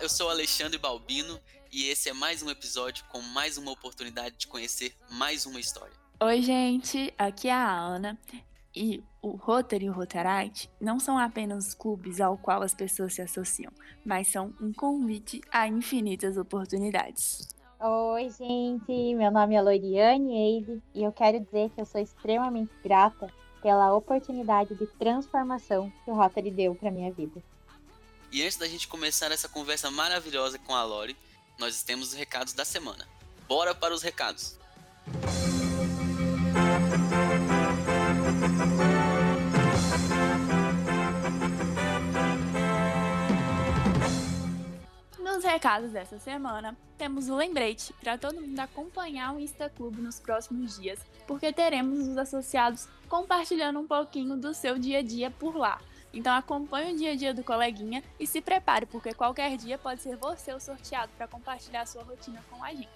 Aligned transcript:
eu 0.00 0.08
sou 0.08 0.30
Alexandre 0.30 0.78
Balbino 0.78 1.40
e 1.72 1.88
esse 1.88 2.08
é 2.08 2.12
mais 2.12 2.42
um 2.42 2.50
episódio 2.50 3.04
com 3.08 3.20
mais 3.20 3.58
uma 3.58 3.72
oportunidade 3.72 4.36
de 4.38 4.46
conhecer 4.46 4.94
mais 5.10 5.44
uma 5.44 5.58
história. 5.58 5.92
Oi, 6.20 6.40
gente, 6.40 7.12
aqui 7.18 7.48
é 7.48 7.52
a 7.52 7.76
Ana 7.76 8.18
e 8.74 9.02
o 9.20 9.30
Rotary 9.30 9.86
e 9.86 9.90
o 9.90 9.92
Rotaract 9.92 10.70
não 10.80 11.00
são 11.00 11.18
apenas 11.18 11.74
clubes 11.74 12.20
ao 12.20 12.38
qual 12.38 12.62
as 12.62 12.74
pessoas 12.74 13.14
se 13.14 13.22
associam, 13.22 13.72
mas 14.04 14.28
são 14.28 14.54
um 14.60 14.72
convite 14.72 15.40
a 15.50 15.66
infinitas 15.66 16.36
oportunidades. 16.36 17.48
Oi, 17.80 18.30
gente, 18.30 19.14
meu 19.14 19.32
nome 19.32 19.56
é 19.56 19.62
Loriane 19.62 20.32
Eide 20.32 20.82
e 20.94 21.02
eu 21.02 21.12
quero 21.12 21.40
dizer 21.40 21.70
que 21.70 21.80
eu 21.80 21.86
sou 21.86 22.00
extremamente 22.00 22.72
grata 22.84 23.26
pela 23.60 23.94
oportunidade 23.94 24.76
de 24.76 24.86
transformação 24.98 25.92
que 26.04 26.10
o 26.10 26.14
Rotary 26.14 26.52
deu 26.52 26.74
para 26.74 26.90
minha 26.90 27.12
vida. 27.12 27.42
E 28.30 28.42
antes 28.42 28.58
da 28.58 28.68
gente 28.68 28.86
começar 28.86 29.32
essa 29.32 29.48
conversa 29.48 29.90
maravilhosa 29.90 30.58
com 30.58 30.74
a 30.74 30.84
Lori, 30.84 31.16
nós 31.58 31.82
temos 31.82 32.08
os 32.08 32.14
recados 32.14 32.52
da 32.52 32.64
semana. 32.64 33.08
Bora 33.48 33.74
para 33.74 33.94
os 33.94 34.02
recados! 34.02 34.58
Nos 45.18 45.42
recados 45.42 45.92
dessa 45.92 46.18
semana, 46.18 46.76
temos 46.98 47.30
um 47.30 47.36
lembrete 47.36 47.94
para 47.94 48.18
todo 48.18 48.42
mundo 48.42 48.60
acompanhar 48.60 49.34
o 49.34 49.40
Insta 49.40 49.70
Clube 49.70 50.02
nos 50.02 50.20
próximos 50.20 50.78
dias, 50.78 50.98
porque 51.26 51.50
teremos 51.50 52.06
os 52.06 52.18
associados 52.18 52.88
compartilhando 53.08 53.80
um 53.80 53.86
pouquinho 53.86 54.36
do 54.36 54.52
seu 54.52 54.78
dia 54.78 54.98
a 54.98 55.02
dia 55.02 55.30
por 55.30 55.56
lá. 55.56 55.80
Então 56.12 56.34
acompanhe 56.34 56.94
o 56.94 56.96
dia 56.96 57.12
a 57.12 57.16
dia 57.16 57.34
do 57.34 57.44
coleguinha 57.44 58.02
e 58.18 58.26
se 58.26 58.40
prepare, 58.40 58.86
porque 58.86 59.12
qualquer 59.12 59.56
dia 59.56 59.78
pode 59.78 60.02
ser 60.02 60.16
você 60.16 60.52
o 60.52 60.60
sorteado 60.60 61.12
para 61.16 61.28
compartilhar 61.28 61.86
sua 61.86 62.02
rotina 62.02 62.42
com 62.50 62.62
a 62.64 62.70
gente. 62.70 62.88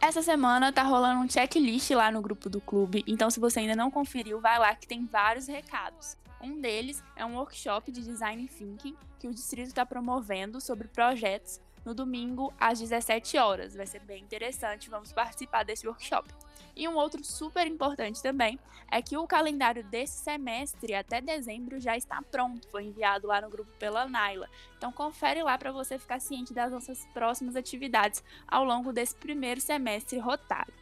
Essa 0.00 0.20
semana 0.20 0.72
tá 0.72 0.82
rolando 0.82 1.20
um 1.20 1.28
checklist 1.28 1.90
lá 1.90 2.10
no 2.10 2.20
grupo 2.20 2.50
do 2.50 2.60
clube, 2.60 3.04
então 3.06 3.30
se 3.30 3.38
você 3.38 3.60
ainda 3.60 3.76
não 3.76 3.90
conferiu, 3.90 4.40
vai 4.40 4.58
lá 4.58 4.74
que 4.74 4.86
tem 4.86 5.06
vários 5.06 5.46
recados. 5.46 6.16
Um 6.40 6.60
deles 6.60 7.02
é 7.14 7.24
um 7.24 7.36
workshop 7.36 7.92
de 7.92 8.02
design 8.02 8.48
thinking 8.48 8.96
que 9.20 9.28
o 9.28 9.32
distrito 9.32 9.68
está 9.68 9.86
promovendo 9.86 10.60
sobre 10.60 10.88
projetos 10.88 11.60
no 11.84 11.94
domingo 11.94 12.52
às 12.58 12.78
17 12.78 13.36
horas. 13.38 13.74
Vai 13.74 13.86
ser 13.86 14.00
bem 14.00 14.22
interessante, 14.22 14.90
vamos 14.90 15.12
participar 15.12 15.64
desse 15.64 15.86
workshop. 15.86 16.28
E 16.74 16.88
um 16.88 16.94
outro 16.94 17.22
super 17.22 17.66
importante 17.66 18.22
também 18.22 18.58
é 18.90 19.02
que 19.02 19.16
o 19.16 19.26
calendário 19.26 19.84
desse 19.84 20.18
semestre 20.18 20.94
até 20.94 21.20
dezembro 21.20 21.78
já 21.78 21.96
está 21.96 22.22
pronto, 22.22 22.68
foi 22.68 22.84
enviado 22.84 23.26
lá 23.28 23.40
no 23.40 23.50
grupo 23.50 23.70
pela 23.78 24.08
Naila. 24.08 24.48
Então 24.78 24.90
confere 24.90 25.42
lá 25.42 25.58
para 25.58 25.70
você 25.70 25.98
ficar 25.98 26.20
ciente 26.20 26.54
das 26.54 26.72
nossas 26.72 27.04
próximas 27.12 27.56
atividades 27.56 28.24
ao 28.48 28.64
longo 28.64 28.92
desse 28.92 29.14
primeiro 29.14 29.60
semestre 29.60 30.18
rotário. 30.18 30.72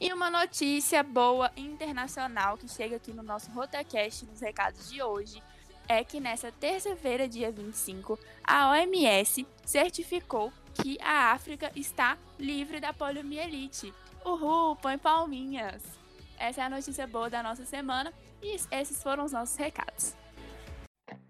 E 0.00 0.12
uma 0.12 0.30
notícia 0.30 1.02
boa 1.02 1.50
internacional 1.56 2.56
que 2.56 2.68
chega 2.68 2.96
aqui 2.96 3.12
no 3.12 3.22
nosso 3.22 3.50
Rotacast 3.52 4.26
nos 4.26 4.40
recados 4.40 4.90
de 4.90 5.02
hoje 5.02 5.42
é 5.88 6.02
que 6.04 6.20
nessa 6.20 6.50
terça-feira, 6.52 7.28
dia 7.28 7.50
25, 7.50 8.18
a 8.42 8.70
OMS 8.70 9.46
certificou 9.64 10.52
que 10.74 10.98
a 11.00 11.32
África 11.32 11.70
está 11.76 12.18
livre 12.38 12.80
da 12.80 12.92
poliomielite. 12.92 13.92
Uhul, 14.24 14.76
põe 14.76 14.98
palminhas! 14.98 15.82
Essa 16.38 16.62
é 16.62 16.64
a 16.64 16.70
notícia 16.70 17.06
boa 17.06 17.30
da 17.30 17.42
nossa 17.42 17.64
semana 17.64 18.12
e 18.42 18.56
esses 18.70 19.02
foram 19.02 19.24
os 19.24 19.32
nossos 19.32 19.56
recados. 19.56 20.14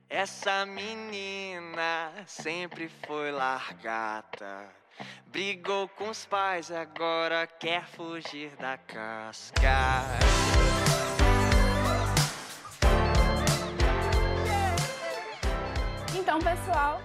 Essa 0.08 0.64
menina 0.64 2.12
sempre 2.26 2.88
foi 3.06 3.32
largata. 3.32 4.68
Brigou 5.26 5.88
com 5.88 6.08
os 6.08 6.24
pais, 6.24 6.70
agora 6.70 7.46
quer 7.46 7.84
fugir 7.86 8.54
da 8.56 8.78
casca. 8.78 10.04
Então, 16.24 16.40
pessoal, 16.40 17.00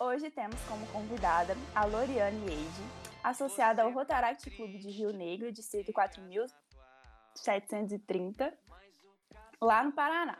hoje 0.00 0.28
temos 0.30 0.58
como 0.62 0.86
convidada 0.86 1.54
a 1.74 1.84
Loriane 1.84 2.48
Eide, 2.48 2.82
associada 3.22 3.82
ao 3.82 3.92
Rotaract 3.92 4.50
Clube 4.50 4.78
de 4.78 4.88
Rio 4.88 5.12
Negro, 5.12 5.52
distrito 5.52 5.92
4730, 5.92 8.50
lá 9.60 9.84
no 9.84 9.92
Paraná. 9.92 10.38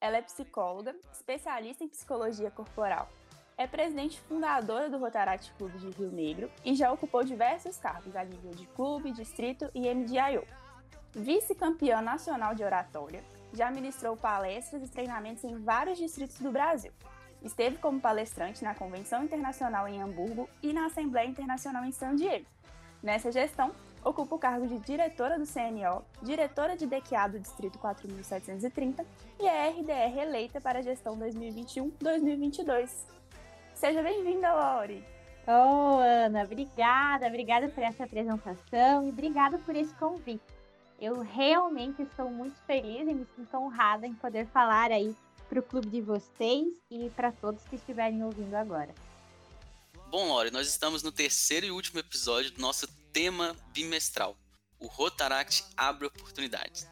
Ela 0.00 0.18
é 0.18 0.22
psicóloga, 0.22 0.94
especialista 1.12 1.82
em 1.82 1.88
psicologia 1.88 2.52
corporal. 2.52 3.08
É 3.58 3.66
presidente 3.66 4.20
fundadora 4.20 4.88
do 4.88 4.98
Rotaract 4.98 5.52
Clube 5.54 5.80
de 5.80 5.90
Rio 5.90 6.12
Negro 6.12 6.48
e 6.64 6.76
já 6.76 6.92
ocupou 6.92 7.24
diversos 7.24 7.78
cargos 7.78 8.14
a 8.14 8.22
nível 8.22 8.52
de 8.52 8.64
clube, 8.68 9.10
distrito 9.10 9.68
e 9.74 9.92
MDIO. 9.92 10.46
Vice-campeã 11.10 12.00
nacional 12.00 12.54
de 12.54 12.62
oratória, 12.62 13.24
já 13.52 13.72
ministrou 13.72 14.16
palestras 14.16 14.84
e 14.84 14.88
treinamentos 14.88 15.42
em 15.42 15.58
vários 15.58 15.98
distritos 15.98 16.38
do 16.38 16.52
Brasil. 16.52 16.92
Esteve 17.44 17.76
como 17.78 18.00
palestrante 18.00 18.62
na 18.62 18.74
Convenção 18.74 19.24
Internacional 19.24 19.88
em 19.88 20.00
Hamburgo 20.00 20.48
e 20.62 20.72
na 20.72 20.86
Assembleia 20.86 21.28
Internacional 21.28 21.84
em 21.84 21.92
San 21.92 22.14
Diego. 22.14 22.46
Nessa 23.02 23.32
gestão, 23.32 23.72
ocupa 24.04 24.36
o 24.36 24.38
cargo 24.38 24.66
de 24.66 24.78
diretora 24.78 25.38
do 25.38 25.46
CNO, 25.46 26.04
diretora 26.22 26.76
de 26.76 26.86
DQA 26.86 27.28
do 27.28 27.40
Distrito 27.40 27.78
4730 27.78 29.04
e 29.40 29.46
é 29.46 29.70
RDR 29.70 30.20
eleita 30.20 30.60
para 30.60 30.78
a 30.78 30.82
gestão 30.82 31.18
2021-2022. 31.18 32.90
Seja 33.74 34.02
bem-vinda, 34.02 34.52
Lori! 34.54 35.04
Oh, 35.44 35.98
Ana, 35.98 36.44
obrigada, 36.44 37.26
obrigada 37.26 37.68
por 37.68 37.82
essa 37.82 38.04
apresentação 38.04 39.04
e 39.04 39.08
obrigada 39.08 39.58
por 39.58 39.74
esse 39.74 39.92
convite. 39.96 40.44
Eu 41.00 41.18
realmente 41.20 42.02
estou 42.02 42.30
muito 42.30 42.54
feliz 42.62 43.08
e 43.08 43.12
me 43.12 43.26
sinto 43.34 43.56
honrada 43.56 44.06
em 44.06 44.14
poder 44.14 44.46
falar 44.46 44.92
aí 44.92 45.16
para 45.52 45.60
o 45.60 45.62
clube 45.62 45.90
de 45.90 46.00
vocês 46.00 46.66
e 46.90 47.10
para 47.10 47.30
todos 47.30 47.62
que 47.64 47.76
estiverem 47.76 48.24
ouvindo 48.24 48.54
agora. 48.54 48.94
Bom, 50.08 50.28
Lore, 50.28 50.50
nós 50.50 50.66
estamos 50.66 51.02
no 51.02 51.12
terceiro 51.12 51.66
e 51.66 51.70
último 51.70 52.00
episódio 52.00 52.52
do 52.52 52.58
nosso 52.62 52.86
tema 53.12 53.54
bimestral. 53.66 54.34
O 54.80 54.86
Rotaract 54.86 55.62
abre 55.76 56.06
oportunidades. 56.06 56.88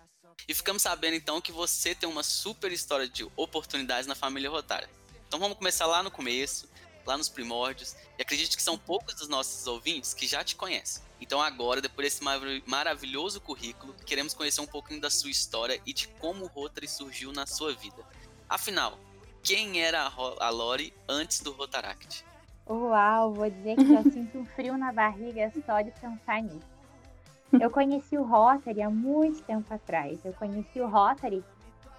E 0.46 0.52
ficamos 0.52 0.82
sabendo 0.82 1.14
então 1.14 1.40
que 1.40 1.50
você 1.50 1.94
tem 1.94 2.06
uma 2.06 2.22
super 2.22 2.70
história 2.70 3.08
de 3.08 3.26
oportunidades 3.34 4.06
na 4.06 4.14
família 4.14 4.50
Rotária. 4.50 4.90
Então 5.26 5.40
vamos 5.40 5.56
começar 5.56 5.86
lá 5.86 6.02
no 6.02 6.10
começo, 6.10 6.68
lá 7.06 7.16
nos 7.16 7.30
primórdios, 7.30 7.96
e 8.18 8.20
acredito 8.20 8.58
que 8.58 8.62
são 8.62 8.76
poucos 8.76 9.14
dos 9.14 9.28
nossos 9.28 9.66
ouvintes 9.66 10.12
que 10.12 10.26
já 10.26 10.44
te 10.44 10.54
conhecem. 10.54 11.02
Então 11.18 11.40
agora, 11.40 11.80
depois 11.80 12.12
desse 12.12 12.22
maravilhoso 12.66 13.40
currículo, 13.40 13.94
queremos 14.04 14.34
conhecer 14.34 14.60
um 14.60 14.66
pouquinho 14.66 15.00
da 15.00 15.08
sua 15.08 15.30
história 15.30 15.80
e 15.86 15.94
de 15.94 16.08
como 16.08 16.44
o 16.44 16.48
Rotary 16.48 16.88
surgiu 16.88 17.32
na 17.32 17.46
sua 17.46 17.74
vida. 17.74 18.04
Afinal, 18.50 18.98
quem 19.44 19.80
era 19.80 20.10
a 20.40 20.50
Lori 20.50 20.92
antes 21.08 21.40
do 21.40 21.52
Rotaract? 21.52 22.24
Uau, 22.68 23.32
vou 23.32 23.48
dizer 23.48 23.76
que 23.76 23.86
já 23.86 24.02
sinto 24.02 24.38
um 24.38 24.44
frio 24.44 24.76
na 24.76 24.92
barriga 24.92 25.52
só 25.64 25.80
de 25.80 25.92
pensar 25.92 26.42
nisso. 26.42 26.66
Eu 27.52 27.70
conheci 27.70 28.18
o 28.18 28.24
Rotary 28.24 28.82
há 28.82 28.90
muito 28.90 29.40
tempo 29.44 29.72
atrás. 29.72 30.18
Eu 30.24 30.32
conheci 30.32 30.80
o 30.80 30.88
Rotary 30.88 31.44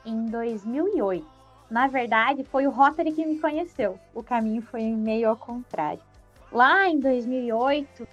em 0.05 0.25
2008. 0.25 1.25
Na 1.69 1.87
verdade, 1.87 2.43
foi 2.43 2.67
o 2.67 2.69
Rotary 2.69 3.13
que 3.13 3.25
me 3.25 3.39
conheceu. 3.39 3.97
O 4.13 4.21
caminho 4.21 4.61
foi 4.61 4.83
meio 4.83 5.29
ao 5.29 5.37
contrário. 5.37 6.01
Lá 6.51 6.85
em 6.89 6.99
2008, 6.99 8.05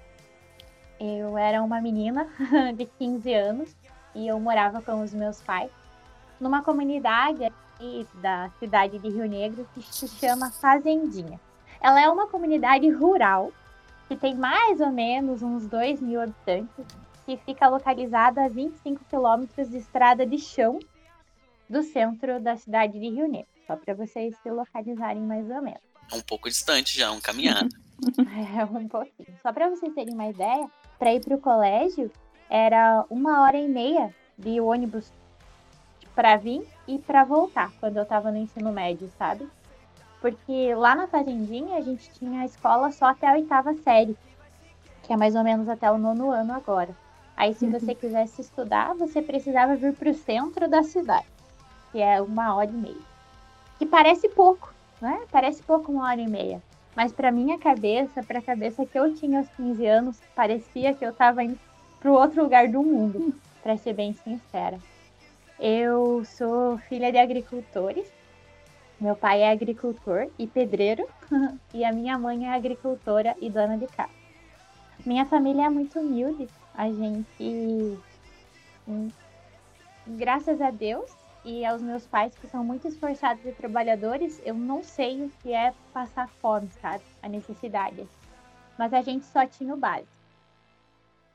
eu 1.00 1.36
era 1.36 1.60
uma 1.60 1.80
menina 1.80 2.28
de 2.76 2.86
15 2.86 3.34
anos 3.34 3.76
e 4.14 4.28
eu 4.28 4.38
morava 4.38 4.80
com 4.80 5.02
os 5.02 5.12
meus 5.12 5.40
pais 5.40 5.72
numa 6.40 6.62
comunidade 6.62 7.52
da 8.14 8.50
cidade 8.58 8.98
de 8.98 9.08
Rio 9.08 9.28
Negro 9.28 9.68
que 9.74 9.82
se 9.82 10.08
chama 10.08 10.50
Fazendinha. 10.50 11.40
Ela 11.80 12.02
é 12.02 12.08
uma 12.08 12.26
comunidade 12.26 12.88
rural 12.90 13.52
que 14.08 14.16
tem 14.16 14.34
mais 14.34 14.80
ou 14.80 14.90
menos 14.90 15.42
uns 15.42 15.66
2 15.66 16.00
mil 16.00 16.20
habitantes, 16.20 16.84
que 17.24 17.36
fica 17.36 17.68
localizada 17.68 18.44
a 18.44 18.48
25 18.48 19.04
quilômetros 19.04 19.68
de 19.68 19.76
estrada 19.76 20.26
de 20.26 20.38
chão 20.38 20.78
do 21.68 21.82
centro 21.82 22.40
da 22.40 22.56
cidade 22.56 22.94
de 22.94 23.08
Rio 23.10 23.28
Negro, 23.28 23.48
só 23.66 23.76
para 23.76 23.94
vocês 23.94 24.34
se 24.42 24.50
localizarem 24.50 25.22
mais 25.22 25.48
ou 25.50 25.60
menos. 25.62 25.80
Um 26.12 26.22
pouco 26.22 26.48
distante 26.48 26.96
já, 26.96 27.12
um 27.12 27.20
caminhado. 27.20 27.68
é 28.56 28.64
um 28.64 28.88
pouquinho. 28.88 29.38
Só 29.42 29.52
para 29.52 29.68
vocês 29.68 29.94
terem 29.94 30.14
uma 30.14 30.28
ideia, 30.28 30.66
para 30.98 31.12
ir 31.12 31.20
para 31.20 31.36
o 31.36 31.40
colégio 31.40 32.10
era 32.48 33.04
uma 33.10 33.42
hora 33.42 33.58
e 33.58 33.68
meia 33.68 34.14
de 34.38 34.58
ônibus 34.58 35.12
para 36.14 36.36
vir 36.36 36.66
e 36.88 36.98
para 36.98 37.22
voltar 37.22 37.70
quando 37.78 37.98
eu 37.98 38.02
estava 38.02 38.32
no 38.32 38.38
ensino 38.38 38.72
médio, 38.72 39.10
sabe? 39.18 39.46
Porque 40.22 40.74
lá 40.74 40.94
na 40.94 41.06
Fazendinha 41.06 41.76
a 41.76 41.80
gente 41.82 42.10
tinha 42.12 42.40
a 42.40 42.46
escola 42.46 42.90
só 42.90 43.06
até 43.06 43.28
a 43.28 43.34
oitava 43.34 43.74
série, 43.74 44.16
que 45.02 45.12
é 45.12 45.16
mais 45.16 45.36
ou 45.36 45.44
menos 45.44 45.68
até 45.68 45.90
o 45.90 45.98
nono 45.98 46.30
ano 46.30 46.54
agora. 46.54 46.96
Aí, 47.36 47.54
se 47.54 47.66
você 47.66 47.92
uhum. 47.92 47.96
quisesse 47.96 48.40
estudar, 48.40 48.94
você 48.94 49.22
precisava 49.22 49.76
vir 49.76 49.94
para 49.94 50.10
o 50.10 50.14
centro 50.14 50.66
da 50.66 50.82
cidade, 50.82 51.26
que 51.92 52.00
é 52.00 52.20
uma 52.20 52.54
hora 52.54 52.70
e 52.70 52.74
meia. 52.74 53.08
Que 53.78 53.86
parece 53.86 54.28
pouco, 54.30 54.74
né? 55.00 55.20
Parece 55.30 55.62
pouco 55.62 55.92
uma 55.92 56.10
hora 56.10 56.20
e 56.20 56.26
meia. 56.26 56.60
Mas 56.96 57.12
para 57.12 57.30
minha 57.30 57.56
cabeça, 57.56 58.24
para 58.24 58.40
a 58.40 58.42
cabeça 58.42 58.84
que 58.84 58.98
eu 58.98 59.14
tinha 59.14 59.38
aos 59.38 59.48
15 59.50 59.86
anos, 59.86 60.20
parecia 60.34 60.94
que 60.94 61.04
eu 61.04 61.10
estava 61.10 61.44
indo 61.44 61.58
para 62.00 62.10
outro 62.10 62.42
lugar 62.42 62.66
do 62.66 62.82
mundo, 62.82 63.32
para 63.62 63.76
ser 63.76 63.92
bem 63.92 64.12
sincera. 64.14 64.80
Eu 65.60 66.24
sou 66.24 66.78
filha 66.78 67.10
de 67.10 67.18
agricultores. 67.18 68.12
Meu 69.00 69.16
pai 69.16 69.42
é 69.42 69.50
agricultor 69.50 70.30
e 70.38 70.46
pedreiro, 70.46 71.08
e 71.74 71.84
a 71.84 71.92
minha 71.92 72.16
mãe 72.16 72.46
é 72.46 72.54
agricultora 72.54 73.34
e 73.40 73.50
dona 73.50 73.76
de 73.76 73.86
casa. 73.88 74.10
Minha 75.04 75.24
família 75.26 75.66
é 75.66 75.68
muito 75.68 75.98
humilde. 75.98 76.48
A 76.74 76.88
gente, 76.92 77.98
hum, 78.86 79.08
graças 80.06 80.60
a 80.60 80.70
Deus 80.70 81.10
e 81.44 81.64
aos 81.64 81.82
meus 81.82 82.06
pais, 82.06 82.36
que 82.38 82.46
são 82.46 82.62
muito 82.62 82.86
esforçados 82.86 83.44
e 83.44 83.50
trabalhadores, 83.52 84.40
eu 84.44 84.54
não 84.54 84.84
sei 84.84 85.24
o 85.24 85.32
que 85.42 85.52
é 85.52 85.74
passar 85.92 86.28
fome, 86.28 86.68
sabe? 86.80 87.02
A 87.20 87.28
necessidade. 87.28 88.08
Mas 88.78 88.92
a 88.92 89.02
gente 89.02 89.26
só 89.26 89.44
tinha 89.44 89.74
o 89.74 89.76
básico. 89.76 90.12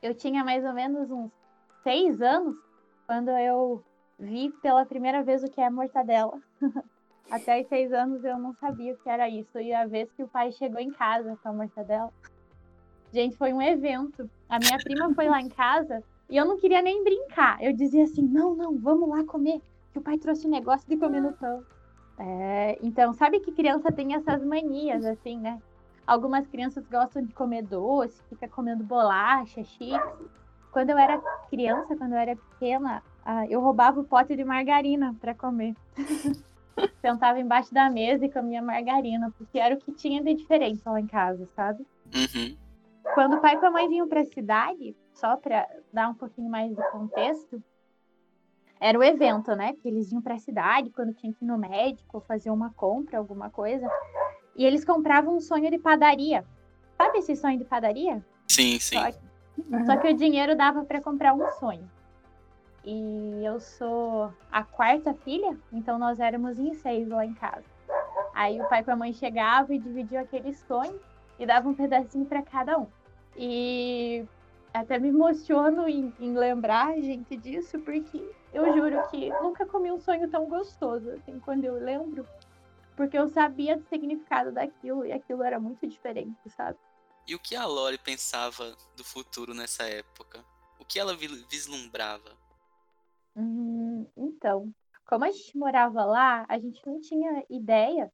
Eu 0.02 0.14
tinha 0.14 0.46
mais 0.46 0.64
ou 0.64 0.74
menos 0.74 1.12
uns 1.12 1.32
seis 1.84 2.22
anos 2.22 2.58
quando 3.06 3.30
eu 3.30 3.84
vi 4.20 4.52
pela 4.62 4.86
primeira 4.86 5.24
vez 5.24 5.44
o 5.44 5.50
que 5.50 5.62
é 5.62 5.70
mortadela. 5.70 6.40
Até 7.32 7.62
os 7.62 7.68
seis 7.68 7.92
anos 7.92 8.24
eu 8.24 8.38
não 8.38 8.54
sabia 8.54 8.94
o 8.94 8.98
que 8.98 9.10
era 9.10 9.30
isso. 9.30 9.60
E 9.60 9.74
a 9.74 9.86
vez 9.86 10.12
que 10.12 10.24
o 10.24 10.28
pai 10.28 10.52
chegou 10.52 10.80
em 10.80 10.92
casa 10.92 11.38
com 11.42 11.50
a 11.50 11.54
mortadela, 11.54 12.12
gente, 13.12 13.36
foi 13.36 13.54
um 13.54 13.62
evento. 13.62 14.30
A 14.50 14.60
minha 14.60 14.78
prima 14.78 15.14
foi 15.14 15.28
lá 15.28 15.42
em 15.42 15.50
casa 15.50 16.04
e 16.30 16.38
eu 16.38 16.46
não 16.46 16.58
queria 16.58 16.82
nem 16.82 17.04
brincar. 17.04 17.62
Eu 17.64 17.74
dizia 17.74 18.04
assim: 18.04 18.22
não, 18.24 18.56
não, 18.56 18.78
vamos 18.78 19.10
lá 19.10 19.24
comer. 19.24 19.62
Que 19.92 20.00
o 20.00 20.02
pai 20.02 20.18
trouxe 20.18 20.48
um 20.48 20.52
negócio 20.52 20.88
de 20.88 20.98
comer 20.98 21.22
no 21.22 21.34
pão. 21.34 21.64
É, 22.18 22.78
então, 22.82 23.14
sabe 23.14 23.40
que 23.40 23.52
criança 23.52 23.92
tem 23.92 24.14
essas 24.14 24.44
manias, 24.44 25.06
assim, 25.06 25.38
né? 25.40 25.62
Algumas 26.06 26.46
crianças 26.48 26.86
gostam 26.88 27.24
de 27.24 27.34
comer 27.34 27.64
doce, 27.64 28.22
fica 28.30 28.48
comendo 28.48 28.84
bolacha, 28.84 29.64
chips. 29.64 30.30
Quando 30.72 30.90
eu 30.90 30.98
era 30.98 31.22
criança, 31.50 31.96
quando 31.96 32.14
eu 32.14 32.18
era 32.18 32.36
pequena, 32.36 33.02
ah, 33.26 33.46
eu 33.48 33.62
roubava 33.62 34.00
o 34.00 34.04
pote 34.04 34.36
de 34.36 34.44
margarina 34.44 35.16
para 35.20 35.34
comer. 35.34 35.76
Sentava 37.02 37.40
embaixo 37.40 37.74
da 37.74 37.90
mesa 37.90 38.26
e 38.26 38.32
comia 38.32 38.62
margarina, 38.62 39.32
porque 39.38 39.60
era 39.60 39.76
o 39.76 39.78
que 39.78 39.92
tinha 39.92 40.22
de 40.22 40.34
diferente 40.34 40.82
lá 40.86 41.00
em 41.00 41.08
casa, 41.08 41.48
sabe? 41.56 41.86
Uhum. 42.14 42.58
Quando 43.14 43.36
o 43.36 43.42
pai 43.42 43.56
e 43.56 43.66
a 43.66 43.72
mãe 43.72 43.88
vinham 43.88 44.08
para 44.08 44.22
a 44.22 44.26
cidade, 44.26 44.96
só 45.14 45.38
para 45.38 45.68
dar 45.92 46.10
um 46.10 46.14
pouquinho 46.14 46.50
mais 46.50 46.76
de 46.76 46.92
contexto, 46.92 47.62
era 48.80 48.98
o 48.98 49.04
evento, 49.04 49.56
né? 49.56 49.74
Que 49.74 49.88
eles 49.88 50.12
iam 50.12 50.22
para 50.22 50.34
a 50.34 50.40
cidade 50.40 50.90
quando 50.90 51.14
tinha 51.14 51.32
que 51.32 51.46
ir 51.46 51.48
no 51.48 51.58
médico, 51.58 52.20
fazer 52.28 52.50
uma 52.50 52.72
compra, 52.72 53.18
alguma 53.18 53.50
coisa. 53.50 53.88
E 54.56 54.66
eles 54.66 54.84
compravam 54.84 55.38
um 55.38 55.40
sonho 55.40 55.70
de 55.70 55.78
padaria. 55.78 56.44
Sabe 56.98 57.20
esse 57.20 57.36
sonho 57.36 57.58
de 57.58 57.66
padaria? 57.66 58.24
Sim, 58.48 58.80
sim. 58.80 58.98
Só, 58.98 59.10
uhum. 59.58 59.86
só 59.86 59.98
que 59.98 60.10
o 60.10 60.14
dinheiro 60.14 60.56
dava 60.56 60.84
para 60.84 61.02
comprar 61.02 61.34
um 61.34 61.50
sonho. 61.52 61.90
E 62.84 63.44
eu 63.46 63.60
sou 63.60 64.34
a 64.52 64.64
quarta 64.64 65.14
filha, 65.14 65.58
então 65.72 65.98
nós 65.98 66.20
éramos 66.20 66.60
em 66.60 66.74
seis 66.74 67.08
lá 67.08 67.26
em 67.26 67.34
casa. 67.34 67.66
Aí 68.34 68.60
o 68.60 68.68
pai 68.68 68.84
com 68.84 68.92
a 68.92 68.96
mãe 68.96 69.14
chegavam 69.14 69.76
e 69.76 69.80
dividiam 69.80 70.22
aquele 70.22 70.54
sonho 70.54 71.00
e 71.40 71.46
dava 71.46 71.70
um 71.70 71.74
pedacinho 71.74 72.26
para 72.26 72.42
cada 72.42 72.78
um. 72.78 72.88
E 73.38 74.26
até 74.74 75.00
me 75.00 75.10
emociono 75.10 75.88
em, 75.88 76.14
em, 76.20 76.36
lembrar, 76.36 76.94
gente, 77.00 77.38
disso, 77.38 77.80
porque 77.80 78.22
eu 78.52 78.74
juro 78.74 79.08
que 79.10 79.30
nunca 79.42 79.66
comi 79.66 79.92
um 79.92 80.00
sonho 80.00 80.30
tão 80.30 80.46
gostoso, 80.48 81.10
assim, 81.12 81.40
quando 81.40 81.64
eu 81.64 81.76
lembro. 81.76 82.28
Porque 82.96 83.18
eu 83.18 83.28
sabia 83.30 83.78
do 83.78 83.88
significado 83.88 84.52
daquilo 84.52 85.06
e 85.06 85.12
aquilo 85.12 85.44
era 85.44 85.60
muito 85.60 85.88
diferente, 85.88 86.38
sabe? 86.50 86.78
E 87.26 87.34
o 87.34 87.40
que 87.40 87.56
a 87.56 87.66
Lori 87.66 87.98
pensava 87.98 88.76
do 88.96 89.04
futuro 89.04 89.54
nessa 89.54 89.84
época? 89.84 90.44
O 90.78 90.86
que 90.86 91.00
ela 91.00 91.16
vislumbrava? 91.50 92.43
Hum, 93.36 94.06
então, 94.16 94.72
como 95.08 95.26
a 95.26 95.32
gente 95.32 95.58
morava 95.58 96.06
lá, 96.06 96.46
a 96.48 96.60
gente 96.60 96.82
não 96.86 97.00
tinha 97.00 97.44
ideia 97.50 98.12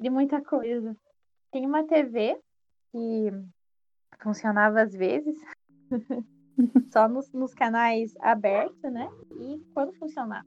de 0.00 0.10
muita 0.10 0.42
coisa. 0.42 0.96
Tem 1.50 1.66
uma 1.66 1.84
TV 1.84 2.40
que 2.90 3.30
funcionava 4.20 4.82
às 4.82 4.92
vezes, 4.92 5.38
só 6.92 7.08
nos, 7.08 7.32
nos, 7.32 7.54
canais 7.54 8.14
abertos, 8.20 8.82
né? 8.92 9.08
E 9.40 9.58
quando 9.72 9.92
funcionava. 9.94 10.46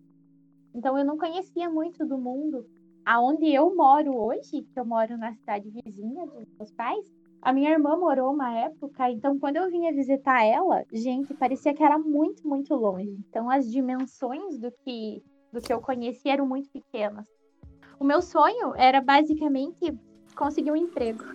Então 0.74 0.98
eu 0.98 1.06
não 1.06 1.18
conhecia 1.18 1.70
muito 1.70 2.06
do 2.06 2.18
mundo. 2.18 2.68
Aonde 3.06 3.52
eu 3.52 3.76
moro 3.76 4.16
hoje, 4.16 4.62
que 4.62 4.80
eu 4.80 4.86
moro 4.86 5.18
na 5.18 5.34
cidade 5.34 5.70
vizinha 5.70 6.26
dos 6.28 6.48
meus 6.58 6.72
pais, 6.72 7.06
a 7.42 7.52
minha 7.52 7.72
irmã 7.72 7.98
morou 7.98 8.32
uma 8.32 8.56
época, 8.56 9.10
então 9.10 9.40
quando 9.40 9.58
eu 9.58 9.70
vinha 9.70 9.92
visitar 9.92 10.44
ela, 10.44 10.86
gente, 10.94 11.34
parecia 11.34 11.74
que 11.74 11.84
era 11.84 11.98
muito, 11.98 12.48
muito 12.48 12.76
longe. 12.76 13.18
Então 13.28 13.50
as 13.50 13.70
dimensões 13.70 14.60
do 14.60 14.72
que 14.72 15.24
do 15.52 15.60
que 15.60 15.74
eu 15.74 15.82
conhecia 15.82 16.34
eram 16.34 16.46
muito 16.46 16.70
pequenas. 16.70 17.26
O 18.00 18.06
meu 18.06 18.22
sonho 18.22 18.74
era 18.76 19.02
basicamente 19.02 19.94
conseguir 20.36 20.72
um 20.72 20.76
emprego. 20.76 21.26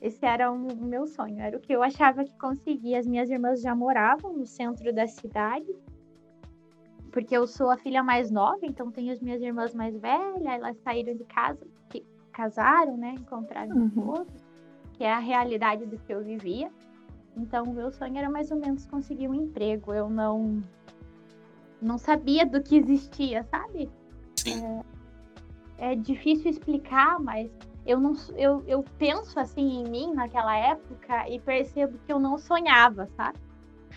Esse 0.00 0.24
era 0.24 0.52
o 0.52 0.58
meu 0.58 1.06
sonho, 1.06 1.40
era 1.40 1.56
o 1.56 1.60
que 1.60 1.72
eu 1.72 1.82
achava 1.82 2.24
que 2.24 2.38
conseguia. 2.38 2.98
As 2.98 3.06
minhas 3.06 3.30
irmãs 3.30 3.60
já 3.60 3.74
moravam 3.74 4.34
no 4.34 4.46
centro 4.46 4.92
da 4.92 5.06
cidade, 5.06 5.74
porque 7.10 7.36
eu 7.36 7.46
sou 7.46 7.70
a 7.70 7.76
filha 7.76 8.02
mais 8.02 8.30
nova, 8.30 8.60
então 8.62 8.90
tenho 8.92 9.12
as 9.12 9.20
minhas 9.20 9.40
irmãs 9.40 9.74
mais 9.74 9.98
velhas, 9.98 10.44
elas 10.44 10.76
saíram 10.78 11.16
de 11.16 11.24
casa, 11.24 11.66
casaram, 12.34 12.96
né? 12.96 13.14
Encontraram 13.18 13.74
um 13.74 13.90
uhum. 13.96 14.08
outro, 14.08 14.34
que 14.92 15.04
é 15.04 15.12
a 15.12 15.18
realidade 15.18 15.86
do 15.86 15.96
que 15.96 16.12
eu 16.12 16.22
vivia. 16.22 16.70
Então, 17.36 17.64
o 17.64 17.72
meu 17.72 17.90
sonho 17.90 18.18
era 18.18 18.28
mais 18.28 18.50
ou 18.50 18.58
menos 18.58 18.84
conseguir 18.86 19.28
um 19.28 19.34
emprego. 19.34 19.94
Eu 19.94 20.10
não 20.10 20.62
não 21.80 21.98
sabia 21.98 22.46
do 22.46 22.62
que 22.62 22.76
existia, 22.76 23.44
sabe? 23.44 23.90
É, 25.78 25.92
é 25.92 25.94
difícil 25.94 26.50
explicar, 26.50 27.18
mas 27.20 27.50
eu 27.84 28.00
não 28.00 28.14
eu, 28.36 28.62
eu 28.66 28.84
penso 28.98 29.38
assim 29.38 29.80
em 29.80 29.84
mim 29.84 30.12
naquela 30.14 30.56
época 30.56 31.28
e 31.28 31.38
percebo 31.38 31.98
que 32.06 32.12
eu 32.12 32.18
não 32.18 32.38
sonhava, 32.38 33.08
sabe? 33.16 33.38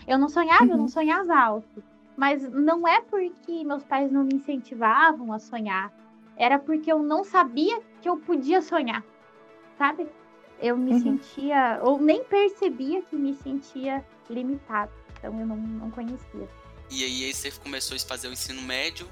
Eu 0.06 0.18
não 0.18 0.28
sonhava, 0.28 0.64
uhum. 0.64 0.70
eu 0.70 0.76
não 0.76 0.84
uhum. 0.84 0.88
sonhava 0.88 1.36
alto. 1.36 1.82
Mas 2.16 2.42
não 2.50 2.86
é 2.86 3.00
porque 3.00 3.64
meus 3.64 3.84
pais 3.84 4.10
não 4.10 4.24
me 4.24 4.34
incentivavam 4.34 5.32
a 5.32 5.38
sonhar, 5.38 5.92
era 6.36 6.58
porque 6.58 6.90
eu 6.90 7.00
não 7.02 7.22
sabia 7.22 7.80
que 8.00 8.08
eu 8.08 8.16
podia 8.16 8.62
sonhar, 8.62 9.04
sabe? 9.76 10.06
Eu 10.60 10.76
me 10.76 10.92
uhum. 10.92 11.00
sentia, 11.00 11.80
ou 11.82 12.00
nem 12.00 12.24
percebia 12.24 13.02
que 13.02 13.16
me 13.16 13.34
sentia 13.34 14.04
limitada, 14.28 14.90
então 15.18 15.38
eu 15.38 15.46
não, 15.46 15.56
não 15.56 15.90
conhecia. 15.90 16.48
E 16.90 17.04
aí, 17.04 17.24
aí 17.24 17.34
você 17.34 17.50
começou 17.50 17.96
a 17.96 18.00
fazer 18.00 18.28
o 18.28 18.32
ensino 18.32 18.62
médio, 18.62 19.08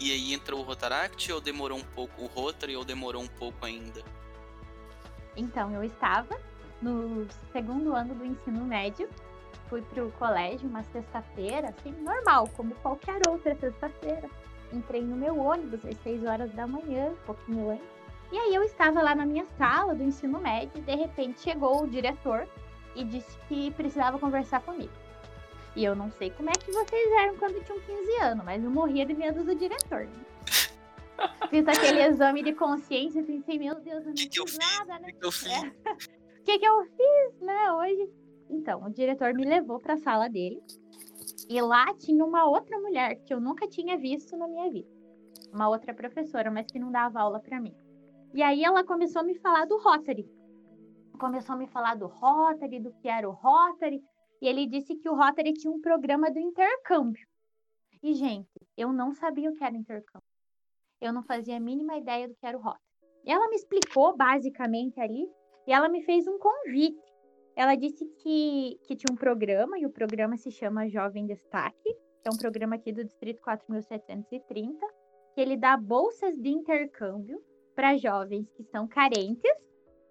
e 0.00 0.12
aí 0.12 0.32
entrou 0.32 0.60
o 0.60 0.62
Rotaract 0.62 1.32
ou 1.32 1.40
demorou 1.40 1.78
um 1.78 1.84
pouco 1.84 2.22
o 2.22 2.26
Rotary 2.26 2.76
ou 2.76 2.84
demorou 2.84 3.22
um 3.22 3.28
pouco 3.28 3.64
ainda? 3.64 4.02
Então, 5.36 5.72
eu 5.72 5.84
estava 5.84 6.38
no 6.80 7.26
segundo 7.52 7.94
ano 7.94 8.14
do 8.14 8.24
ensino 8.24 8.64
médio, 8.64 9.08
fui 9.68 9.82
para 9.82 10.04
o 10.04 10.12
colégio 10.12 10.68
uma 10.68 10.82
sexta-feira, 10.84 11.68
assim, 11.68 11.92
normal, 12.02 12.48
como 12.56 12.74
qualquer 12.76 13.20
outra 13.28 13.54
sexta-feira. 13.56 14.28
Entrei 14.72 15.02
no 15.02 15.16
meu 15.16 15.38
ônibus 15.38 15.84
às 15.84 15.96
6 16.02 16.24
horas 16.24 16.52
da 16.52 16.66
manhã, 16.66 17.10
um 17.10 17.26
pouquinho 17.26 17.70
antes. 17.70 17.98
E 18.30 18.36
aí 18.36 18.54
eu 18.54 18.62
estava 18.62 19.00
lá 19.00 19.14
na 19.14 19.24
minha 19.24 19.46
sala 19.56 19.94
do 19.94 20.02
ensino 20.02 20.38
médio 20.38 20.72
e 20.76 20.80
de 20.80 20.94
repente 20.94 21.40
chegou 21.40 21.82
o 21.82 21.88
diretor 21.88 22.46
e 22.94 23.04
disse 23.04 23.38
que 23.48 23.70
precisava 23.70 24.18
conversar 24.18 24.60
comigo. 24.60 24.92
E 25.74 25.84
eu 25.84 25.94
não 25.94 26.10
sei 26.10 26.30
como 26.30 26.50
é 26.50 26.52
que 26.52 26.70
vocês 26.70 27.12
eram 27.20 27.36
quando 27.36 27.64
tinham 27.64 27.80
15 27.80 28.16
anos, 28.22 28.44
mas 28.44 28.62
eu 28.62 28.70
morria 28.70 29.06
de 29.06 29.14
medo 29.14 29.44
do 29.44 29.54
diretor. 29.54 30.06
Né? 30.06 30.24
Fiz 31.48 31.66
aquele 31.66 32.02
exame 32.02 32.42
de 32.42 32.52
consciência 32.52 33.20
e 33.20 33.22
pensei, 33.22 33.58
meu 33.58 33.74
Deus, 33.76 34.02
eu 34.02 34.08
não 34.08 34.14
que 34.14 34.28
fiz 34.28 34.58
nada, 34.58 34.98
né? 34.98 35.08
O 35.08 35.18
que, 35.18 35.26
eu 35.26 35.32
fiz? 35.32 35.52
O 35.52 36.42
que, 36.44 36.58
que 36.58 36.66
eu 36.66 36.84
fiz, 36.84 37.40
né, 37.40 37.72
hoje? 37.72 38.10
Então, 38.50 38.82
o 38.84 38.90
diretor 38.90 39.32
me 39.34 39.44
levou 39.44 39.78
para 39.78 39.94
a 39.94 39.98
sala 39.98 40.28
dele 40.28 40.62
e 41.48 41.60
lá 41.60 41.94
tinha 41.94 42.24
uma 42.24 42.44
outra 42.44 42.78
mulher 42.78 43.16
que 43.24 43.32
eu 43.32 43.40
nunca 43.40 43.68
tinha 43.68 43.98
visto 43.98 44.36
na 44.36 44.48
minha 44.48 44.70
vida. 44.70 44.88
Uma 45.52 45.68
outra 45.68 45.94
professora, 45.94 46.50
mas 46.50 46.66
que 46.66 46.78
não 46.78 46.90
dava 46.90 47.20
aula 47.20 47.40
para 47.40 47.60
mim. 47.60 47.74
E 48.34 48.42
aí 48.42 48.64
ela 48.64 48.84
começou 48.84 49.20
a 49.20 49.24
me 49.24 49.34
falar 49.34 49.66
do 49.66 49.78
Rotary. 49.78 50.28
Começou 51.18 51.54
a 51.54 51.58
me 51.58 51.66
falar 51.66 51.96
do 51.96 52.06
Rotary, 52.06 52.80
do 52.80 52.92
que 52.92 53.08
era 53.08 53.28
o 53.28 53.32
Rotary, 53.32 54.02
e 54.40 54.46
ele 54.46 54.66
disse 54.66 54.94
que 54.96 55.08
o 55.08 55.14
Rotary 55.14 55.52
tinha 55.52 55.72
um 55.72 55.80
programa 55.80 56.30
do 56.30 56.38
intercâmbio. 56.38 57.26
E, 58.02 58.14
gente, 58.14 58.48
eu 58.76 58.92
não 58.92 59.12
sabia 59.12 59.50
o 59.50 59.54
que 59.54 59.64
era 59.64 59.76
intercâmbio. 59.76 60.28
Eu 61.00 61.12
não 61.12 61.22
fazia 61.22 61.56
a 61.56 61.60
mínima 61.60 61.96
ideia 61.96 62.28
do 62.28 62.34
que 62.34 62.46
era 62.46 62.56
o 62.56 62.60
Rotary. 62.60 62.82
E 63.24 63.32
ela 63.32 63.48
me 63.48 63.56
explicou 63.56 64.16
basicamente 64.16 65.00
ali, 65.00 65.28
e 65.66 65.72
ela 65.72 65.88
me 65.88 66.02
fez 66.02 66.26
um 66.26 66.38
convite. 66.38 67.07
Ela 67.58 67.74
disse 67.74 68.06
que, 68.22 68.78
que 68.84 68.94
tinha 68.94 69.12
um 69.12 69.16
programa, 69.16 69.76
e 69.80 69.84
o 69.84 69.90
programa 69.90 70.36
se 70.36 70.48
chama 70.48 70.88
Jovem 70.88 71.26
Destaque, 71.26 71.92
que 72.22 72.28
é 72.28 72.30
um 72.32 72.36
programa 72.36 72.76
aqui 72.76 72.92
do 72.92 73.02
Distrito 73.02 73.42
4730, 73.42 74.78
que 75.34 75.40
ele 75.40 75.56
dá 75.56 75.76
bolsas 75.76 76.38
de 76.38 76.50
intercâmbio 76.50 77.42
para 77.74 77.96
jovens 77.96 78.48
que 78.52 78.62
são 78.62 78.86
carentes, 78.86 79.50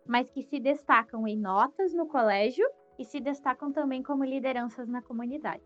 mas 0.06 0.30
que 0.30 0.44
se 0.44 0.60
destacam 0.60 1.26
em 1.26 1.38
notas 1.38 1.94
no 1.94 2.06
colégio 2.06 2.68
e 3.00 3.06
se 3.06 3.22
destacam 3.22 3.72
também 3.72 4.04
como 4.04 4.26
lideranças 4.26 4.90
na 4.90 5.02
comunidade. 5.02 5.64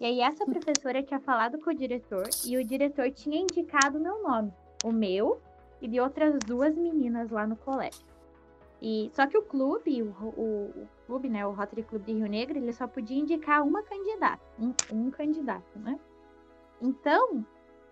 E 0.00 0.06
aí 0.06 0.20
essa 0.20 0.44
professora 0.44 1.04
tinha 1.04 1.20
falado 1.20 1.60
com 1.60 1.70
o 1.70 1.74
diretor 1.74 2.28
e 2.44 2.56
o 2.56 2.64
diretor 2.64 3.12
tinha 3.12 3.40
indicado 3.40 3.96
o 3.96 4.02
meu 4.02 4.24
nome, 4.24 4.52
o 4.84 4.90
meu 4.90 5.40
e 5.80 5.86
de 5.86 6.00
outras 6.00 6.36
duas 6.40 6.76
meninas 6.76 7.30
lá 7.30 7.46
no 7.46 7.54
colégio. 7.54 8.15
E 8.80 9.10
só 9.14 9.26
que 9.26 9.38
o 9.38 9.42
clube, 9.42 10.02
o, 10.02 10.08
o, 10.08 10.82
o 10.82 10.88
clube, 11.06 11.28
né, 11.28 11.46
o 11.46 11.52
Rotary 11.52 11.82
Club 11.82 12.04
de 12.04 12.12
Rio 12.12 12.28
Negro, 12.28 12.58
ele 12.58 12.72
só 12.72 12.86
podia 12.86 13.18
indicar 13.18 13.62
uma 13.62 13.82
candidata, 13.82 14.42
um, 14.58 14.74
um 14.92 15.10
candidato, 15.10 15.78
né? 15.78 15.98
Então, 16.80 17.44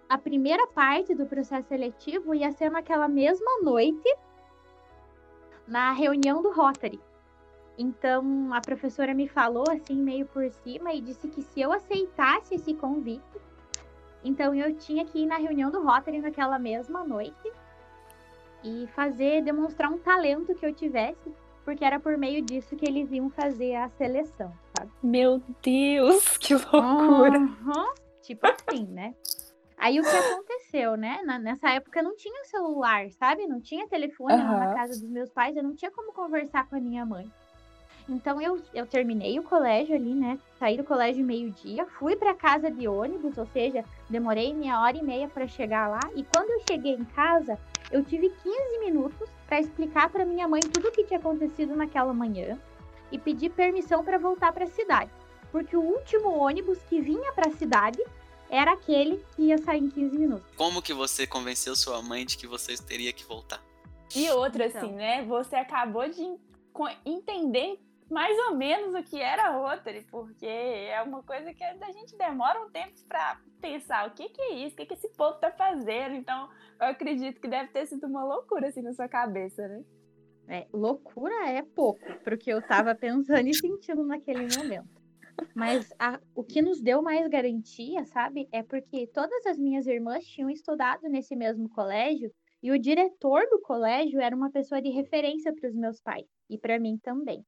a 0.08 0.18
primeira 0.18 0.66
parte 0.66 1.14
do 1.14 1.24
processo 1.24 1.68
seletivo 1.68 2.34
ia 2.34 2.52
ser 2.52 2.70
naquela 2.70 3.08
mesma 3.08 3.62
noite, 3.62 4.16
na 5.66 5.92
reunião 5.92 6.42
do 6.42 6.52
Rotary. 6.52 7.00
Então, 7.78 8.52
a 8.52 8.60
professora 8.60 9.14
me 9.14 9.26
falou 9.26 9.64
assim, 9.70 9.96
meio 9.96 10.26
por 10.26 10.48
cima, 10.50 10.92
e 10.92 11.00
disse 11.00 11.28
que 11.28 11.42
se 11.42 11.62
eu 11.62 11.72
aceitasse 11.72 12.54
esse 12.54 12.74
convite, 12.74 13.40
então 14.22 14.54
eu 14.54 14.76
tinha 14.76 15.04
que 15.04 15.20
ir 15.20 15.26
na 15.26 15.36
reunião 15.36 15.70
do 15.70 15.82
Rotary 15.82 16.20
naquela 16.20 16.58
mesma 16.58 17.04
noite 17.04 17.52
e 18.64 18.88
fazer, 18.94 19.42
demonstrar 19.42 19.92
um 19.92 19.98
talento 19.98 20.54
que 20.54 20.64
eu 20.64 20.72
tivesse, 20.72 21.30
porque 21.64 21.84
era 21.84 22.00
por 22.00 22.16
meio 22.16 22.42
disso 22.42 22.74
que 22.76 22.86
eles 22.86 23.12
iam 23.12 23.30
fazer 23.30 23.74
a 23.76 23.88
seleção, 23.90 24.52
sabe? 24.76 24.90
Meu 25.02 25.42
Deus, 25.62 26.36
que 26.38 26.54
loucura! 26.54 27.38
Uhum. 27.38 27.94
Tipo 28.22 28.46
assim, 28.46 28.86
né? 28.86 29.14
Aí 29.76 30.00
o 30.00 30.02
que 30.02 30.16
aconteceu, 30.16 30.96
né? 30.96 31.20
Na, 31.24 31.38
nessa 31.38 31.68
época 31.70 32.02
não 32.02 32.16
tinha 32.16 32.44
celular, 32.44 33.10
sabe? 33.10 33.46
Não 33.46 33.60
tinha 33.60 33.86
telefone 33.86 34.34
uhum. 34.34 34.58
na 34.58 34.74
casa 34.74 34.98
dos 34.98 35.10
meus 35.10 35.30
pais, 35.30 35.56
eu 35.56 35.62
não 35.62 35.74
tinha 35.74 35.90
como 35.90 36.12
conversar 36.12 36.66
com 36.68 36.76
a 36.76 36.80
minha 36.80 37.04
mãe. 37.04 37.30
Então 38.08 38.40
eu, 38.40 38.60
eu 38.74 38.86
terminei 38.86 39.38
o 39.38 39.42
colégio 39.42 39.94
ali, 39.94 40.14
né? 40.14 40.38
Saí 40.58 40.76
do 40.76 40.84
colégio 40.84 41.24
meio-dia, 41.24 41.86
fui 41.98 42.16
para 42.16 42.34
casa 42.34 42.70
de 42.70 42.86
ônibus, 42.86 43.38
ou 43.38 43.46
seja, 43.46 43.84
demorei 44.08 44.52
meia 44.52 44.80
hora 44.80 44.96
e 44.96 45.02
meia 45.02 45.28
para 45.28 45.46
chegar 45.46 45.88
lá. 45.88 46.00
E 46.14 46.22
quando 46.24 46.50
eu 46.50 46.62
cheguei 46.68 46.92
em 46.92 47.04
casa, 47.04 47.58
eu 47.94 48.04
tive 48.04 48.28
15 48.28 48.78
minutos 48.80 49.28
para 49.46 49.60
explicar 49.60 50.10
para 50.10 50.24
minha 50.24 50.48
mãe 50.48 50.60
tudo 50.60 50.88
o 50.88 50.92
que 50.92 51.04
tinha 51.04 51.18
acontecido 51.18 51.76
naquela 51.76 52.12
manhã 52.12 52.58
e 53.12 53.18
pedir 53.18 53.50
permissão 53.50 54.04
para 54.04 54.18
voltar 54.18 54.52
para 54.52 54.64
a 54.64 54.68
cidade 54.68 55.10
porque 55.54 55.76
o 55.76 55.80
último 55.80 56.36
ônibus 56.36 56.80
que 56.88 57.00
vinha 57.00 57.32
para 57.32 57.46
a 57.46 57.52
cidade 57.52 58.02
era 58.50 58.72
aquele 58.72 59.24
que 59.36 59.42
ia 59.42 59.58
sair 59.58 59.84
em 59.84 59.88
15 59.88 60.18
minutos. 60.18 60.44
Como 60.56 60.82
que 60.82 60.92
você 60.92 61.28
convenceu 61.28 61.76
sua 61.76 62.02
mãe 62.02 62.26
de 62.26 62.36
que 62.36 62.44
vocês 62.44 62.80
teria 62.80 63.12
que 63.12 63.24
voltar? 63.24 63.62
E 64.16 64.28
outra, 64.30 64.66
então. 64.66 64.80
assim, 64.80 64.92
né? 64.92 65.22
Você 65.22 65.54
acabou 65.54 66.08
de 66.08 66.36
entender 67.06 67.78
mais 68.10 68.36
ou 68.48 68.56
menos 68.56 68.94
o 68.94 69.02
que 69.02 69.20
era 69.20 69.50
Rotary, 69.50 70.02
porque 70.10 70.46
é 70.46 71.02
uma 71.02 71.22
coisa 71.22 71.52
que 71.54 71.64
a 71.64 71.92
gente 71.92 72.16
demora 72.16 72.60
um 72.60 72.70
tempo 72.70 72.92
para 73.08 73.40
pensar 73.60 74.06
o 74.06 74.12
que, 74.12 74.28
que 74.28 74.40
é 74.40 74.54
isso, 74.66 74.74
o 74.74 74.76
que, 74.76 74.86
que 74.86 74.94
esse 74.94 75.08
povo 75.10 75.38
tá 75.38 75.50
fazendo. 75.50 76.14
Então, 76.14 76.48
eu 76.80 76.86
acredito 76.88 77.40
que 77.40 77.48
deve 77.48 77.70
ter 77.70 77.86
sido 77.86 78.06
uma 78.06 78.24
loucura 78.24 78.68
assim 78.68 78.82
na 78.82 78.92
sua 78.92 79.08
cabeça, 79.08 79.66
né? 79.66 79.84
É, 80.46 80.66
loucura 80.72 81.48
é 81.48 81.62
pouco, 81.62 82.00
porque 82.22 82.52
eu 82.52 82.60
tava 82.60 82.94
pensando 82.94 83.48
e 83.48 83.54
sentindo 83.54 84.04
naquele 84.04 84.46
momento. 84.54 85.02
Mas 85.54 85.92
a, 85.98 86.20
o 86.34 86.44
que 86.44 86.60
nos 86.60 86.80
deu 86.80 87.02
mais 87.02 87.26
garantia, 87.28 88.04
sabe, 88.04 88.48
é 88.52 88.62
porque 88.62 89.06
todas 89.06 89.46
as 89.46 89.58
minhas 89.58 89.86
irmãs 89.86 90.24
tinham 90.24 90.50
estudado 90.50 91.08
nesse 91.08 91.34
mesmo 91.34 91.68
colégio 91.70 92.30
e 92.62 92.70
o 92.70 92.78
diretor 92.78 93.42
do 93.50 93.60
colégio 93.60 94.20
era 94.20 94.36
uma 94.36 94.50
pessoa 94.50 94.80
de 94.80 94.90
referência 94.90 95.52
para 95.54 95.68
os 95.68 95.74
meus 95.74 96.00
pais 96.00 96.26
e 96.48 96.58
para 96.58 96.78
mim 96.78 96.98
também. 96.98 97.44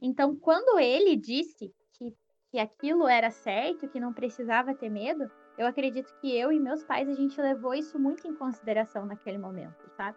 Então, 0.00 0.34
quando 0.36 0.78
ele 0.78 1.16
disse 1.16 1.72
que, 1.92 2.14
que 2.50 2.58
aquilo 2.58 3.06
era 3.06 3.30
certo, 3.30 3.88
que 3.88 4.00
não 4.00 4.12
precisava 4.12 4.74
ter 4.74 4.88
medo, 4.88 5.30
eu 5.58 5.66
acredito 5.66 6.14
que 6.20 6.36
eu 6.36 6.50
e 6.50 6.58
meus 6.58 6.82
pais 6.82 7.08
a 7.08 7.14
gente 7.14 7.40
levou 7.40 7.74
isso 7.74 7.98
muito 7.98 8.26
em 8.26 8.34
consideração 8.34 9.04
naquele 9.06 9.38
momento, 9.38 9.88
sabe? 9.96 10.16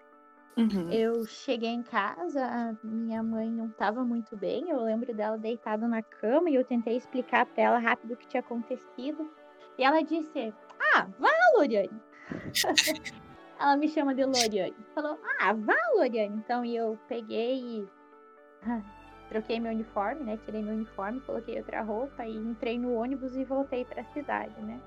Uhum. 0.58 0.89
Eu 0.89 1.25
cheguei 1.25 1.70
em 1.70 1.84
casa, 1.84 2.77
minha 2.82 3.22
mãe 3.22 3.50
não 3.51 3.67
estava 3.67 4.05
muito 4.05 4.38
bem. 4.38 4.70
Eu 4.70 4.82
lembro 4.82 5.13
dela 5.13 5.38
deitada 5.38 5.86
na 5.88 6.01
cama 6.01 6.50
e 6.50 6.55
eu 6.55 6.63
tentei 6.63 6.96
explicar 6.96 7.46
para 7.46 7.63
ela 7.63 7.77
rápido 7.77 8.13
o 8.13 8.17
que 8.17 8.27
tinha 8.27 8.39
acontecido. 8.39 9.29
E 9.77 9.84
ela 9.84 10.01
disse: 10.01 10.53
Ah, 10.94 11.08
vá, 11.20 11.29
Loriane. 11.58 12.01
ela 13.60 13.75
me 13.75 13.89
chama 13.89 14.15
de 14.15 14.24
Loriane. 14.24 14.75
Falou: 14.94 15.20
Ah, 15.41 15.51
vá, 15.51 15.75
Loriane. 15.96 16.38
Então 16.38 16.63
eu 16.63 16.98
peguei 17.10 17.60
e 17.60 17.88
troquei 19.29 19.60
meu 19.60 19.72
uniforme, 19.72 20.24
né? 20.24 20.39
Tirei 20.46 20.62
meu 20.62 20.74
uniforme, 20.74 21.20
coloquei 21.22 21.58
outra 21.58 21.82
roupa 21.82 22.25
e 22.25 22.36
entrei 22.36 22.77
no 22.77 22.94
ônibus 22.94 23.36
e 23.36 23.44
voltei 23.44 23.86
para 23.86 24.01
a 24.01 24.05
cidade, 24.05 24.60
né? 24.62 24.79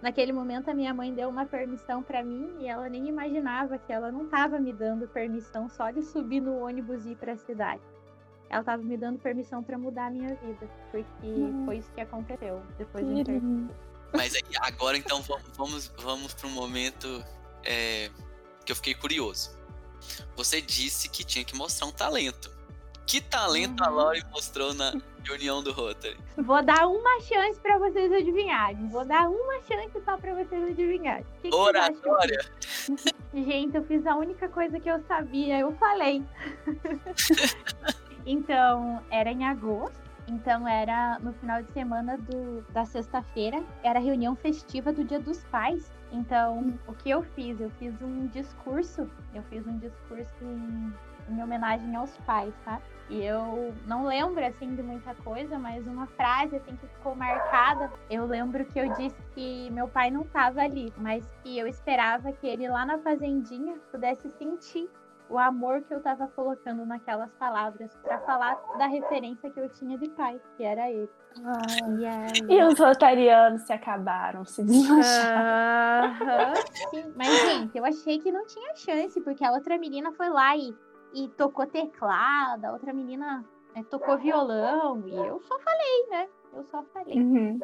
Naquele 0.00 0.32
momento, 0.32 0.68
a 0.68 0.74
minha 0.74 0.92
mãe 0.92 1.14
deu 1.14 1.28
uma 1.28 1.46
permissão 1.46 2.02
para 2.02 2.24
mim 2.24 2.56
e 2.58 2.66
ela 2.66 2.88
nem 2.88 3.08
imaginava 3.08 3.78
que 3.78 3.92
ela 3.92 4.10
não 4.10 4.24
estava 4.24 4.58
me 4.58 4.72
dando 4.72 5.06
permissão 5.06 5.68
só 5.68 5.92
de 5.92 6.02
subir 6.02 6.40
no 6.40 6.58
ônibus 6.58 7.06
e 7.06 7.10
ir 7.10 7.16
para 7.16 7.32
a 7.32 7.36
cidade. 7.36 7.82
Ela 8.50 8.60
estava 8.60 8.82
me 8.82 8.96
dando 8.96 9.20
permissão 9.20 9.62
para 9.62 9.78
mudar 9.78 10.06
a 10.06 10.10
minha 10.10 10.34
vida, 10.34 10.68
porque 10.90 11.26
hum. 11.26 11.62
foi 11.64 11.76
isso 11.78 11.90
que 11.92 12.00
aconteceu 12.00 12.60
depois 12.76 13.06
do 13.06 13.12
intercâmbio. 13.12 13.74
Mas 14.12 14.34
aí, 14.34 14.42
agora 14.60 14.96
então 14.96 15.22
vamos 15.56 15.90
vamos 15.96 16.34
para 16.34 16.46
um 16.48 16.50
momento 16.50 17.24
é, 17.64 18.10
que 18.64 18.72
eu 18.72 18.76
fiquei 18.76 18.94
curioso. 18.94 19.56
Você 20.36 20.60
disse 20.60 21.08
que 21.08 21.24
tinha 21.24 21.44
que 21.44 21.54
mostrar 21.54 21.86
um 21.86 21.92
talento. 21.92 22.50
Que 23.06 23.20
talento 23.20 23.82
uhum. 23.82 23.86
a 23.86 23.90
Lori 23.90 24.22
mostrou 24.30 24.72
na 24.74 24.92
reunião 25.24 25.62
do 25.62 25.72
Rotary? 25.72 26.16
Vou 26.36 26.62
dar 26.62 26.86
uma 26.86 27.20
chance 27.20 27.60
para 27.60 27.78
vocês 27.78 28.12
adivinharem. 28.12 28.88
Vou 28.88 29.04
dar 29.04 29.28
uma 29.28 29.60
chance 29.62 30.00
só 30.04 30.16
para 30.16 30.34
vocês 30.34 30.62
adivinharem. 30.62 31.26
Que 31.40 31.50
que 31.50 31.54
Oratória! 31.54 32.44
Eu 32.88 32.96
Gente, 33.44 33.76
eu 33.76 33.84
fiz 33.84 34.06
a 34.06 34.14
única 34.14 34.48
coisa 34.48 34.78
que 34.78 34.90
eu 34.90 35.02
sabia, 35.08 35.58
eu 35.60 35.72
falei. 35.72 36.22
então, 38.26 39.02
era 39.10 39.30
em 39.30 39.44
agosto. 39.44 40.02
Então 40.28 40.66
era 40.66 41.18
no 41.18 41.32
final 41.34 41.62
de 41.62 41.70
semana 41.72 42.16
do, 42.16 42.62
da 42.72 42.84
sexta-feira, 42.84 43.62
era 43.82 43.98
a 43.98 44.02
reunião 44.02 44.36
festiva 44.36 44.92
do 44.92 45.04
Dia 45.04 45.18
dos 45.18 45.42
Pais. 45.44 45.90
Então, 46.12 46.74
o 46.86 46.94
que 46.94 47.10
eu 47.10 47.22
fiz? 47.22 47.60
Eu 47.60 47.70
fiz 47.78 48.00
um 48.00 48.26
discurso, 48.28 49.10
eu 49.34 49.42
fiz 49.44 49.66
um 49.66 49.78
discurso 49.78 50.32
em, 50.42 50.92
em 51.28 51.42
homenagem 51.42 51.94
aos 51.96 52.16
pais, 52.18 52.54
tá? 52.64 52.80
E 53.08 53.22
eu 53.22 53.74
não 53.86 54.06
lembro 54.06 54.44
assim 54.44 54.74
de 54.74 54.82
muita 54.82 55.14
coisa, 55.16 55.58
mas 55.58 55.86
uma 55.86 56.06
frase 56.06 56.56
assim 56.56 56.76
que 56.76 56.86
ficou 56.86 57.14
marcada, 57.14 57.92
eu 58.08 58.24
lembro 58.24 58.64
que 58.64 58.78
eu 58.78 58.90
disse 58.94 59.20
que 59.34 59.70
meu 59.70 59.86
pai 59.86 60.10
não 60.10 60.22
estava 60.22 60.62
ali, 60.62 60.92
mas 60.96 61.22
que 61.42 61.58
eu 61.58 61.66
esperava 61.66 62.32
que 62.32 62.46
ele 62.46 62.68
lá 62.68 62.86
na 62.86 62.98
fazendinha 62.98 63.76
pudesse 63.90 64.30
sentir 64.30 64.88
o 65.28 65.38
amor 65.38 65.82
que 65.82 65.94
eu 65.94 65.98
estava 65.98 66.26
colocando 66.28 66.84
naquelas 66.84 67.30
palavras 67.34 67.94
para 68.02 68.18
falar 68.20 68.54
da 68.76 68.86
referência 68.86 69.50
que 69.50 69.60
eu 69.60 69.68
tinha 69.68 69.96
de 69.96 70.08
pai, 70.10 70.40
que 70.56 70.62
era 70.62 70.90
ele. 70.90 71.08
Ah, 71.42 71.62
e 72.48 72.62
os 72.62 72.78
rotarianos 72.78 73.62
se 73.62 73.72
acabaram, 73.72 74.44
se 74.44 74.62
desmancharam. 74.62 76.12
Uh 76.12 76.54
-huh. 76.94 77.12
Mas, 77.16 77.28
gente, 77.28 77.78
eu 77.78 77.84
achei 77.84 78.18
que 78.18 78.30
não 78.30 78.46
tinha 78.46 78.74
chance, 78.74 79.18
porque 79.22 79.42
a 79.42 79.52
outra 79.52 79.78
menina 79.78 80.12
foi 80.12 80.28
lá 80.28 80.54
e 80.54 80.74
e 81.14 81.28
tocou 81.28 81.66
teclado, 81.66 82.64
a 82.64 82.72
outra 82.72 82.92
menina 82.92 83.44
é, 83.74 83.82
tocou 83.82 84.18
violão, 84.18 85.06
e 85.06 85.14
eu 85.14 85.40
só 85.42 85.58
falei, 85.58 86.06
né? 86.10 86.28
Eu 86.52 86.64
só 86.64 86.82
falei. 86.84 87.16
Uhum. 87.18 87.58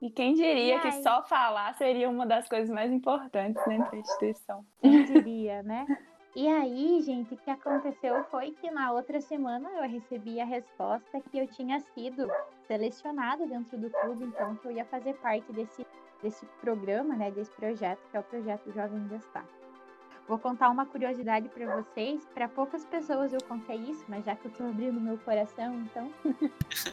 E 0.00 0.10
quem 0.10 0.34
diria 0.34 0.76
e 0.76 0.80
que 0.80 0.92
só 1.02 1.22
falar 1.24 1.74
seria 1.74 2.08
uma 2.08 2.24
das 2.24 2.48
coisas 2.48 2.70
mais 2.70 2.92
importantes 2.92 3.64
né, 3.66 3.78
para 3.78 3.96
a 3.96 3.98
instituição. 3.98 4.64
Quem 4.80 5.04
diria, 5.04 5.62
né? 5.62 5.86
E 6.36 6.46
aí, 6.46 7.00
gente, 7.00 7.34
o 7.34 7.36
que 7.36 7.50
aconteceu 7.50 8.22
foi 8.24 8.52
que 8.52 8.70
na 8.70 8.92
outra 8.92 9.20
semana 9.20 9.68
eu 9.70 9.90
recebi 9.90 10.40
a 10.40 10.44
resposta 10.44 11.20
que 11.20 11.38
eu 11.38 11.48
tinha 11.48 11.80
sido 11.80 12.30
selecionada 12.68 13.44
dentro 13.44 13.76
do 13.76 13.90
clube, 13.90 14.26
então 14.26 14.54
que 14.56 14.68
eu 14.68 14.70
ia 14.70 14.84
fazer 14.84 15.14
parte 15.14 15.50
desse, 15.52 15.84
desse 16.22 16.46
programa, 16.60 17.16
né, 17.16 17.32
desse 17.32 17.50
projeto, 17.52 17.98
que 18.10 18.16
é 18.16 18.20
o 18.20 18.22
projeto 18.22 18.70
Jovem 18.72 19.04
Destaque. 19.08 19.67
Vou 20.28 20.38
contar 20.38 20.68
uma 20.68 20.84
curiosidade 20.84 21.48
para 21.48 21.76
vocês. 21.76 22.24
Para 22.34 22.46
poucas 22.46 22.84
pessoas 22.84 23.32
eu 23.32 23.40
contei 23.48 23.76
isso, 23.76 24.04
mas 24.08 24.24
já 24.26 24.36
que 24.36 24.44
eu 24.44 24.52
tô 24.52 24.64
abrindo 24.64 25.00
meu 25.00 25.16
coração, 25.18 25.74
então. 25.76 26.12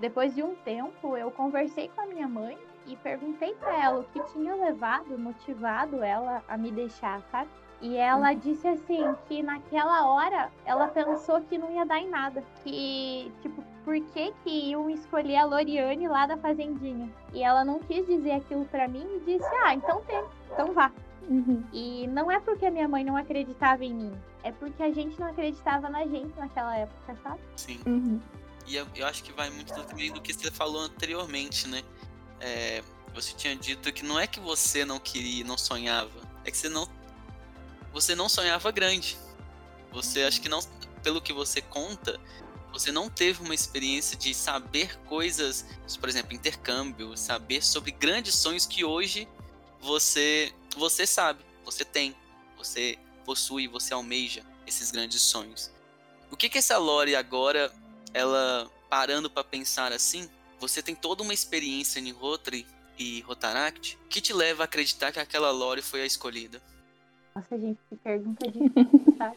Depois 0.00 0.34
de 0.34 0.42
um 0.42 0.56
tempo, 0.56 1.16
eu 1.16 1.30
conversei 1.30 1.88
com 1.94 2.00
a 2.00 2.06
minha 2.06 2.26
mãe 2.26 2.58
e 2.86 2.96
perguntei 2.96 3.54
para 3.54 3.80
ela 3.80 4.00
o 4.00 4.04
que 4.04 4.20
tinha 4.32 4.54
levado, 4.54 5.16
motivado 5.16 6.02
ela 6.02 6.42
a 6.48 6.56
me 6.56 6.72
deixar, 6.72 7.22
sabe? 7.30 7.50
E 7.80 7.96
ela 7.96 8.30
uhum. 8.32 8.38
disse 8.38 8.66
assim 8.66 9.14
que 9.26 9.42
naquela 9.42 10.06
hora 10.06 10.50
ela 10.64 10.88
pensou 10.88 11.40
que 11.42 11.56
não 11.56 11.70
ia 11.70 11.86
dar 11.86 11.98
em 11.98 12.08
nada. 12.08 12.42
Que, 12.62 13.32
tipo, 13.40 13.62
por 13.84 13.98
que, 14.00 14.32
que 14.42 14.70
iam 14.70 14.90
escolher 14.90 15.36
a 15.36 15.44
Loriane 15.44 16.08
lá 16.08 16.26
da 16.26 16.36
fazendinha? 16.36 17.08
E 17.32 17.42
ela 17.42 17.64
não 17.64 17.78
quis 17.78 18.06
dizer 18.06 18.32
aquilo 18.32 18.64
para 18.66 18.88
mim 18.88 19.06
e 19.16 19.20
disse: 19.20 19.48
Ah, 19.64 19.74
então 19.74 20.02
tem, 20.02 20.22
então 20.52 20.72
vá. 20.72 20.90
Uhum. 21.30 21.64
E 21.72 22.08
não 22.08 22.28
é 22.28 22.40
porque 22.40 22.66
a 22.66 22.70
minha 22.72 22.88
mãe 22.88 23.04
não 23.04 23.16
acreditava 23.16 23.84
em 23.84 23.94
mim, 23.94 24.12
é 24.42 24.50
porque 24.50 24.82
a 24.82 24.92
gente 24.92 25.18
não 25.18 25.28
acreditava 25.28 25.88
na 25.88 26.04
gente 26.04 26.36
naquela 26.36 26.76
época, 26.76 27.16
sabe? 27.22 27.40
Sim. 27.54 27.80
Uhum. 27.86 28.20
E 28.66 28.74
eu, 28.74 28.86
eu, 28.96 29.06
acho 29.06 29.22
que 29.22 29.32
vai 29.32 29.48
muito 29.48 29.72
também 29.72 30.12
do 30.12 30.20
que 30.20 30.34
você 30.34 30.50
falou 30.50 30.82
anteriormente, 30.82 31.68
né? 31.68 31.82
É, 32.40 32.82
você 33.14 33.32
tinha 33.32 33.54
dito 33.54 33.92
que 33.92 34.04
não 34.04 34.18
é 34.18 34.26
que 34.26 34.40
você 34.40 34.84
não 34.84 34.98
queria, 34.98 35.44
não 35.44 35.56
sonhava, 35.56 36.20
é 36.44 36.50
que 36.50 36.56
você 36.56 36.68
não, 36.68 36.88
você 37.92 38.14
não 38.16 38.28
sonhava 38.28 38.70
grande. 38.72 39.16
Você 39.92 40.24
acho 40.24 40.40
que 40.40 40.48
não, 40.48 40.60
pelo 41.02 41.20
que 41.20 41.32
você 41.32 41.62
conta, 41.62 42.20
você 42.72 42.90
não 42.90 43.08
teve 43.08 43.42
uma 43.42 43.54
experiência 43.54 44.16
de 44.16 44.34
saber 44.34 44.98
coisas, 45.02 45.64
por 45.98 46.08
exemplo, 46.08 46.34
intercâmbio, 46.34 47.16
saber 47.16 47.62
sobre 47.62 47.92
grandes 47.92 48.34
sonhos 48.34 48.66
que 48.66 48.84
hoje 48.84 49.28
você 49.80 50.52
você 50.76 51.06
sabe, 51.06 51.44
você 51.64 51.84
tem, 51.84 52.14
você 52.56 52.98
possui, 53.24 53.68
você 53.68 53.94
almeja 53.94 54.42
esses 54.66 54.90
grandes 54.90 55.22
sonhos. 55.22 55.70
O 56.30 56.36
que 56.36 56.48
que 56.48 56.58
essa 56.58 56.78
Lore 56.78 57.16
agora, 57.16 57.72
ela 58.14 58.70
parando 58.88 59.30
para 59.30 59.44
pensar 59.44 59.92
assim, 59.92 60.28
você 60.58 60.82
tem 60.82 60.94
toda 60.94 61.22
uma 61.22 61.32
experiência 61.34 62.00
em 62.00 62.10
Rotary 62.10 62.66
e 62.98 63.20
Rotaract 63.22 63.98
que 64.08 64.20
te 64.20 64.32
leva 64.32 64.62
a 64.62 64.64
acreditar 64.64 65.12
que 65.12 65.18
aquela 65.18 65.50
Lore 65.50 65.82
foi 65.82 66.02
a 66.02 66.06
escolhida? 66.06 66.60
Nossa, 67.34 67.58
gente, 67.58 67.78
que 67.88 67.96
pergunta 67.96 68.46
difícil, 68.46 69.16
sabe? 69.16 69.36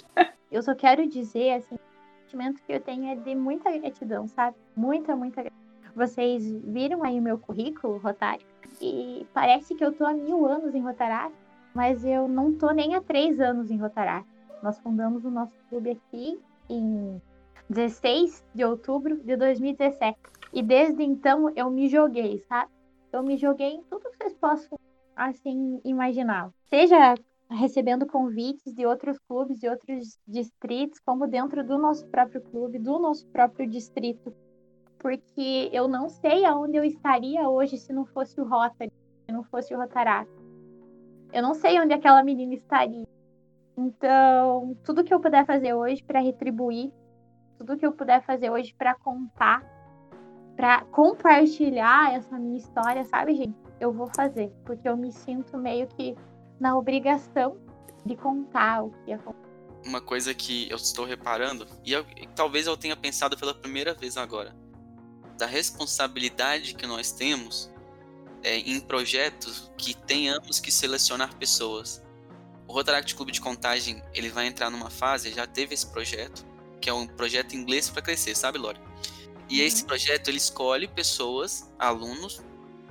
Eu 0.51 0.61
só 0.61 0.75
quero 0.75 1.07
dizer, 1.07 1.53
assim, 1.53 1.75
o 1.75 2.21
sentimento 2.23 2.61
que 2.63 2.73
eu 2.73 2.79
tenho 2.79 3.05
é 3.05 3.15
de 3.15 3.35
muita 3.35 3.71
gratidão, 3.71 4.27
sabe? 4.27 4.57
Muita, 4.75 5.15
muita 5.15 5.41
gratidão. 5.41 5.63
Vocês 5.95 6.43
viram 6.63 7.03
aí 7.03 7.19
o 7.19 7.21
meu 7.21 7.37
currículo, 7.37 7.97
Rotário? 7.97 8.45
E 8.81 9.25
parece 9.33 9.75
que 9.75 9.83
eu 9.83 9.91
tô 9.91 10.05
há 10.05 10.13
mil 10.13 10.45
anos 10.45 10.73
em 10.75 10.81
Rotaract, 10.81 11.35
mas 11.73 12.03
eu 12.05 12.27
não 12.27 12.53
tô 12.53 12.71
nem 12.71 12.95
há 12.95 13.01
três 13.01 13.39
anos 13.39 13.71
em 13.71 13.77
Rotaract. 13.77 14.27
Nós 14.61 14.79
fundamos 14.79 15.25
o 15.25 15.31
nosso 15.31 15.53
clube 15.69 15.91
aqui 15.91 16.39
em 16.69 17.21
16 17.69 18.45
de 18.53 18.63
outubro 18.63 19.17
de 19.17 19.35
2017. 19.35 20.17
E 20.53 20.61
desde 20.61 21.03
então 21.03 21.51
eu 21.55 21.69
me 21.69 21.87
joguei, 21.87 22.39
sabe? 22.47 22.71
Eu 23.11 23.23
me 23.23 23.37
joguei 23.37 23.71
em 23.71 23.83
tudo 23.83 24.09
que 24.11 24.17
vocês 24.17 24.33
possam, 24.35 24.79
assim, 25.15 25.79
imaginar. 25.83 26.51
Seja 26.69 27.15
recebendo 27.49 28.05
convites 28.05 28.73
de 28.73 28.85
outros 28.85 29.17
clubes, 29.27 29.59
de 29.59 29.67
outros 29.67 30.17
distritos, 30.27 30.99
como 30.99 31.27
dentro 31.27 31.63
do 31.63 31.77
nosso 31.77 32.05
próprio 32.07 32.41
clube, 32.41 32.79
do 32.79 32.99
nosso 32.99 33.25
próprio 33.27 33.67
distrito. 33.67 34.33
Porque 35.03 35.69
eu 35.73 35.85
não 35.85 36.07
sei 36.07 36.45
aonde 36.45 36.77
eu 36.77 36.83
estaria 36.85 37.47
hoje 37.49 37.77
se 37.77 37.91
não 37.91 38.05
fosse 38.05 38.39
o 38.39 38.45
Rotary, 38.45 38.89
se 39.25 39.33
não 39.33 39.43
fosse 39.43 39.75
o 39.75 39.77
Rotaract. 39.77 40.31
Eu 41.33 41.43
não 41.43 41.53
sei 41.53 41.77
onde 41.77 41.93
aquela 41.93 42.23
menina 42.23 42.53
estaria. 42.53 43.05
Então, 43.75 44.77
tudo 44.85 45.03
que 45.03 45.13
eu 45.13 45.19
puder 45.19 45.45
fazer 45.45 45.73
hoje 45.73 46.01
para 46.01 46.21
retribuir, 46.21 46.89
tudo 47.57 47.77
que 47.77 47.85
eu 47.85 47.91
puder 47.91 48.23
fazer 48.23 48.49
hoje 48.49 48.73
para 48.77 48.95
contar, 48.95 49.61
para 50.55 50.85
compartilhar 50.85 52.13
essa 52.13 52.39
minha 52.39 52.57
história, 52.57 53.03
sabe, 53.03 53.35
gente? 53.35 53.57
Eu 53.81 53.91
vou 53.91 54.07
fazer, 54.15 54.53
porque 54.63 54.87
eu 54.87 54.95
me 54.95 55.11
sinto 55.11 55.57
meio 55.57 55.85
que 55.87 56.15
na 56.57 56.77
obrigação 56.77 57.57
de 58.05 58.15
contar 58.15 58.85
o 58.85 58.91
que 59.03 59.11
aconteceu. 59.11 59.43
Uma 59.85 59.99
coisa 59.99 60.33
que 60.33 60.69
eu 60.69 60.77
estou 60.77 61.03
reparando, 61.03 61.67
e, 61.83 61.91
eu, 61.91 62.05
e 62.15 62.25
talvez 62.27 62.67
eu 62.67 62.77
tenha 62.77 62.95
pensado 62.95 63.35
pela 63.35 63.53
primeira 63.53 63.93
vez 63.93 64.15
agora, 64.15 64.55
da 65.37 65.45
responsabilidade 65.45 66.75
que 66.75 66.85
nós 66.85 67.11
temos 67.11 67.71
é, 68.43 68.57
em 68.57 68.79
projetos 68.79 69.71
que 69.77 69.93
tenhamos 69.93 70.59
que 70.59 70.71
selecionar 70.71 71.35
pessoas. 71.37 72.03
O 72.67 72.73
Rotaract 72.73 73.15
Clube 73.15 73.31
de 73.31 73.41
Contagem 73.41 74.03
ele 74.13 74.29
vai 74.29 74.47
entrar 74.47 74.69
numa 74.69 74.89
fase, 74.89 75.33
já 75.33 75.47
teve 75.47 75.73
esse 75.73 75.87
projeto, 75.87 76.45
que 76.79 76.89
é 76.89 76.93
um 76.93 77.07
projeto 77.07 77.55
inglês 77.55 77.89
para 77.89 78.01
crescer, 78.01 78.35
sabe, 78.35 78.57
Lore? 78.57 78.79
E 79.49 79.59
uhum. 79.59 79.67
esse 79.67 79.83
projeto 79.85 80.27
ele 80.27 80.37
escolhe 80.37 80.87
pessoas, 80.87 81.71
alunos 81.79 82.41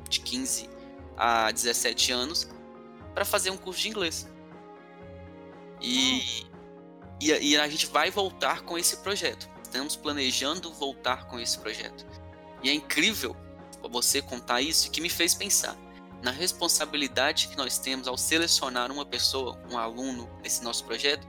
de 0.08 0.20
15 0.20 0.68
a 1.16 1.50
17 1.50 2.12
anos, 2.12 2.48
para 3.14 3.24
fazer 3.24 3.50
um 3.50 3.56
curso 3.56 3.80
de 3.80 3.88
inglês. 3.88 4.28
E, 5.80 6.46
e, 7.20 7.30
e, 7.30 7.56
a 7.56 7.68
gente 7.68 7.86
vai 7.86 8.10
voltar 8.10 8.62
com 8.62 8.78
esse 8.78 8.98
projeto. 8.98 9.50
Estamos 9.62 9.96
planejando 9.96 10.72
voltar 10.72 11.26
com 11.26 11.40
esse 11.40 11.58
projeto. 11.58 12.06
E 12.62 12.70
é 12.70 12.74
incrível 12.74 13.36
você 13.90 14.22
contar 14.22 14.60
isso 14.60 14.90
que 14.90 15.00
me 15.00 15.08
fez 15.08 15.34
pensar 15.34 15.76
na 16.22 16.30
responsabilidade 16.30 17.48
que 17.48 17.56
nós 17.56 17.78
temos 17.78 18.06
ao 18.06 18.16
selecionar 18.16 18.92
uma 18.92 19.04
pessoa, 19.04 19.58
um 19.70 19.76
aluno 19.76 20.30
nesse 20.40 20.62
nosso 20.62 20.84
projeto, 20.84 21.26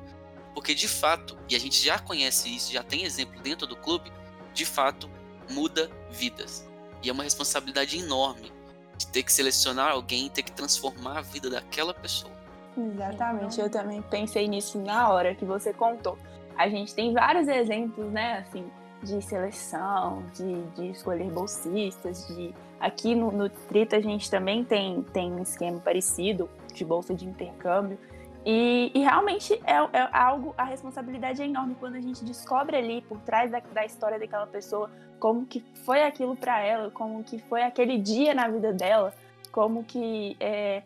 porque 0.54 0.76
de 0.76 0.88
fato, 0.88 1.38
e 1.50 1.56
a 1.56 1.60
gente 1.60 1.84
já 1.84 1.98
conhece 1.98 2.56
isso, 2.56 2.72
já 2.72 2.84
tem 2.84 3.04
exemplo 3.04 3.41
dentro 3.41 3.65
do 3.65 3.76
clube, 3.76 4.12
de 4.54 4.65
fato 4.65 5.10
muda 5.50 5.89
vidas. 6.12 6.69
E 7.02 7.10
é 7.10 7.12
uma 7.12 7.24
responsabilidade 7.24 7.98
enorme 7.98 8.52
de 8.96 9.08
ter 9.08 9.24
que 9.24 9.34
selecionar 9.34 9.91
alguém, 9.91 10.30
ter 10.30 10.43
que 10.43 10.52
transformar 10.52 11.17
a 11.17 11.22
vida 11.22 11.50
daquela 11.50 11.93
pessoa. 11.93 12.32
Exatamente, 12.78 13.60
eu 13.60 13.69
também 13.69 14.02
pensei 14.04 14.48
nisso 14.48 14.80
na 14.80 15.10
hora 15.10 15.34
que 15.34 15.43
você 15.43 15.74
contou. 15.74 16.17
A 16.56 16.69
gente 16.69 16.93
tem 16.93 17.13
vários 17.13 17.48
exemplos, 17.48 18.12
né, 18.12 18.46
assim, 18.48 18.69
de 19.03 19.21
seleção, 19.21 20.23
de, 20.33 20.61
de 20.75 20.91
escolher 20.91 21.29
bolsistas, 21.29 22.27
de 22.27 22.53
aqui 22.79 23.13
no, 23.13 23.31
no 23.31 23.49
Trita 23.49 23.97
a 23.97 24.01
gente 24.01 24.29
também 24.29 24.63
tem, 24.63 25.03
tem 25.13 25.31
um 25.31 25.41
esquema 25.41 25.79
parecido 25.79 26.49
de 26.73 26.83
bolsa 26.83 27.13
de 27.13 27.25
intercâmbio. 27.25 27.97
E, 28.45 28.91
e 28.93 28.99
realmente 28.99 29.53
é, 29.65 29.75
é, 29.93 30.09
algo, 30.11 30.53
a 30.57 30.65
responsabilidade 30.65 31.41
é 31.41 31.45
enorme 31.45 31.75
quando 31.79 31.95
a 31.95 32.01
gente 32.01 32.25
descobre 32.25 32.75
ali 32.75 33.01
por 33.01 33.19
trás 33.21 33.49
da, 33.51 33.59
da 33.59 33.85
história 33.85 34.19
daquela 34.19 34.47
pessoa 34.47 34.91
como 35.17 35.45
que 35.45 35.63
foi 35.85 36.03
aquilo 36.03 36.35
para 36.35 36.59
ela, 36.59 36.91
como 36.91 37.23
que 37.23 37.39
foi 37.39 37.63
aquele 37.63 37.97
dia 37.97 38.33
na 38.33 38.49
vida 38.49 38.73
dela, 38.73 39.13
como 39.49 39.85
que 39.85 40.35
é, 40.39 40.83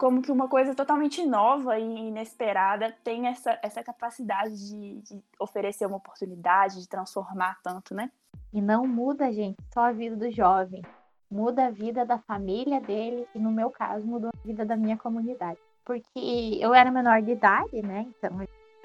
como 0.00 0.22
que 0.22 0.32
uma 0.32 0.48
coisa 0.48 0.74
totalmente 0.74 1.22
nova 1.26 1.78
e 1.78 2.08
inesperada 2.08 2.90
tem 3.04 3.26
essa, 3.26 3.58
essa 3.62 3.84
capacidade 3.84 4.56
de, 4.56 4.94
de 5.02 5.22
oferecer 5.38 5.84
uma 5.84 5.98
oportunidade, 5.98 6.80
de 6.80 6.88
transformar 6.88 7.60
tanto, 7.62 7.94
né? 7.94 8.10
E 8.50 8.62
não 8.62 8.86
muda, 8.86 9.30
gente, 9.30 9.58
só 9.74 9.80
a 9.80 9.92
vida 9.92 10.16
do 10.16 10.30
jovem. 10.30 10.80
Muda 11.30 11.66
a 11.66 11.70
vida 11.70 12.06
da 12.06 12.18
família 12.18 12.80
dele 12.80 13.28
e, 13.34 13.38
no 13.38 13.52
meu 13.52 13.68
caso, 13.68 14.06
mudou 14.06 14.30
a 14.30 14.46
vida 14.46 14.64
da 14.64 14.74
minha 14.74 14.96
comunidade. 14.96 15.60
Porque 15.84 16.58
eu 16.58 16.72
era 16.72 16.90
menor 16.90 17.20
de 17.20 17.32
idade, 17.32 17.82
né? 17.82 18.06
Então, 18.16 18.40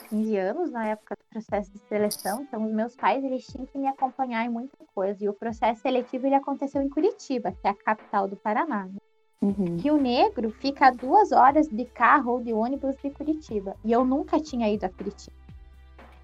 15 0.09 0.37
anos 0.37 0.69
na 0.69 0.85
época 0.85 1.15
do 1.15 1.23
processo 1.31 1.71
de 1.71 1.79
seleção, 1.87 2.41
então 2.41 2.65
os 2.65 2.73
meus 2.73 2.93
pais 2.93 3.23
eles 3.23 3.47
tinham 3.47 3.65
que 3.65 3.77
me 3.77 3.87
acompanhar 3.87 4.43
em 4.43 4.49
muita 4.49 4.77
coisa. 4.93 5.23
E 5.23 5.29
o 5.29 5.33
processo 5.33 5.81
seletivo 5.81 6.27
ele 6.27 6.35
aconteceu 6.35 6.81
em 6.81 6.89
Curitiba, 6.89 7.53
que 7.53 7.65
é 7.65 7.69
a 7.69 7.73
capital 7.73 8.27
do 8.27 8.35
Paraná. 8.35 8.85
Né? 8.85 8.97
Uhum. 9.41 9.77
Rio 9.77 9.97
Negro 9.97 10.51
fica 10.51 10.87
a 10.87 10.91
duas 10.91 11.31
horas 11.31 11.67
de 11.67 11.85
carro 11.85 12.33
ou 12.33 12.41
de 12.41 12.53
ônibus 12.53 12.95
de 12.97 13.09
Curitiba. 13.09 13.75
E 13.83 13.91
eu 13.91 14.03
nunca 14.03 14.39
tinha 14.39 14.69
ido 14.69 14.85
a 14.85 14.89
Curitiba. 14.89 15.35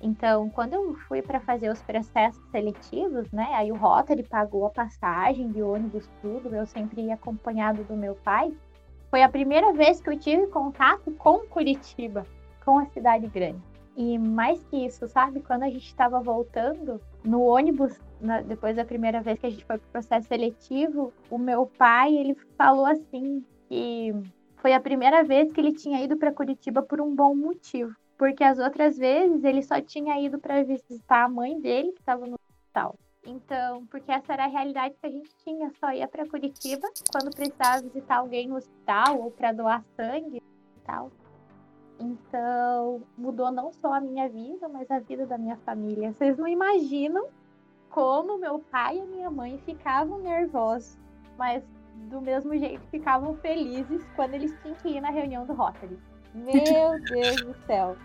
Então, 0.02 0.50
quando 0.50 0.74
eu 0.74 0.95
fui 1.08 1.21
para 1.21 1.39
fazer 1.39 1.69
os 1.69 1.82
processos 1.82 2.43
seletivos, 2.50 3.32
né? 3.32 3.47
Aí 3.54 3.71
o 3.71 3.76
Rotary 3.76 4.24
pagou 4.24 4.65
a 4.65 4.69
passagem 4.71 5.52
de 5.52 5.62
ônibus, 5.62 6.10
tudo. 6.21 6.56
Eu 6.56 6.65
sempre 6.65 7.02
ia 7.02 7.13
acompanhado 7.13 7.84
do 7.84 7.95
meu 7.95 8.15
pai. 8.15 8.52
Foi 9.12 9.21
a 9.21 9.30
primeira 9.30 9.71
vez 9.74 10.02
que 10.02 10.10
eu 10.10 10.17
tive 10.17 10.47
contato 10.47 11.12
com 11.12 11.45
Curitiba, 11.47 12.26
com 12.65 12.80
a 12.80 12.86
cidade 12.88 13.28
grande. 13.28 13.62
E 13.95 14.17
mais 14.17 14.63
que 14.63 14.86
isso, 14.86 15.08
sabe? 15.08 15.41
Quando 15.41 15.63
a 15.63 15.69
gente 15.69 15.86
estava 15.86 16.19
voltando 16.19 17.00
no 17.24 17.42
ônibus, 17.44 18.00
na, 18.20 18.42
depois 18.42 18.76
da 18.76 18.86
primeira 18.86 19.22
vez 19.22 19.40
que 19.40 19.46
a 19.46 19.50
gente 19.50 19.66
foi 19.66 19.78
para 19.78 19.88
o 19.88 19.92
processo 19.92 20.28
seletivo, 20.28 21.14
o 21.30 21.38
meu 21.38 21.66
pai 21.66 22.16
ele 22.16 22.36
falou 22.58 22.86
assim 22.86 23.44
que 23.68 24.14
foi 24.58 24.74
a 24.74 24.80
primeira 24.80 25.24
vez 25.24 25.52
que 25.52 25.60
ele 25.60 25.74
tinha 25.74 26.04
ido 26.04 26.18
para 26.18 26.32
Curitiba 26.32 26.82
por 26.82 27.02
um 27.02 27.16
bom 27.16 27.36
motivo, 27.36 27.96
porque 28.18 28.44
as 28.44 28.60
outras 28.60 28.98
vezes 28.98 29.44
ele 29.44 29.64
só 29.64 29.82
tinha 29.82 30.20
ido 30.20 30.40
para 30.40 30.64
visitar 30.64 31.26
a 31.26 31.30
mãe 31.30 31.60
dele 31.60 31.92
que 31.94 32.00
estava 32.00 32.26
no 32.26 32.36
hospital. 32.36 32.98
Então, 33.26 33.86
porque 33.88 34.12
essa 34.12 34.34
era 34.34 34.46
a 34.46 34.48
realidade 34.48 34.96
que 35.00 35.06
a 35.06 35.10
gente 35.10 35.30
tinha, 35.44 35.72
só 35.80 35.92
ia 35.92 36.08
para 36.08 36.28
Curitiba 36.28 36.88
quando 37.12 37.34
precisava 37.34 37.82
visitar 37.82 38.18
alguém 38.18 38.48
no 38.48 38.56
hospital 38.56 39.20
ou 39.20 39.32
para 39.32 39.52
doar 39.52 39.84
sangue 39.96 40.38
e 40.38 40.80
tal. 40.86 41.12
Então, 42.02 43.04
mudou 43.16 43.52
não 43.52 43.72
só 43.72 43.94
a 43.94 44.02
minha 44.02 44.28
vida, 44.28 44.68
mas 44.68 44.90
a 44.90 44.98
vida 44.98 45.28
da 45.28 45.38
minha 45.38 45.56
família. 45.58 46.12
Vocês 46.12 46.36
não 46.36 46.48
imaginam 46.48 47.28
como 47.92 48.40
meu 48.40 48.58
pai 48.58 48.98
e 48.98 49.06
minha 49.06 49.30
mãe 49.30 49.62
ficavam 49.66 50.20
nervosos, 50.20 50.98
mas 51.38 51.64
do 52.10 52.20
mesmo 52.20 52.58
jeito 52.58 52.82
ficavam 52.90 53.36
felizes 53.36 54.04
quando 54.16 54.34
eles 54.34 54.52
tinham 54.62 54.76
que 54.78 54.90
ir 54.90 55.02
na 55.02 55.12
reunião 55.12 55.46
do 55.46 55.54
Rotary. 55.54 56.00
Meu 56.34 57.00
Deus 57.06 57.36
do 57.44 57.54
céu. 57.68 57.96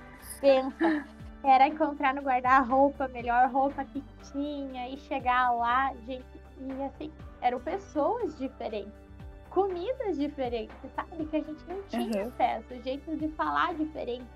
Pensa, 0.40 1.06
era 1.42 1.66
encontrar 1.66 2.14
no 2.14 2.20
guarda-roupa 2.20 3.06
a 3.06 3.08
melhor 3.08 3.48
roupa 3.48 3.82
que 3.84 4.04
tinha 4.30 4.90
e 4.90 4.98
chegar 4.98 5.52
lá, 5.52 5.94
gente, 6.06 6.26
e 6.60 6.82
assim, 6.82 7.12
eram 7.40 7.60
pessoas 7.60 8.36
diferentes 8.36 9.05
comidas 9.56 10.18
diferentes, 10.18 10.76
sabe? 10.94 11.24
Que 11.24 11.36
a 11.36 11.40
gente 11.40 11.64
não 11.66 11.82
tinha 11.84 12.22
uhum. 12.22 12.28
acesso, 12.28 12.82
jeitos 12.84 13.18
de 13.18 13.28
falar 13.28 13.72
diferentes. 13.72 14.28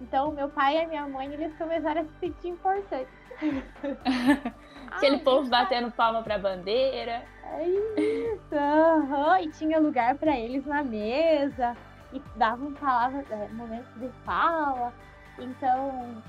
Então, 0.00 0.30
meu 0.30 0.48
pai 0.48 0.76
e 0.76 0.84
a 0.84 0.86
minha 0.86 1.08
mãe, 1.08 1.26
eles 1.32 1.52
começaram 1.58 2.02
a 2.02 2.04
se 2.04 2.12
sentir 2.20 2.48
importantes. 2.50 3.12
Aquele 4.92 5.18
povo 5.18 5.50
batendo 5.50 5.90
palma 5.90 6.22
pra 6.22 6.38
bandeira. 6.38 7.24
É 7.44 7.68
isso, 7.68 8.54
uhum. 8.54 9.36
e 9.38 9.50
tinha 9.50 9.80
lugar 9.80 10.16
para 10.16 10.38
eles 10.38 10.64
na 10.64 10.84
mesa, 10.84 11.76
e 12.12 12.20
davam 12.36 12.72
palavras, 12.74 13.28
é, 13.32 13.48
momentos 13.48 13.92
de 13.96 14.08
fala. 14.24 14.94
Então, 15.40 16.22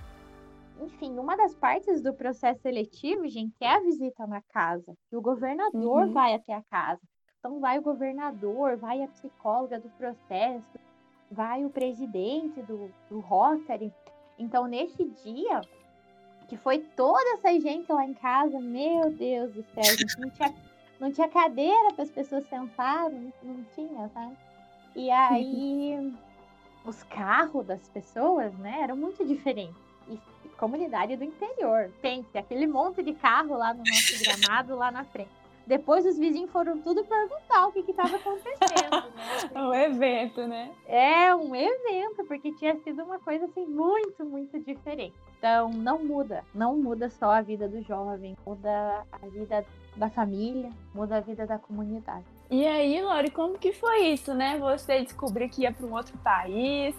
enfim, 0.81 1.19
uma 1.19 1.37
das 1.37 1.53
partes 1.53 2.01
do 2.01 2.15
processo 2.15 2.61
seletivo, 2.61 3.27
gente, 3.27 3.53
é 3.61 3.75
a 3.75 3.79
visita 3.79 4.25
na 4.25 4.41
casa. 4.41 4.97
E 5.11 5.15
o 5.15 5.21
governador 5.21 6.07
uhum. 6.07 6.13
vai 6.13 6.33
até 6.33 6.55
a 6.55 6.63
casa. 6.63 7.12
Então, 7.43 7.60
vai 7.60 7.77
o 7.77 7.82
governador, 7.82 8.77
vai 8.77 9.03
a 9.03 9.08
psicóloga 9.10 9.77
do 9.77 9.89
processo, 9.89 10.79
vai 11.29 11.65
o 11.65 11.69
presidente 11.69 12.62
do, 12.62 12.89
do 13.10 13.19
Rotary. 13.19 13.93
Então, 14.39 14.65
nesse 14.65 15.03
dia, 15.03 15.60
que 16.47 16.56
foi 16.56 16.79
toda 16.79 17.34
essa 17.34 17.51
gente 17.60 17.91
lá 17.91 18.06
em 18.06 18.13
casa, 18.13 18.62
meu 18.62 19.12
Deus 19.12 19.51
do 19.51 19.62
céu, 19.62 19.84
não 20.19 20.29
tinha, 20.29 20.56
não 21.01 21.12
tinha 21.12 21.27
cadeira 21.27 21.93
para 21.93 22.06
as 22.06 22.12
pessoas 22.12 22.47
sentarem, 22.47 23.34
não, 23.43 23.56
não 23.56 23.63
tinha, 23.75 24.08
sabe? 24.08 24.38
E 24.95 25.12
aí, 25.12 26.13
os 26.86 27.03
carros 27.03 27.65
das 27.65 27.89
pessoas, 27.89 28.53
né, 28.53 28.79
eram 28.84 28.95
muito 28.95 29.25
diferentes. 29.25 29.75
E 30.08 30.17
comunidade 30.58 31.17
do 31.17 31.25
interior. 31.25 31.91
Pense, 32.01 32.38
aquele 32.38 32.67
monte 32.67 33.03
de 33.03 33.13
carro 33.13 33.58
lá 33.58 33.73
no 33.73 33.84
nosso 33.84 34.23
gramado, 34.23 34.77
lá 34.77 34.89
na 34.89 35.03
frente. 35.03 35.42
Depois 35.65 36.06
os 36.06 36.17
vizinhos 36.17 36.52
foram 36.52 36.80
tudo 36.80 37.06
perguntar 37.06 37.67
o 37.67 37.71
que 37.71 37.80
estava 37.89 38.15
acontecendo. 38.15 39.13
Né? 39.54 39.62
um 39.62 39.73
evento, 39.73 40.45
né? 40.47 40.71
É, 40.88 41.34
um 41.34 41.56
evento, 41.56 42.23
porque 42.28 42.52
tinha 42.54 42.76
sido 42.80 43.04
uma 43.04 43.19
coisa 43.19 43.45
assim 43.45 43.65
muito, 43.65 44.26
muito 44.26 44.60
diferente. 44.60 45.15
Então, 45.38 45.69
não 45.69 46.04
muda. 46.04 46.43
Não 46.54 46.78
muda 46.78 47.10
só 47.10 47.32
a 47.32 47.41
vida 47.41 47.67
do 47.67 47.82
jovem, 47.84 48.38
muda 48.45 49.06
a 49.12 49.28
vida 49.28 49.65
da 49.95 50.10
família, 50.10 50.69
muda 50.93 51.17
a 51.17 51.19
vida 51.19 51.45
da 51.45 51.58
comunidade. 51.58 52.26
E 52.49 52.65
aí, 52.67 53.02
Lori, 53.02 53.32
como 53.32 53.58
que 53.58 53.71
foi 53.73 54.08
isso, 54.08 54.34
né? 54.34 54.58
Você 54.60 55.02
descobriu 55.02 55.49
que 55.49 55.63
ia 55.63 55.71
para 55.71 55.86
um 55.86 55.93
outro 55.93 56.17
país, 56.19 56.95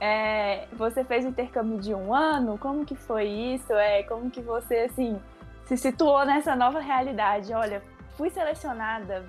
é, 0.00 0.66
você 0.72 1.02
fez 1.04 1.24
o 1.24 1.28
intercâmbio 1.28 1.78
de 1.78 1.94
um 1.94 2.14
ano, 2.14 2.58
como 2.58 2.84
que 2.84 2.94
foi 2.94 3.26
isso? 3.26 3.72
É, 3.72 4.02
como 4.04 4.30
que 4.30 4.40
você, 4.40 4.80
assim, 4.80 5.20
se 5.64 5.76
situou 5.76 6.24
nessa 6.24 6.54
nova 6.54 6.80
realidade? 6.80 7.52
Olha, 7.52 7.82
fui 8.18 8.28
selecionada, 8.30 9.24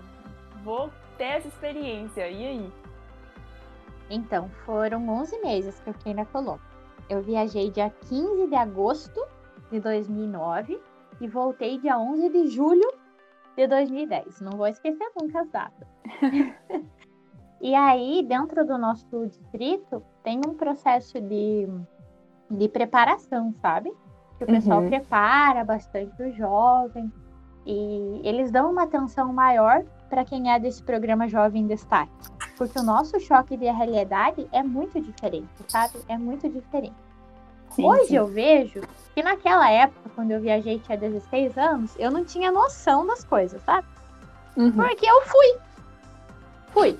vou 0.63 0.89
ter 1.15 1.25
essa 1.25 1.47
experiência. 1.47 2.27
E 2.27 2.47
aí? 2.47 2.73
Então, 4.09 4.49
foram 4.65 5.07
11 5.07 5.39
meses 5.41 5.79
que 5.79 5.91
eu 5.91 5.93
fiquei 5.93 6.15
na 6.15 6.25
Colômbia. 6.25 6.67
Eu 7.07 7.21
viajei 7.21 7.69
dia 7.69 7.93
15 8.09 8.47
de 8.47 8.55
agosto 8.55 9.23
de 9.71 9.79
2009 9.79 10.81
e 11.21 11.27
voltei 11.27 11.77
dia 11.77 11.99
11 11.99 12.29
de 12.29 12.47
julho 12.47 12.91
de 13.55 13.67
2010. 13.67 14.41
Não 14.41 14.57
vou 14.57 14.67
esquecer 14.67 15.07
nunca 15.21 15.41
as 15.41 15.49
datas. 15.49 15.87
e 17.61 17.75
aí, 17.75 18.25
dentro 18.27 18.65
do 18.65 18.75
nosso 18.75 19.27
distrito, 19.27 20.03
tem 20.23 20.41
um 20.47 20.55
processo 20.55 21.21
de, 21.21 21.67
de 22.49 22.67
preparação, 22.67 23.53
sabe? 23.61 23.93
Que 24.39 24.45
o 24.45 24.47
pessoal 24.47 24.81
uhum. 24.81 24.89
prepara 24.89 25.63
bastante 25.63 26.23
o 26.23 26.31
jovem 26.31 27.11
e 27.71 28.21
eles 28.27 28.49
dão 28.49 28.71
uma 28.71 28.83
atenção 28.83 29.31
maior 29.31 29.83
para 30.09 30.25
quem 30.25 30.51
é 30.51 30.59
desse 30.59 30.81
programa 30.81 31.27
Jovem 31.27 31.67
Destaque. 31.67 32.11
Porque 32.57 32.79
o 32.79 32.83
nosso 32.83 33.19
choque 33.19 33.55
de 33.55 33.65
realidade 33.65 34.47
é 34.51 34.63
muito 34.63 34.99
diferente, 34.99 35.47
sabe? 35.67 35.99
É 36.07 36.17
muito 36.17 36.49
diferente. 36.49 36.95
Sim, 37.69 37.85
Hoje 37.85 38.07
sim. 38.07 38.15
eu 38.15 38.25
vejo 38.25 38.81
que 39.13 39.21
naquela 39.21 39.69
época, 39.69 40.09
quando 40.15 40.31
eu 40.31 40.41
viajei 40.41 40.79
tinha 40.79 40.97
16 40.97 41.57
anos, 41.59 41.95
eu 41.99 42.09
não 42.09 42.25
tinha 42.25 42.51
noção 42.51 43.05
das 43.05 43.23
coisas, 43.23 43.61
sabe? 43.61 43.87
Uhum. 44.57 44.71
Porque 44.71 45.05
eu 45.05 45.21
fui. 45.21 45.57
Fui. 46.69 46.99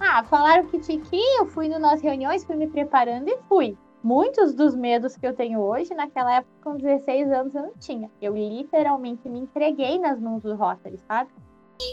Ah, 0.00 0.24
falaram 0.24 0.66
que 0.68 0.78
tinha 0.78 0.98
que 0.98 1.16
ir, 1.16 1.38
eu 1.38 1.46
fui 1.46 1.68
nas 1.68 2.00
reuniões, 2.00 2.44
fui 2.44 2.56
me 2.56 2.66
preparando 2.66 3.28
e 3.28 3.36
fui 3.46 3.76
muitos 4.02 4.54
dos 4.54 4.74
medos 4.74 5.16
que 5.16 5.26
eu 5.26 5.34
tenho 5.34 5.60
hoje, 5.60 5.94
naquela 5.94 6.36
época, 6.36 6.52
com 6.62 6.76
16 6.76 7.30
anos, 7.30 7.54
eu 7.54 7.62
não 7.62 7.74
tinha. 7.74 8.10
Eu 8.20 8.34
literalmente 8.34 9.28
me 9.28 9.40
entreguei 9.40 9.98
nas 9.98 10.18
mãos 10.18 10.42
do 10.42 10.54
Rotary, 10.54 10.98
sabe? 11.06 11.30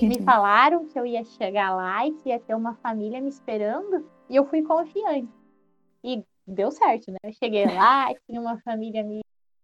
Me 0.02 0.22
falaram 0.22 0.86
que 0.86 1.00
eu 1.00 1.06
ia 1.06 1.24
chegar 1.24 1.74
lá 1.74 2.06
e 2.06 2.12
que 2.14 2.30
ia 2.30 2.40
ter 2.40 2.56
uma 2.56 2.76
família 2.76 3.22
me 3.22 3.30
esperando, 3.30 4.06
e 4.30 4.36
eu 4.36 4.46
fui 4.46 4.62
confiante. 4.62 5.30
E 6.04 6.24
deu 6.46 6.72
certo, 6.72 7.12
né? 7.12 7.18
Eu 7.24 7.34
cheguei 7.34 7.66
lá, 7.74 8.14
tinha 8.26 8.40
uma 8.42 8.58
família 8.60 9.04
me 9.04 9.22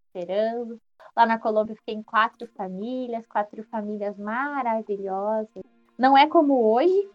esperando. 0.08 0.80
Lá 1.16 1.26
na 1.26 1.38
Colômbia, 1.38 1.76
fiquei 1.76 1.94
em 1.94 2.04
quatro 2.04 2.48
famílias, 2.56 3.26
quatro 3.28 3.64
famílias 3.66 4.18
maravilhosas. 4.18 5.64
Não 5.98 6.18
é 6.18 6.28
como 6.28 6.74
hoje, 6.74 7.08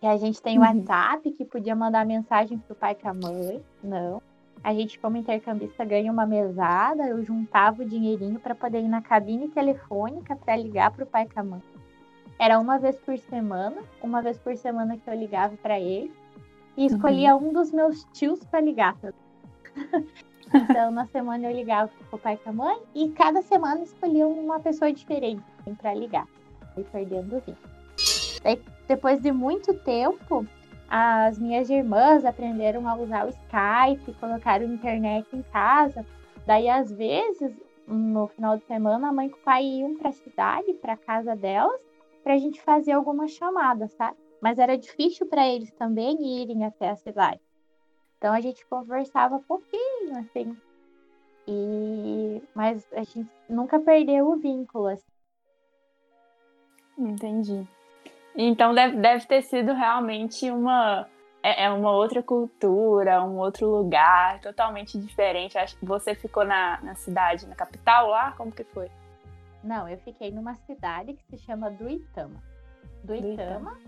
que 0.00 0.06
a 0.06 0.16
gente 0.16 0.42
tem 0.42 0.58
o 0.58 0.62
uhum. 0.62 0.66
WhatsApp, 0.66 1.30
que 1.30 1.44
podia 1.44 1.76
mandar 1.76 2.04
mensagem 2.04 2.58
pro 2.58 2.74
pai 2.74 2.92
e 2.92 2.96
pra 2.96 3.14
mãe. 3.14 3.62
Não 3.82 4.20
a 4.62 4.72
gente, 4.72 4.98
como 4.98 5.16
intercambista, 5.16 5.84
ganha 5.84 6.10
uma 6.10 6.26
mesada. 6.26 7.06
Eu 7.06 7.22
juntava 7.22 7.82
o 7.82 7.88
dinheirinho 7.88 8.38
para 8.40 8.54
poder 8.54 8.80
ir 8.80 8.88
na 8.88 9.02
cabine 9.02 9.48
telefônica 9.48 10.34
para 10.36 10.56
ligar 10.56 10.90
para 10.90 11.04
o 11.04 11.06
pai 11.06 11.26
e 11.26 11.38
a 11.38 11.42
mãe. 11.42 11.62
Era 12.38 12.58
uma 12.58 12.78
vez 12.78 12.96
por 12.96 13.16
semana, 13.18 13.82
uma 14.02 14.20
vez 14.22 14.38
por 14.38 14.56
semana 14.56 14.96
que 14.96 15.08
eu 15.08 15.14
ligava 15.14 15.56
para 15.56 15.78
ele 15.78 16.12
e 16.76 16.86
escolhia 16.86 17.36
uhum. 17.36 17.48
um 17.48 17.52
dos 17.52 17.70
meus 17.70 18.04
tios 18.12 18.42
para 18.44 18.60
ligar. 18.60 18.96
então, 20.52 20.90
na 20.90 21.06
semana 21.06 21.46
eu 21.48 21.54
ligava 21.54 21.90
para 22.08 22.16
o 22.16 22.18
pai 22.18 22.38
e 22.44 22.48
a 22.48 22.52
mãe 22.52 22.78
e 22.94 23.10
cada 23.10 23.42
semana 23.42 23.82
escolhia 23.82 24.26
uma 24.26 24.58
pessoa 24.60 24.92
diferente 24.92 25.42
para 25.78 25.94
ligar. 25.94 26.26
E 26.76 26.82
perdendo 26.82 27.36
o 27.36 27.40
vinho. 27.40 27.56
depois 28.88 29.20
de 29.20 29.30
muito 29.30 29.72
tempo, 29.74 30.44
as 30.96 31.40
minhas 31.40 31.68
irmãs 31.68 32.24
aprenderam 32.24 32.86
a 32.86 32.94
usar 32.94 33.26
o 33.26 33.28
Skype, 33.28 34.16
colocaram 34.20 34.64
internet 34.64 35.26
em 35.34 35.42
casa. 35.42 36.06
Daí, 36.46 36.68
às 36.68 36.92
vezes, 36.92 37.52
no 37.84 38.28
final 38.28 38.56
de 38.56 38.64
semana, 38.64 39.08
a 39.08 39.12
mãe 39.12 39.26
e 39.26 39.32
o 39.32 39.36
pai 39.38 39.64
iam 39.64 39.96
para 39.96 40.10
a 40.10 40.12
cidade, 40.12 40.72
para 40.74 40.96
casa 40.96 41.34
delas, 41.34 41.80
para 42.22 42.34
a 42.34 42.38
gente 42.38 42.62
fazer 42.62 42.92
alguma 42.92 43.26
chamada, 43.26 43.88
sabe? 43.88 44.16
Mas 44.40 44.56
era 44.60 44.78
difícil 44.78 45.26
para 45.26 45.44
eles 45.48 45.72
também 45.72 46.40
irem 46.40 46.64
até 46.64 46.90
a 46.90 46.94
cidade. 46.94 47.40
Então 48.16 48.32
a 48.32 48.40
gente 48.40 48.64
conversava 48.66 49.40
pouquinho, 49.40 50.16
assim. 50.16 50.56
E... 51.48 52.40
Mas 52.54 52.86
a 52.92 53.02
gente 53.02 53.28
nunca 53.48 53.80
perdeu 53.80 54.28
o 54.28 54.36
vínculo, 54.36 54.86
assim. 54.86 55.10
Entendi. 56.96 57.66
Então 58.36 58.74
deve, 58.74 58.96
deve 58.96 59.26
ter 59.26 59.42
sido 59.42 59.72
realmente 59.72 60.50
uma 60.50 61.06
é, 61.44 61.64
é 61.64 61.70
uma 61.70 61.92
outra 61.92 62.22
cultura, 62.22 63.22
um 63.22 63.36
outro 63.36 63.68
lugar, 63.68 64.40
totalmente 64.40 64.98
diferente. 64.98 65.58
Acho 65.58 65.76
que 65.76 65.84
você 65.84 66.14
ficou 66.14 66.44
na, 66.44 66.80
na 66.82 66.94
cidade, 66.94 67.46
na 67.46 67.54
capital 67.54 68.08
lá? 68.08 68.32
Como 68.32 68.50
que 68.50 68.64
foi? 68.64 68.90
Não, 69.62 69.86
eu 69.86 69.98
fiquei 69.98 70.30
numa 70.30 70.54
cidade 70.54 71.12
que 71.12 71.24
se 71.24 71.44
chama 71.44 71.70
Duitama. 71.70 72.42
Duitama. 73.04 73.78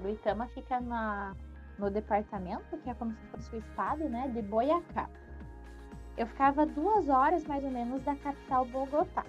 Duitama 0.00 0.46
fica 0.48 0.78
na, 0.78 1.34
no 1.78 1.90
departamento, 1.90 2.76
que 2.76 2.90
é 2.90 2.94
como 2.94 3.12
se 3.12 3.26
fosse 3.28 3.56
o 3.56 3.58
estado, 3.58 4.08
né, 4.08 4.28
de 4.28 4.42
Boiacá. 4.42 5.08
Eu 6.16 6.26
ficava 6.26 6.66
duas 6.66 7.08
horas 7.08 7.44
mais 7.44 7.64
ou 7.64 7.70
menos 7.70 8.02
da 8.02 8.14
capital 8.14 8.66
Bogotá. 8.66 9.24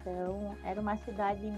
Então, 0.00 0.54
era 0.62 0.78
uma 0.78 0.96
cidade 0.98 1.50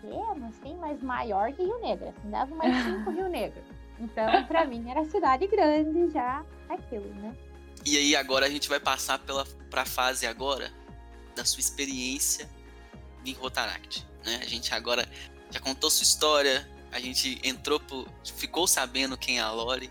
pequeno, 0.00 0.46
assim, 0.48 0.76
mas 0.76 1.02
maior 1.02 1.52
que 1.52 1.62
Rio 1.62 1.80
Negro. 1.80 2.08
Assim, 2.08 2.30
dava 2.30 2.54
mais 2.54 2.84
cinco 2.84 3.10
Rio 3.10 3.28
Negro. 3.28 3.62
Então, 3.98 4.44
para 4.46 4.64
mim, 4.64 4.88
era 4.90 5.04
cidade 5.04 5.46
grande 5.46 6.10
já 6.12 6.44
aquilo, 6.68 7.12
né? 7.14 7.34
E 7.84 7.96
aí, 7.96 8.16
agora 8.16 8.46
a 8.46 8.48
gente 8.48 8.68
vai 8.68 8.80
passar 8.80 9.18
pela, 9.18 9.44
pra 9.70 9.84
fase 9.84 10.26
agora 10.26 10.70
da 11.34 11.44
sua 11.44 11.60
experiência 11.60 12.48
em 13.24 13.32
Rotaract, 13.32 14.06
né? 14.24 14.40
A 14.42 14.46
gente 14.46 14.72
agora 14.74 15.06
já 15.50 15.60
contou 15.60 15.90
sua 15.90 16.04
história, 16.04 16.68
a 16.92 16.98
gente 16.98 17.40
entrou, 17.42 17.80
por, 17.80 18.08
ficou 18.36 18.66
sabendo 18.66 19.16
quem 19.16 19.38
é 19.38 19.42
a 19.42 19.50
Lore, 19.50 19.90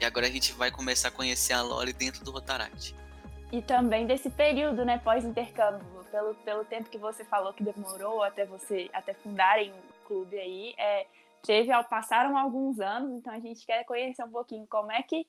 e 0.00 0.04
agora 0.04 0.26
a 0.26 0.30
gente 0.30 0.52
vai 0.52 0.70
começar 0.70 1.08
a 1.08 1.10
conhecer 1.10 1.52
a 1.52 1.62
Lore 1.62 1.92
dentro 1.92 2.24
do 2.24 2.30
Rotaract. 2.30 2.94
E 3.50 3.60
também 3.60 4.06
desse 4.06 4.30
período, 4.30 4.84
né, 4.84 4.98
pós-intercâmbio, 4.98 6.01
pelo, 6.12 6.34
pelo 6.34 6.64
tempo 6.64 6.90
que 6.90 6.98
você 6.98 7.24
falou 7.24 7.54
que 7.54 7.64
demorou 7.64 8.22
até 8.22 8.44
você 8.44 8.90
até 8.92 9.14
fundarem 9.14 9.72
o 9.72 10.06
clube 10.06 10.38
aí, 10.38 10.74
é, 10.76 11.06
teve, 11.42 11.72
passaram 11.84 12.36
alguns 12.36 12.78
anos, 12.78 13.10
então 13.12 13.32
a 13.32 13.40
gente 13.40 13.64
quer 13.66 13.82
conhecer 13.84 14.22
um 14.22 14.30
pouquinho 14.30 14.66
como 14.68 14.92
é 14.92 15.02
que 15.02 15.26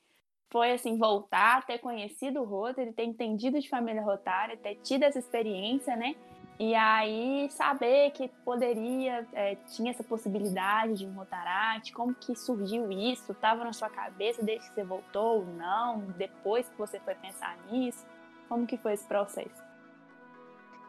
foi 0.51 0.73
assim 0.73 0.97
voltar, 0.97 1.65
ter 1.65 1.79
conhecido 1.79 2.41
o 2.41 2.45
Rotary, 2.45 2.93
ter 2.93 3.05
entendido 3.05 3.59
de 3.59 3.67
família 3.67 4.03
rotária, 4.03 4.57
ter 4.57 4.75
tido 4.75 5.03
essa 5.03 5.17
experiência, 5.17 5.95
né? 5.95 6.15
E 6.59 6.75
aí, 6.75 7.49
saber 7.49 8.11
que 8.11 8.27
poderia, 8.45 9.27
é, 9.33 9.55
tinha 9.73 9.89
essa 9.89 10.03
possibilidade 10.03 10.99
de 10.99 11.05
um 11.07 11.13
Rotaract, 11.13 11.91
como 11.93 12.13
que 12.13 12.35
surgiu 12.35 12.91
isso? 12.91 13.31
Estava 13.31 13.63
na 13.63 13.73
sua 13.73 13.89
cabeça 13.89 14.43
desde 14.43 14.67
que 14.69 14.75
você 14.75 14.83
voltou 14.83 15.39
ou 15.39 15.45
não? 15.45 16.01
Depois 16.15 16.69
que 16.69 16.77
você 16.77 16.99
foi 16.99 17.15
pensar 17.15 17.57
nisso? 17.71 18.05
Como 18.47 18.67
que 18.67 18.77
foi 18.77 18.93
esse 18.93 19.07
processo? 19.07 19.72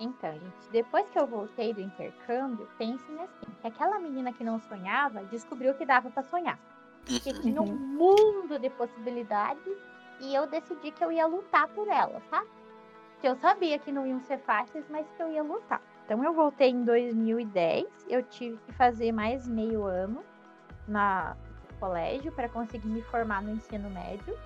Então, 0.01 0.33
gente, 0.33 0.71
depois 0.71 1.09
que 1.11 1.19
eu 1.19 1.27
voltei 1.27 1.73
do 1.73 1.81
intercâmbio, 1.81 2.69
pensem 2.77 3.21
assim, 3.21 3.47
que 3.61 3.67
aquela 3.67 3.99
menina 3.99 4.33
que 4.33 4.43
não 4.43 4.59
sonhava 4.61 5.23
descobriu 5.25 5.75
que 5.75 5.87
dava 5.87 6.11
para 6.11 6.23
sonhar. 6.25 6.59
Que 7.05 7.31
Uhum. 7.31 7.41
tinha 7.43 7.63
um 7.63 7.75
mundo 7.75 8.59
de 8.59 8.71
possibilidades 8.71 9.79
e 10.21 10.35
eu 10.35 10.47
decidi 10.47 10.91
que 10.91 11.05
eu 11.05 11.13
ia 11.13 11.27
lutar 11.27 11.69
por 11.69 11.89
elas, 11.89 12.23
sabe? 12.29 12.49
Que 13.21 13.29
eu 13.29 13.37
sabia 13.37 13.79
que 13.79 13.93
não 13.93 14.07
iam 14.07 14.21
ser 14.21 14.39
fáceis, 14.39 14.85
mas 14.91 15.07
que 15.17 15.23
eu 15.23 15.31
ia 15.31 15.43
lutar. 15.43 15.81
Então 16.05 16.23
eu 16.23 16.33
voltei 16.35 16.71
em 16.71 16.85
2010, 16.85 18.07
eu 18.09 18.23
tive 18.25 18.59
que 18.67 18.73
fazer 18.73 19.13
mais 19.13 19.47
meio 19.49 19.85
ano 19.85 20.23
na 20.87 21.37
no 21.73 21.79
colégio 21.79 22.33
para 22.33 22.49
conseguir 22.49 22.89
me 22.89 23.03
formar 23.03 23.43
no 23.43 23.51
ensino 23.51 23.91
médio. 23.91 24.37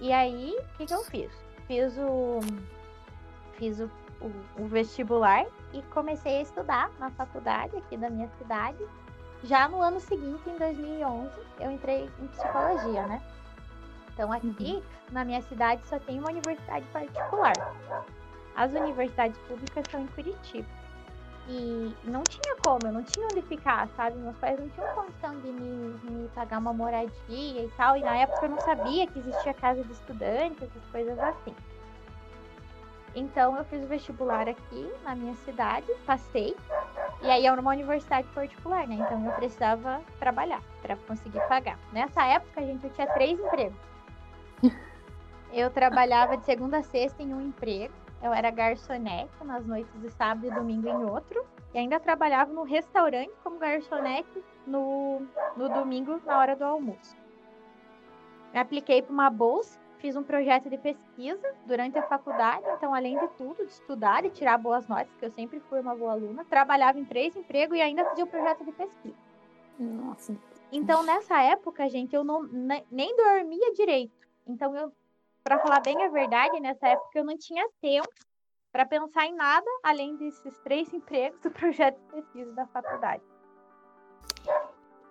E 0.00 0.12
aí, 0.12 0.56
o 0.58 0.76
que, 0.76 0.86
que 0.86 0.94
eu 0.94 1.02
fiz? 1.04 1.30
Fiz 1.66 1.96
o 1.98 2.40
fiz 3.56 3.80
o, 3.80 3.90
o, 4.22 4.62
o 4.62 4.68
vestibular 4.68 5.44
e 5.72 5.82
comecei 5.94 6.38
a 6.38 6.42
estudar 6.42 6.90
na 6.98 7.10
faculdade 7.10 7.76
aqui 7.76 7.96
da 7.96 8.08
minha 8.08 8.28
cidade. 8.38 8.84
Já 9.44 9.68
no 9.68 9.82
ano 9.82 9.98
seguinte, 9.98 10.48
em 10.48 10.56
2011, 10.56 11.30
eu 11.60 11.70
entrei 11.70 12.08
em 12.20 12.26
psicologia, 12.28 13.06
né? 13.06 13.20
Então 14.12 14.32
aqui 14.32 14.82
na 15.10 15.24
minha 15.24 15.42
cidade 15.42 15.86
só 15.86 15.98
tem 15.98 16.18
uma 16.18 16.30
universidade 16.30 16.86
particular. 16.92 17.74
As 18.54 18.72
universidades 18.72 19.38
públicas 19.48 19.84
são 19.90 20.02
em 20.02 20.06
Curitiba. 20.08 20.68
E 21.48 21.92
não 22.04 22.22
tinha 22.22 22.54
como, 22.56 22.86
eu 22.86 22.92
não 22.92 23.02
tinha 23.02 23.26
onde 23.26 23.42
ficar, 23.42 23.88
sabe? 23.96 24.16
Meus 24.16 24.36
pais 24.36 24.60
não 24.60 24.68
tinham 24.68 24.94
condição 24.94 25.40
de 25.40 25.48
me, 25.48 25.98
me 26.04 26.28
pagar 26.28 26.58
uma 26.58 26.72
moradia 26.72 27.10
e 27.28 27.72
tal. 27.76 27.96
E 27.96 28.00
na 28.00 28.16
época 28.16 28.46
eu 28.46 28.50
não 28.50 28.60
sabia 28.60 29.06
que 29.08 29.18
existia 29.18 29.52
casa 29.54 29.82
de 29.82 29.92
estudantes, 29.92 30.62
essas 30.62 30.84
coisas 30.92 31.18
assim. 31.18 31.54
Então 33.14 33.56
eu 33.56 33.64
fiz 33.64 33.82
o 33.84 33.86
vestibular 33.86 34.48
aqui 34.48 34.90
na 35.04 35.14
minha 35.14 35.34
cidade, 35.36 35.86
passei. 36.06 36.56
E 37.20 37.30
aí 37.30 37.46
era 37.46 37.60
uma 37.60 37.70
universidade 37.70 38.26
particular, 38.28 38.86
né? 38.86 38.96
Então 38.96 39.24
eu 39.24 39.32
precisava 39.32 40.00
trabalhar 40.18 40.62
para 40.80 40.96
conseguir 40.96 41.40
pagar. 41.48 41.78
Nessa 41.92 42.24
época, 42.24 42.62
gente, 42.62 42.84
eu 42.84 42.90
tinha 42.90 43.06
três 43.08 43.38
empregos. 43.38 43.78
Eu 45.54 45.70
trabalhava 45.70 46.38
de 46.38 46.46
segunda 46.46 46.78
a 46.78 46.82
sexta 46.82 47.22
em 47.22 47.34
um 47.34 47.40
emprego. 47.42 47.92
Eu 48.22 48.32
era 48.32 48.50
garçonete 48.50 49.44
nas 49.44 49.66
noites 49.66 49.92
de 50.00 50.08
sábado 50.08 50.46
e 50.46 50.50
domingo 50.50 50.88
em 50.88 51.04
outro. 51.04 51.44
E 51.74 51.78
ainda 51.78 52.00
trabalhava 52.00 52.50
no 52.50 52.62
restaurante 52.62 53.32
como 53.44 53.58
garçonete 53.58 54.42
no, 54.66 55.20
no 55.54 55.68
domingo 55.68 56.18
na 56.24 56.38
hora 56.38 56.56
do 56.56 56.64
almoço. 56.64 57.14
Me 58.52 58.60
apliquei 58.60 59.02
para 59.02 59.12
uma 59.12 59.28
bolsa, 59.28 59.78
fiz 60.02 60.16
um 60.16 60.22
projeto 60.24 60.68
de 60.68 60.76
pesquisa 60.76 61.54
durante 61.64 61.96
a 61.96 62.02
faculdade. 62.02 62.66
Então, 62.76 62.92
além 62.92 63.16
de 63.16 63.28
tudo, 63.38 63.64
de 63.64 63.70
estudar 63.70 64.24
e 64.24 64.30
tirar 64.30 64.58
boas 64.58 64.86
notas, 64.88 65.14
que 65.14 65.24
eu 65.24 65.30
sempre 65.30 65.60
fui 65.60 65.80
uma 65.80 65.94
boa 65.94 66.12
aluna, 66.12 66.44
trabalhava 66.44 66.98
em 66.98 67.04
três 67.04 67.36
empregos 67.36 67.78
e 67.78 67.80
ainda 67.80 68.04
fazia 68.04 68.24
o 68.24 68.26
projeto 68.26 68.64
de 68.64 68.72
pesquisa. 68.72 69.14
Nossa. 69.78 70.36
Então, 70.72 71.04
nessa 71.04 71.40
época, 71.40 71.88
gente, 71.88 72.14
eu 72.14 72.24
não, 72.24 72.42
ne- 72.42 72.84
nem 72.90 73.16
dormia 73.16 73.72
direito. 73.74 74.26
Então, 74.44 74.76
eu, 74.76 74.92
para 75.44 75.60
falar 75.60 75.80
bem 75.80 76.04
a 76.04 76.08
verdade, 76.08 76.58
nessa 76.58 76.88
época 76.88 77.18
eu 77.18 77.24
não 77.24 77.38
tinha 77.38 77.64
tempo 77.80 78.08
para 78.72 78.84
pensar 78.84 79.26
em 79.26 79.34
nada 79.34 79.66
além 79.84 80.16
desses 80.16 80.58
três 80.58 80.90
empregos 80.92 81.40
do 81.40 81.50
projeto 81.50 81.96
de 81.96 82.12
pesquisa 82.12 82.52
da 82.52 82.66
faculdade. 82.66 83.22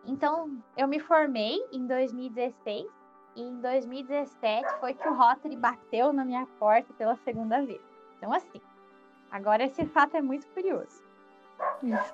Então, 0.06 0.62
eu 0.75 0.88
me 0.88 0.99
formei 0.99 1.58
em 1.71 1.88
2016 1.88 2.86
e 2.86 3.01
em 3.36 3.62
2017 3.62 4.80
foi 4.80 4.94
que 4.94 5.08
o 5.08 5.13
Rotary 5.13 5.56
bateu 5.56 6.12
na 6.12 6.26
minha 6.26 6.46
porta 6.60 6.94
pela 6.94 7.15
segunda 7.17 7.62
vez. 7.65 7.82
Então, 8.17 8.34
assim, 8.34 8.62
agora 9.32 9.63
esse 9.63 9.86
fato 9.86 10.17
é 10.17 10.22
muito 10.22 10.48
curioso. 10.48 11.04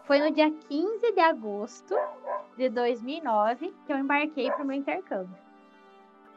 Foi 0.06 0.20
no 0.20 0.32
dia 0.32 0.52
15 0.52 1.12
de 1.14 1.20
agosto 1.20 1.96
de 2.58 2.70
2009 2.70 3.74
que 3.86 3.94
eu 3.94 3.98
embarquei 3.98 4.52
para 4.52 4.64
o 4.64 4.66
meu 4.66 4.76
intercâmbio. 4.76 5.38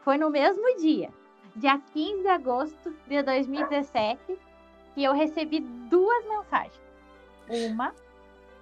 Foi 0.03 0.17
no 0.17 0.29
mesmo 0.29 0.63
dia, 0.77 1.09
dia 1.55 1.79
15 1.93 2.21
de 2.21 2.27
agosto 2.27 2.95
de 3.07 3.21
2017, 3.21 4.39
que 4.93 5.03
eu 5.03 5.13
recebi 5.13 5.59
duas 5.59 6.25
mensagens. 6.25 6.81
Uma 7.49 7.93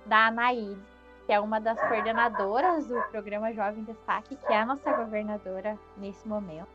da 0.06 0.28
Anaíde, 0.28 0.82
que 1.30 1.34
é 1.34 1.40
uma 1.40 1.62
das 1.62 1.80
coordenadoras 1.82 2.88
do 2.88 3.00
programa 3.12 3.54
Jovem 3.54 3.84
Destaque, 3.84 4.36
que 4.36 4.52
é 4.52 4.62
a 4.62 4.66
nossa 4.66 4.92
governadora 4.92 5.78
nesse 5.96 6.28
momento, 6.28 6.68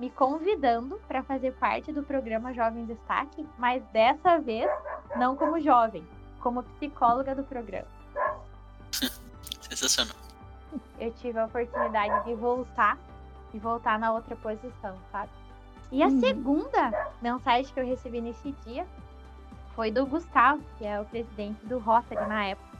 me 0.00 0.10
convidando 0.10 1.00
para 1.06 1.22
fazer 1.22 1.52
parte 1.52 1.92
do 1.92 2.02
programa 2.02 2.52
Jovem 2.52 2.84
Destaque, 2.86 3.48
mas 3.56 3.80
dessa 3.92 4.40
vez 4.40 4.68
não 5.14 5.36
como 5.36 5.60
jovem, 5.60 6.04
como 6.40 6.64
psicóloga 6.64 7.36
do 7.36 7.44
programa. 7.44 7.86
Sensacional. 9.62 10.16
eu 10.98 11.12
tive 11.12 11.38
a 11.38 11.44
oportunidade 11.44 12.24
de 12.24 12.34
voltar 12.34 12.98
e 13.54 13.60
voltar 13.60 13.96
na 13.96 14.10
outra 14.12 14.34
posição, 14.34 14.96
sabe? 15.12 15.30
E 15.92 16.02
a 16.02 16.08
Uhum. 16.08 16.18
segunda 16.18 17.12
mensagem 17.22 17.72
que 17.72 17.78
eu 17.78 17.86
recebi 17.86 18.20
nesse 18.20 18.50
dia 18.66 18.84
foi 19.76 19.92
do 19.92 20.04
Gustavo, 20.04 20.60
que 20.78 20.84
é 20.84 21.00
o 21.00 21.04
presidente 21.04 21.64
do 21.66 21.78
Rotary 21.78 22.26
na 22.26 22.46
época. 22.46 22.71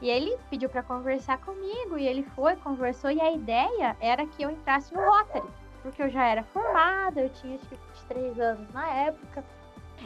E 0.00 0.10
ele 0.10 0.36
pediu 0.50 0.68
para 0.68 0.82
conversar 0.82 1.38
comigo 1.38 1.96
e 1.96 2.06
ele 2.06 2.22
foi, 2.34 2.56
conversou 2.56 3.10
e 3.10 3.20
a 3.20 3.32
ideia 3.32 3.96
era 4.00 4.26
que 4.26 4.42
eu 4.42 4.50
entrasse 4.50 4.92
no 4.92 5.00
Rotary, 5.00 5.48
porque 5.82 6.02
eu 6.02 6.10
já 6.10 6.24
era 6.26 6.42
formada, 6.42 7.20
eu 7.20 7.30
tinha 7.30 7.54
acho 7.56 7.66
que 7.68 7.76
23 8.08 8.38
anos 8.40 8.70
na 8.72 8.86
época. 8.88 9.44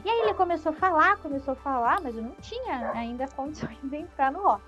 E 0.04 0.08
aí 0.08 0.20
ele 0.20 0.34
começou 0.34 0.70
a 0.70 0.74
falar, 0.74 1.16
começou 1.16 1.52
a 1.52 1.56
falar, 1.56 2.00
mas 2.02 2.16
eu 2.16 2.22
não 2.22 2.34
tinha 2.36 2.92
ainda 2.92 3.26
condições 3.28 3.78
de 3.82 3.96
entrar 3.96 4.30
no 4.30 4.40
Rotary. 4.40 4.62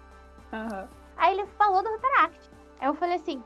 Aham. 0.53 0.89
Aí 1.17 1.35
ele 1.39 1.47
falou 1.59 1.83
do 1.83 1.91
Rotaract. 1.91 2.51
Aí 2.81 2.89
eu 2.89 2.95
falei 2.95 3.17
assim: 3.17 3.43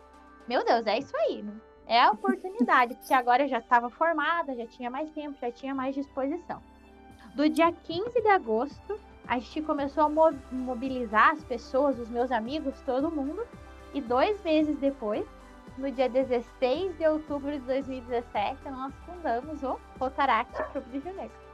Meu 0.49 0.65
Deus, 0.65 0.87
é 0.87 0.99
isso 0.99 1.15
aí. 1.17 1.43
né? 1.43 1.53
É 1.87 2.01
a 2.01 2.13
oportunidade, 2.13 2.95
porque 2.95 3.13
agora 3.13 3.43
eu 3.43 3.49
já 3.49 3.59
estava 3.59 3.91
formada, 3.91 4.55
já 4.55 4.67
tinha 4.67 4.91
mais 4.91 5.11
tempo, 5.11 5.37
já 5.39 5.51
tinha 5.51 5.75
mais 5.75 5.95
disposição. 5.95 6.63
Do 7.35 7.47
dia 7.51 7.71
15 7.73 8.23
de 8.23 8.29
agosto, 8.29 8.99
a 9.27 9.39
gente 9.39 9.63
começou 9.63 10.05
a 10.05 10.09
mo- 10.09 10.39
mobilizar 10.51 11.31
as 11.31 11.45
pessoas, 11.45 11.99
os 11.99 12.09
meus 12.09 12.31
amigos, 12.31 12.81
todo 12.83 13.11
mundo. 13.11 13.47
E 13.93 14.01
dois 14.01 14.43
meses 14.43 14.77
depois, 14.79 15.27
no 15.79 15.91
dia 15.91 16.09
16 16.09 16.97
de 16.99 17.07
outubro 17.07 17.51
de 17.53 17.61
2017, 17.61 18.69
nós 18.71 18.95
fundamos 19.07 19.63
o 19.63 19.79
Rotaract 19.99 20.63
Clube 20.73 20.91
de 20.91 20.99
Rio 20.99 21.15
Negro. 21.15 21.45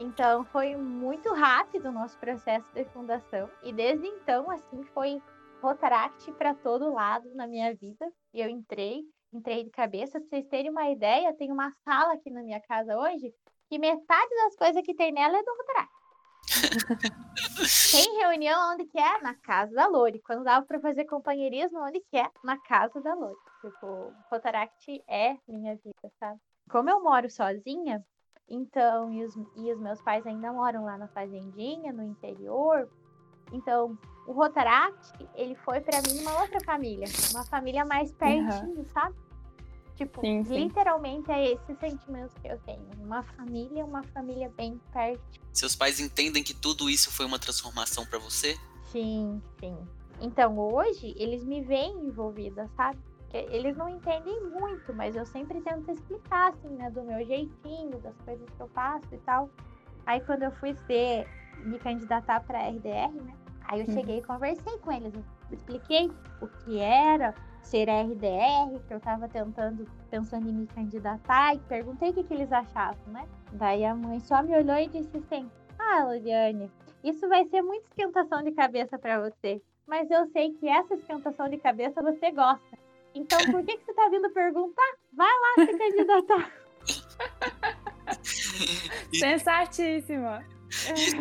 Então 0.00 0.44
foi 0.46 0.74
muito 0.74 1.32
rápido 1.32 1.88
o 1.88 1.92
nosso 1.92 2.18
processo 2.18 2.66
de 2.74 2.84
fundação 2.86 3.48
e 3.62 3.72
desde 3.72 4.04
então 4.06 4.50
assim 4.50 4.82
foi 4.92 5.22
Rotaract 5.62 6.32
para 6.32 6.54
todo 6.54 6.92
lado 6.92 7.32
na 7.34 7.46
minha 7.46 7.72
vida. 7.74 8.10
E 8.34 8.40
eu 8.40 8.48
entrei, 8.48 9.04
entrei 9.32 9.62
de 9.62 9.70
cabeça. 9.70 10.18
Pra 10.18 10.28
vocês 10.28 10.46
terem 10.48 10.72
uma 10.72 10.90
ideia, 10.90 11.32
tem 11.34 11.52
uma 11.52 11.70
sala 11.84 12.14
aqui 12.14 12.30
na 12.30 12.42
minha 12.42 12.60
casa 12.60 12.98
hoje 12.98 13.32
que 13.72 13.78
metade 13.78 14.28
das 14.36 14.54
coisas 14.54 14.84
que 14.84 14.92
tem 14.92 15.10
nela 15.12 15.38
é 15.38 15.42
do 15.42 15.56
Rotaract. 15.56 15.92
tem 17.90 18.18
reunião 18.18 18.74
onde 18.74 18.84
que 18.84 18.98
é? 18.98 19.22
Na 19.22 19.34
casa 19.34 19.74
da 19.74 19.86
Lori. 19.86 20.20
Quando 20.20 20.44
dava 20.44 20.66
para 20.66 20.78
fazer 20.78 21.06
companheirismo, 21.06 21.78
onde 21.80 22.00
que 22.00 22.18
é? 22.18 22.30
Na 22.44 22.58
casa 22.58 23.00
da 23.00 23.14
Lori. 23.14 23.34
Tipo, 23.62 23.86
o 23.86 24.14
Rotaract 24.30 25.02
é 25.08 25.38
minha 25.48 25.74
vida, 25.76 26.12
sabe? 26.20 26.38
Como 26.70 26.90
eu 26.90 27.02
moro 27.02 27.30
sozinha, 27.30 28.04
então, 28.46 29.10
e 29.10 29.24
os, 29.24 29.34
e 29.56 29.72
os 29.72 29.80
meus 29.80 30.02
pais 30.02 30.26
ainda 30.26 30.52
moram 30.52 30.84
lá 30.84 30.98
na 30.98 31.08
fazendinha, 31.08 31.94
no 31.94 32.02
interior. 32.02 32.90
Então, 33.54 33.98
o 34.26 34.32
Rotaract, 34.32 35.14
ele 35.34 35.54
foi 35.54 35.80
pra 35.80 36.02
mim 36.02 36.20
uma 36.20 36.42
outra 36.42 36.60
família, 36.60 37.06
uma 37.30 37.44
família 37.46 37.86
mais 37.86 38.12
pertinho, 38.12 38.84
sabe? 38.90 39.16
Tipo, 39.96 40.20
Sim, 40.22 40.44
sim. 40.44 40.54
literalmente 40.54 41.30
é 41.30 41.52
esse 41.52 41.74
sentimento 41.76 42.34
que 42.40 42.48
eu 42.48 42.58
tenho. 42.60 42.88
Uma 42.98 43.22
família, 43.22 43.84
uma 43.84 44.02
família 44.04 44.50
bem 44.56 44.80
perto. 44.92 45.22
Seus 45.52 45.76
pais 45.76 46.00
entendem 46.00 46.42
que 46.42 46.54
tudo 46.54 46.88
isso 46.88 47.10
foi 47.10 47.26
uma 47.26 47.38
transformação 47.38 48.04
pra 48.06 48.18
você? 48.18 48.56
Sim, 48.90 49.40
sim. 49.60 49.76
Então, 50.20 50.58
hoje, 50.58 51.14
eles 51.18 51.44
me 51.44 51.60
veem 51.62 52.06
envolvida, 52.06 52.68
sabe? 52.76 52.98
Porque 53.18 53.36
Eles 53.54 53.76
não 53.76 53.88
entendem 53.88 54.42
muito, 54.44 54.92
mas 54.94 55.16
eu 55.16 55.24
sempre 55.26 55.60
tento 55.60 55.90
explicar, 55.90 56.50
assim, 56.50 56.68
né? 56.68 56.90
Do 56.90 57.02
meu 57.02 57.24
jeitinho, 57.26 57.98
das 58.00 58.16
coisas 58.24 58.48
que 58.48 58.60
eu 58.60 58.68
faço 58.68 59.06
e 59.14 59.18
tal. 59.18 59.50
Aí, 60.06 60.20
quando 60.20 60.42
eu 60.42 60.52
fui 60.52 60.74
ser, 60.86 61.26
me 61.64 61.78
candidatar 61.78 62.40
pra 62.40 62.58
RDR, 62.68 63.12
né? 63.12 63.34
Aí 63.64 63.80
eu 63.80 63.86
Uhum. 63.86 63.94
cheguei 63.94 64.18
e 64.18 64.22
conversei 64.22 64.78
com 64.78 64.92
eles. 64.92 65.14
Expliquei 65.50 66.10
o 66.40 66.48
que 66.48 66.78
era, 66.78 67.34
ser 67.62 67.88
RDR, 67.88 68.78
que 68.86 68.92
eu 68.92 68.98
estava 68.98 69.28
tentando, 69.28 69.88
pensando 70.10 70.48
em 70.48 70.52
me 70.52 70.66
candidatar, 70.66 71.54
e 71.54 71.58
perguntei 71.60 72.10
o 72.10 72.14
que, 72.14 72.24
que 72.24 72.34
eles 72.34 72.52
achavam, 72.52 73.06
né? 73.06 73.26
Daí 73.52 73.84
a 73.84 73.94
mãe 73.94 74.20
só 74.20 74.42
me 74.42 74.56
olhou 74.56 74.76
e 74.76 74.88
disse 74.88 75.16
assim: 75.16 75.50
Ah, 75.78 76.04
Loriane, 76.04 76.70
isso 77.02 77.28
vai 77.28 77.44
ser 77.46 77.62
muita 77.62 77.86
esquentação 77.88 78.42
de 78.42 78.52
cabeça 78.52 78.98
para 78.98 79.20
você, 79.20 79.62
mas 79.86 80.10
eu 80.10 80.26
sei 80.28 80.52
que 80.54 80.68
essa 80.68 80.94
esquentação 80.94 81.48
de 81.48 81.58
cabeça 81.58 82.02
você 82.02 82.30
gosta. 82.30 82.78
Então 83.14 83.38
por 83.50 83.64
que, 83.64 83.76
que 83.76 83.84
você 83.84 83.94
tá 83.94 84.08
vindo 84.08 84.30
perguntar? 84.30 84.94
Vai 85.12 85.28
lá 85.28 85.66
se 85.66 85.78
candidatar. 85.78 86.52
Sensatíssima. 89.14 90.44
Isso 90.96 91.16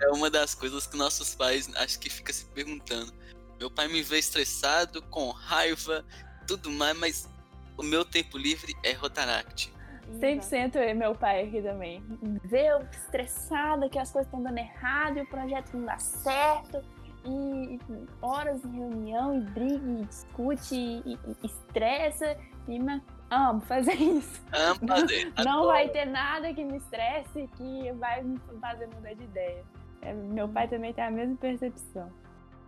é 0.00 0.08
uma 0.10 0.30
das 0.30 0.54
coisas 0.54 0.86
que 0.86 0.96
nossos 0.96 1.34
pais 1.34 1.68
acho 1.76 1.98
que 1.98 2.08
fica 2.08 2.32
se 2.32 2.44
perguntando. 2.46 3.12
Meu 3.58 3.70
pai 3.70 3.88
me 3.88 4.02
vê 4.02 4.18
estressado, 4.18 5.02
com 5.02 5.30
raiva, 5.30 6.04
tudo 6.46 6.70
mais, 6.70 6.98
mas 6.98 7.28
o 7.76 7.82
meu 7.82 8.04
tempo 8.04 8.36
livre 8.36 8.74
é 8.82 8.92
Rotaract. 8.92 9.72
100% 10.12 10.76
é 10.76 10.94
meu 10.94 11.14
pai 11.14 11.44
aqui 11.44 11.62
também. 11.62 12.02
Vê 12.44 12.66
eu 12.70 12.80
estressada 12.92 13.88
que 13.88 13.98
as 13.98 14.10
coisas 14.10 14.26
estão 14.26 14.42
dando 14.42 14.58
errado 14.58 15.18
e 15.18 15.22
o 15.22 15.26
projeto 15.26 15.76
não 15.76 15.86
dá 15.86 15.98
certo. 15.98 16.82
E 17.26 17.78
horas 18.20 18.62
em 18.64 18.72
reunião, 18.72 19.38
e 19.38 19.40
briga, 19.40 19.90
e 19.90 20.04
discute, 20.04 20.74
e, 20.74 21.18
e 21.42 21.46
estressa. 21.46 22.36
E 22.68 22.78
mas, 22.78 23.00
amo 23.30 23.62
fazer 23.62 23.94
isso. 23.96 24.42
Amo 24.52 24.86
fazer. 24.86 25.32
Não, 25.38 25.44
não 25.44 25.66
vai 25.66 25.88
ter 25.88 26.04
nada 26.04 26.52
que 26.52 26.62
me 26.62 26.76
estresse 26.76 27.48
que 27.56 27.92
vai 27.92 28.22
me 28.22 28.38
fazer 28.60 28.88
mudar 28.88 29.14
de 29.14 29.24
ideia. 29.24 29.64
É, 30.02 30.12
meu 30.12 30.46
pai 30.48 30.68
também 30.68 30.92
tem 30.92 31.04
a 31.04 31.10
mesma 31.10 31.36
percepção. 31.36 32.12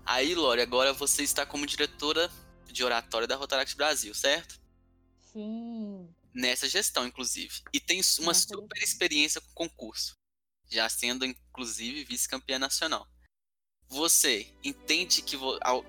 Aí, 0.07 0.37
Lore, 0.37 0.61
agora 0.61 0.93
você 0.93 1.25
está 1.25 1.45
como 1.45 1.67
diretora 1.67 2.31
de 2.71 2.85
oratória 2.85 3.27
da 3.27 3.35
Rotaract 3.35 3.77
Brasil, 3.77 4.15
certo? 4.15 4.61
Sim. 5.33 6.09
Nessa 6.33 6.69
gestão, 6.69 7.07
inclusive. 7.07 7.63
E 7.73 7.81
tem 7.81 8.01
uma 8.21 8.27
Nossa. 8.27 8.47
super 8.47 8.81
experiência 8.81 9.41
com 9.41 9.69
concurso, 9.69 10.17
já 10.71 10.89
sendo, 10.89 11.25
inclusive, 11.25 12.05
vice-campeã 12.05 12.57
nacional. 12.57 13.09
Você 13.89 14.55
entende 14.63 15.23
que, 15.23 15.37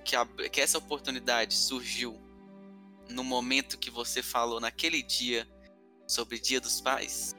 que, 0.04 0.16
a, 0.16 0.26
que 0.50 0.62
essa 0.62 0.80
oportunidade 0.80 1.54
surgiu 1.54 2.20
no 3.10 3.24
momento 3.24 3.78
que 3.78 3.92
você 3.92 4.24
falou 4.24 4.60
naquele 4.60 5.04
dia 5.04 5.48
sobre 6.08 6.40
Dia 6.40 6.60
dos 6.60 6.82
Pais? 6.82 7.36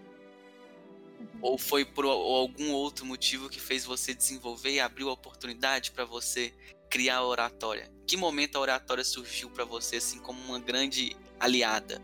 Uhum. 1.18 1.26
Ou 1.42 1.58
foi 1.58 1.84
por 1.84 2.04
algum 2.04 2.72
outro 2.72 3.04
motivo 3.04 3.48
que 3.48 3.60
fez 3.60 3.84
você 3.84 4.14
desenvolver 4.14 4.70
e 4.70 4.80
abriu 4.80 5.08
a 5.10 5.12
oportunidade 5.12 5.90
para 5.90 6.04
você 6.04 6.52
criar 6.88 7.18
a 7.18 7.26
oratória? 7.26 7.90
Que 8.06 8.16
momento 8.16 8.56
a 8.56 8.60
oratória 8.60 9.04
surgiu 9.04 9.50
para 9.50 9.64
você 9.64 9.96
assim 9.96 10.18
como 10.18 10.40
uma 10.42 10.58
grande 10.58 11.16
aliada? 11.38 12.00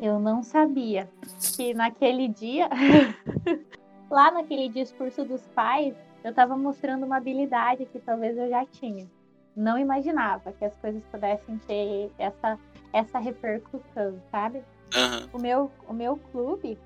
Eu 0.00 0.18
não 0.18 0.42
sabia 0.42 1.10
que 1.56 1.74
naquele 1.74 2.26
dia, 2.26 2.68
lá 4.10 4.30
naquele 4.30 4.68
discurso 4.68 5.24
dos 5.24 5.42
pais, 5.54 5.94
eu 6.24 6.30
estava 6.30 6.56
mostrando 6.56 7.04
uma 7.04 7.18
habilidade 7.18 7.86
que 7.86 7.98
talvez 7.98 8.36
eu 8.36 8.48
já 8.48 8.64
tinha. 8.64 9.06
Não 9.54 9.78
imaginava 9.78 10.52
que 10.52 10.64
as 10.64 10.74
coisas 10.76 11.02
pudessem 11.10 11.58
ter 11.66 12.10
essa, 12.18 12.58
essa 12.92 13.18
repercussão, 13.18 14.20
sabe? 14.30 14.58
Uhum. 14.94 15.28
O, 15.32 15.38
meu, 15.38 15.70
o 15.88 15.92
meu 15.92 16.16
clube 16.32 16.78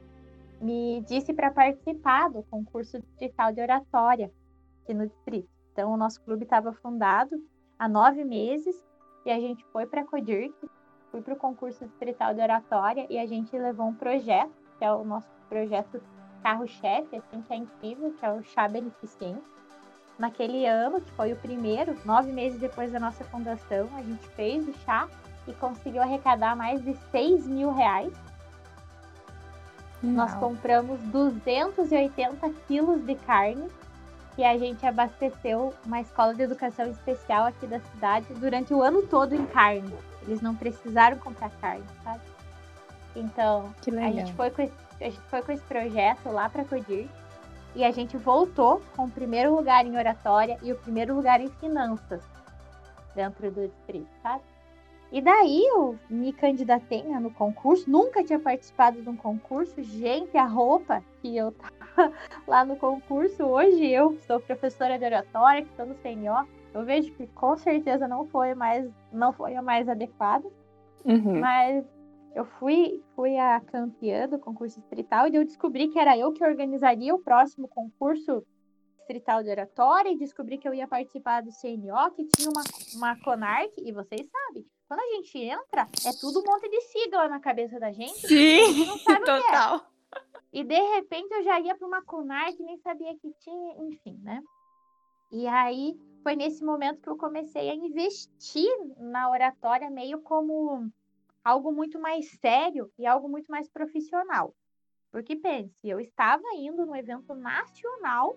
me 0.64 1.02
disse 1.02 1.34
para 1.34 1.50
participar 1.50 2.30
do 2.30 2.42
concurso 2.44 2.98
distrital 2.98 3.52
de 3.52 3.60
oratória 3.60 4.32
aqui 4.82 4.94
no 4.94 5.06
distrito. 5.06 5.48
Então, 5.72 5.92
o 5.92 5.96
nosso 5.96 6.22
clube 6.22 6.44
estava 6.44 6.72
fundado 6.72 7.36
há 7.78 7.86
nove 7.86 8.24
meses 8.24 8.74
e 9.26 9.30
a 9.30 9.38
gente 9.38 9.62
foi 9.66 9.84
para 9.84 10.00
a 10.00 10.04
Codirc, 10.06 10.54
fui 11.10 11.20
para 11.20 11.34
o 11.34 11.36
concurso 11.36 11.84
distrital 11.84 12.32
de 12.32 12.40
oratória 12.40 13.06
e 13.10 13.18
a 13.18 13.26
gente 13.26 13.56
levou 13.56 13.86
um 13.86 13.94
projeto, 13.94 14.52
que 14.78 14.84
é 14.84 14.92
o 14.92 15.04
nosso 15.04 15.28
projeto 15.48 16.00
carro-chefe, 16.42 17.16
assim, 17.16 17.42
que 17.42 17.52
é 17.52 17.56
incrível, 17.56 18.12
que 18.12 18.24
é 18.24 18.32
o 18.32 18.42
Chá 18.42 18.66
Beneficente. 18.66 19.42
Naquele 20.18 20.64
ano, 20.64 21.00
que 21.00 21.10
foi 21.12 21.32
o 21.32 21.36
primeiro, 21.36 21.94
nove 22.04 22.30
meses 22.32 22.58
depois 22.58 22.92
da 22.92 23.00
nossa 23.00 23.24
fundação, 23.24 23.88
a 23.96 24.02
gente 24.02 24.26
fez 24.30 24.66
o 24.68 24.72
chá 24.84 25.08
e 25.46 25.52
conseguiu 25.54 26.00
arrecadar 26.02 26.54
mais 26.54 26.82
de 26.82 26.94
6 27.10 27.48
mil 27.48 27.72
reais. 27.72 28.12
Não. 30.04 30.14
Nós 30.14 30.34
compramos 30.34 31.00
280 31.04 32.50
quilos 32.66 33.04
de 33.04 33.14
carne 33.14 33.68
e 34.36 34.44
a 34.44 34.56
gente 34.58 34.84
abasteceu 34.84 35.72
uma 35.86 36.00
escola 36.00 36.34
de 36.34 36.42
educação 36.42 36.86
especial 36.86 37.46
aqui 37.46 37.66
da 37.66 37.80
cidade 37.80 38.26
durante 38.34 38.74
o 38.74 38.82
ano 38.82 39.02
todo 39.02 39.34
em 39.34 39.46
carne. 39.46 39.94
Eles 40.22 40.40
não 40.40 40.54
precisaram 40.54 41.18
comprar 41.18 41.50
carne, 41.60 41.84
sabe? 42.02 42.20
Então, 43.16 43.72
a 43.86 44.10
gente 44.10 44.32
foi 44.32 44.50
com 44.50 44.62
esse 44.62 44.84
a 45.00 45.04
gente 45.10 45.20
foi 45.28 45.42
com 45.42 45.52
esse 45.52 45.62
projeto 45.64 46.30
lá 46.30 46.48
para 46.48 46.64
Codir 46.64 47.08
e 47.74 47.84
a 47.84 47.90
gente 47.90 48.16
voltou 48.16 48.80
com 48.96 49.04
o 49.04 49.10
primeiro 49.10 49.54
lugar 49.54 49.84
em 49.84 49.96
oratória 49.96 50.58
e 50.62 50.72
o 50.72 50.76
primeiro 50.76 51.14
lugar 51.14 51.40
em 51.40 51.48
finanças 51.48 52.22
dentro 53.14 53.50
do 53.50 53.68
distrito, 53.68 54.08
sabe? 54.22 54.42
E 55.14 55.20
daí 55.20 55.64
eu 55.68 55.96
me 56.10 56.32
candidatei 56.32 57.04
né, 57.04 57.20
no 57.20 57.30
concurso, 57.30 57.88
nunca 57.88 58.24
tinha 58.24 58.40
participado 58.40 59.00
de 59.00 59.08
um 59.08 59.16
concurso. 59.16 59.80
Gente, 59.80 60.36
a 60.36 60.44
roupa 60.44 61.04
que 61.22 61.36
eu 61.36 61.52
tava 61.52 62.12
lá 62.48 62.64
no 62.64 62.74
concurso, 62.74 63.44
hoje 63.44 63.86
eu 63.86 64.18
sou 64.26 64.40
professora 64.40 64.98
de 64.98 65.04
oratória, 65.04 65.62
que 65.62 65.70
estou 65.70 65.86
no 65.86 65.94
CNO, 65.94 66.48
eu 66.74 66.84
vejo 66.84 67.12
que 67.12 67.28
com 67.28 67.56
certeza 67.56 68.08
não 68.08 68.26
foi 68.26 68.56
mais, 68.56 68.90
não 69.12 69.32
foi 69.32 69.54
a 69.54 69.62
mais 69.62 69.88
adequada. 69.88 70.48
Uhum. 71.04 71.38
Mas 71.38 71.84
eu 72.34 72.44
fui, 72.44 73.00
fui 73.14 73.38
a 73.38 73.60
campeã 73.60 74.28
do 74.28 74.40
concurso 74.40 74.80
distrital 74.80 75.28
e 75.28 75.36
eu 75.36 75.44
descobri 75.44 75.86
que 75.86 75.98
era 76.00 76.18
eu 76.18 76.32
que 76.32 76.44
organizaria 76.44 77.14
o 77.14 77.20
próximo 77.20 77.68
concurso 77.68 78.44
distrital 78.98 79.44
de 79.44 79.50
oratória 79.50 80.10
e 80.10 80.18
descobri 80.18 80.58
que 80.58 80.66
eu 80.66 80.74
ia 80.74 80.88
participar 80.88 81.40
do 81.40 81.50
CNO, 81.52 82.10
que 82.16 82.24
tinha 82.36 82.50
uma, 82.50 82.64
uma 82.96 83.20
CONARC, 83.20 83.70
e 83.78 83.92
vocês 83.92 84.26
sabem, 84.28 84.66
quando 84.88 85.00
a 85.00 85.16
gente 85.16 85.38
entra, 85.38 85.88
é 86.04 86.12
tudo 86.20 86.40
um 86.40 86.44
monte 86.44 86.68
de 86.68 86.80
sigla 86.82 87.28
na 87.28 87.40
cabeça 87.40 87.80
da 87.80 87.90
gente. 87.92 88.26
Sim, 88.26 88.84
é. 89.08 89.16
total. 89.16 89.76
É. 89.78 89.94
E 90.52 90.62
de 90.62 90.80
repente 90.94 91.32
eu 91.32 91.42
já 91.42 91.58
ia 91.60 91.74
para 91.74 91.86
uma 91.86 92.02
CONARC, 92.02 92.58
nem 92.60 92.78
sabia 92.78 93.16
que 93.16 93.32
tinha, 93.40 93.74
enfim, 93.88 94.18
né? 94.22 94.42
E 95.32 95.48
aí 95.48 95.98
foi 96.22 96.36
nesse 96.36 96.64
momento 96.64 97.00
que 97.00 97.08
eu 97.08 97.16
comecei 97.16 97.68
a 97.70 97.74
investir 97.74 98.70
na 98.98 99.30
oratória 99.30 99.90
meio 99.90 100.20
como 100.20 100.88
algo 101.42 101.72
muito 101.72 101.98
mais 101.98 102.30
sério 102.40 102.90
e 102.98 103.06
algo 103.06 103.28
muito 103.28 103.50
mais 103.50 103.68
profissional. 103.68 104.54
Porque 105.10 105.34
pense, 105.34 105.74
eu 105.82 105.98
estava 105.98 106.42
indo 106.56 106.86
no 106.86 106.94
evento 106.94 107.34
nacional 107.34 108.36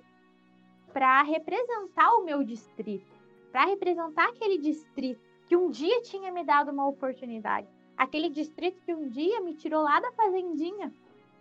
para 0.92 1.22
representar 1.22 2.16
o 2.16 2.24
meu 2.24 2.44
distrito, 2.44 3.12
para 3.52 3.66
representar 3.66 4.30
aquele 4.30 4.58
distrito 4.58 5.27
que 5.48 5.56
um 5.56 5.70
dia 5.70 6.02
tinha 6.02 6.32
me 6.32 6.44
dado 6.44 6.72
uma 6.72 6.88
oportunidade, 6.88 7.68
aquele 7.98 8.30
distrito 8.30 8.82
que 8.82 8.94
um 8.94 9.08
dia 9.10 9.42
me 9.42 9.54
tirou 9.54 9.84
lá 9.84 10.00
da 10.00 10.12
fazendinha 10.12 10.94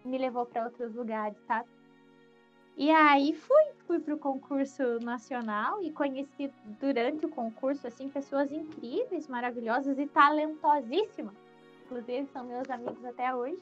e 0.05 0.09
me 0.09 0.19
levou 0.19 0.47
para 0.47 0.65
outros 0.65 0.95
lugares, 0.95 1.37
sabe? 1.47 1.69
E 2.77 2.91
aí 2.91 3.33
fui, 3.33 3.65
fui 3.87 3.99
para 3.99 4.15
o 4.15 4.19
concurso 4.19 5.01
nacional 5.01 5.83
e 5.83 5.91
conheci 5.91 6.53
durante 6.79 7.25
o 7.25 7.29
concurso 7.29 7.87
assim 7.87 8.09
pessoas 8.09 8.53
incríveis, 8.53 9.29
maravilhosas 9.29 9.99
e 9.99 10.07
talentosíssimas 10.07 11.47
inclusive 11.87 12.27
são 12.33 12.45
meus 12.45 12.69
amigos 12.69 13.05
até 13.05 13.35
hoje. 13.35 13.59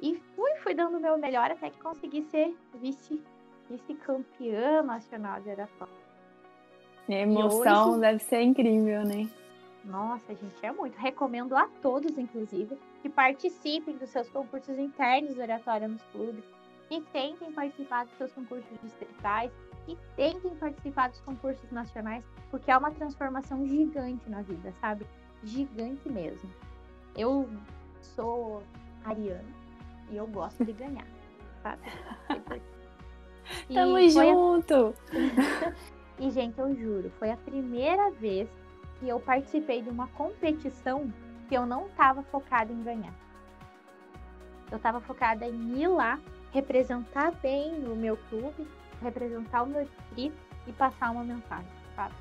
E 0.00 0.14
fui, 0.34 0.54
fui 0.56 0.74
dando 0.74 0.98
o 0.98 1.00
meu 1.00 1.18
melhor 1.18 1.50
até 1.50 1.70
que 1.70 1.80
consegui 1.80 2.22
ser 2.22 2.56
vice, 2.74 3.20
vice-campeã 3.68 4.82
nacional 4.82 5.40
de 5.40 5.50
A 7.08 7.12
emoção 7.12 7.90
hoje, 7.90 8.00
deve 8.00 8.18
ser 8.20 8.42
incrível, 8.42 9.04
né? 9.04 9.28
Nossa, 9.84 10.34
gente, 10.34 10.56
é 10.62 10.72
muito. 10.72 10.96
Recomendo 10.98 11.54
a 11.56 11.68
todos, 11.80 12.18
inclusive, 12.18 12.76
que 13.02 13.08
participem 13.08 13.96
dos 13.96 14.10
seus 14.10 14.28
concursos 14.28 14.76
internos 14.78 15.34
de 15.34 15.40
oratória 15.40 15.86
nos 15.86 16.02
clubes, 16.12 16.44
que 16.88 17.00
tentem 17.12 17.52
participar 17.52 18.04
dos 18.04 18.16
seus 18.16 18.32
concursos 18.32 18.80
distritais, 18.82 19.52
que 19.84 19.96
tentem 20.16 20.54
participar 20.56 21.08
dos 21.08 21.20
concursos 21.20 21.70
nacionais, 21.70 22.24
porque 22.50 22.70
é 22.70 22.76
uma 22.76 22.90
transformação 22.90 23.64
gigante 23.66 24.28
na 24.28 24.42
vida, 24.42 24.72
sabe? 24.80 25.06
Gigante 25.44 26.08
mesmo. 26.08 26.50
Eu 27.16 27.48
sou 28.00 28.62
ariana 29.04 29.44
e 30.10 30.16
eu 30.16 30.26
gosto 30.26 30.64
de 30.64 30.72
ganhar, 30.72 31.06
sabe? 31.62 31.82
E 33.70 33.74
Tamo 33.74 34.08
junto! 34.08 34.92
A... 35.12 35.72
e, 36.18 36.30
gente, 36.30 36.58
eu 36.58 36.74
juro, 36.74 37.10
foi 37.18 37.30
a 37.30 37.36
primeira 37.36 38.10
vez 38.10 38.48
que 38.98 39.08
eu 39.08 39.20
participei 39.20 39.82
de 39.82 39.90
uma 39.90 40.06
competição 40.08 41.12
que 41.48 41.54
eu 41.54 41.66
não 41.66 41.86
estava 41.86 42.22
focada 42.24 42.72
em 42.72 42.82
ganhar. 42.82 43.14
Eu 44.70 44.78
estava 44.78 45.00
focada 45.00 45.46
em 45.46 45.80
ir 45.80 45.88
lá, 45.88 46.18
representar 46.52 47.32
bem 47.42 47.84
o 47.84 47.94
meu 47.94 48.16
clube, 48.28 48.66
representar 49.02 49.62
o 49.62 49.66
meu 49.66 49.84
distrito 49.84 50.36
e 50.66 50.72
passar 50.72 51.10
uma 51.10 51.22
mensagem, 51.22 51.70
sabe? 51.94 52.14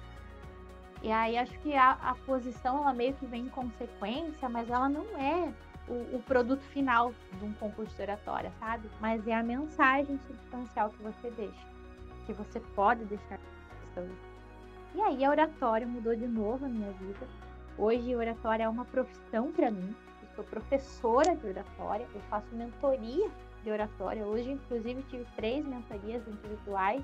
E 1.02 1.12
aí 1.12 1.38
acho 1.38 1.58
que 1.60 1.76
a, 1.76 1.92
a 1.92 2.16
posição 2.26 2.80
ela 2.80 2.94
meio 2.94 3.14
que 3.14 3.26
vem 3.26 3.44
em 3.44 3.50
consequência, 3.50 4.50
mas 4.50 4.70
ela 4.70 4.90
não 4.90 5.06
é 5.18 5.54
o, 5.88 6.16
o, 6.16 6.24
produto 6.26 6.62
final 6.62 7.14
de 7.34 7.46
um 7.46 7.54
concurso 7.54 7.96
de 7.96 8.02
oratória, 8.02 8.52
sabe? 8.60 8.90
Mas 9.00 9.26
é 9.28 9.34
a 9.34 9.44
mensagem 9.44 10.20
substancial 10.28 10.90
que 10.90 11.04
você 11.04 11.30
deixa, 11.32 11.68
que 12.26 12.34
você 12.34 12.60
pode 12.60 13.06
deixar 13.06 13.40
E 14.96 15.02
aí 15.02 15.26
a 15.26 15.30
oratória 15.30 15.86
mudou 15.86 16.16
de 16.16 16.28
novo 16.28 16.66
a 16.66 16.70
minha 16.70 16.92
vida. 16.94 17.28
Hoje 17.78 18.14
a 18.14 18.18
oratória 18.18 18.64
é 18.64 18.70
uma 18.70 18.86
profissão 18.86 19.52
para 19.52 19.70
mim. 19.70 19.96
Eu 20.22 20.36
sou 20.36 20.44
professora 20.46 21.36
de 21.36 21.48
oratória, 21.48 22.08
eu 22.14 22.22
faço 22.22 22.48
mentoria 22.56 23.30
de 23.64 23.72
oratória. 23.72 24.26
Hoje, 24.26 24.52
inclusive, 24.52 25.04
tive 25.04 25.26
três 25.36 25.66
mentorias 25.66 26.26
individuais 26.28 27.04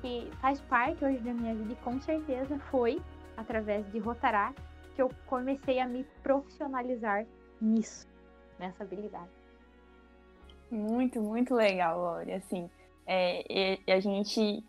que 0.00 0.30
faz 0.40 0.60
parte 0.62 1.04
hoje 1.04 1.18
da 1.18 1.32
minha 1.32 1.54
vida 1.54 1.72
e 1.72 1.76
com 1.76 2.00
certeza 2.00 2.58
foi 2.70 3.00
através 3.36 3.90
de 3.90 3.98
Rotará 3.98 4.54
que 4.94 5.02
eu 5.02 5.10
comecei 5.26 5.80
a 5.80 5.86
me 5.86 6.04
profissionalizar 6.22 7.26
nisso, 7.60 8.06
nessa 8.58 8.82
habilidade. 8.84 9.30
Muito, 10.70 11.20
muito 11.20 11.54
legal, 11.54 11.98
Lore. 11.98 12.32
Assim, 12.32 12.70
é, 13.06 13.78
e 13.86 13.92
a 13.92 13.98
gente 13.98 14.64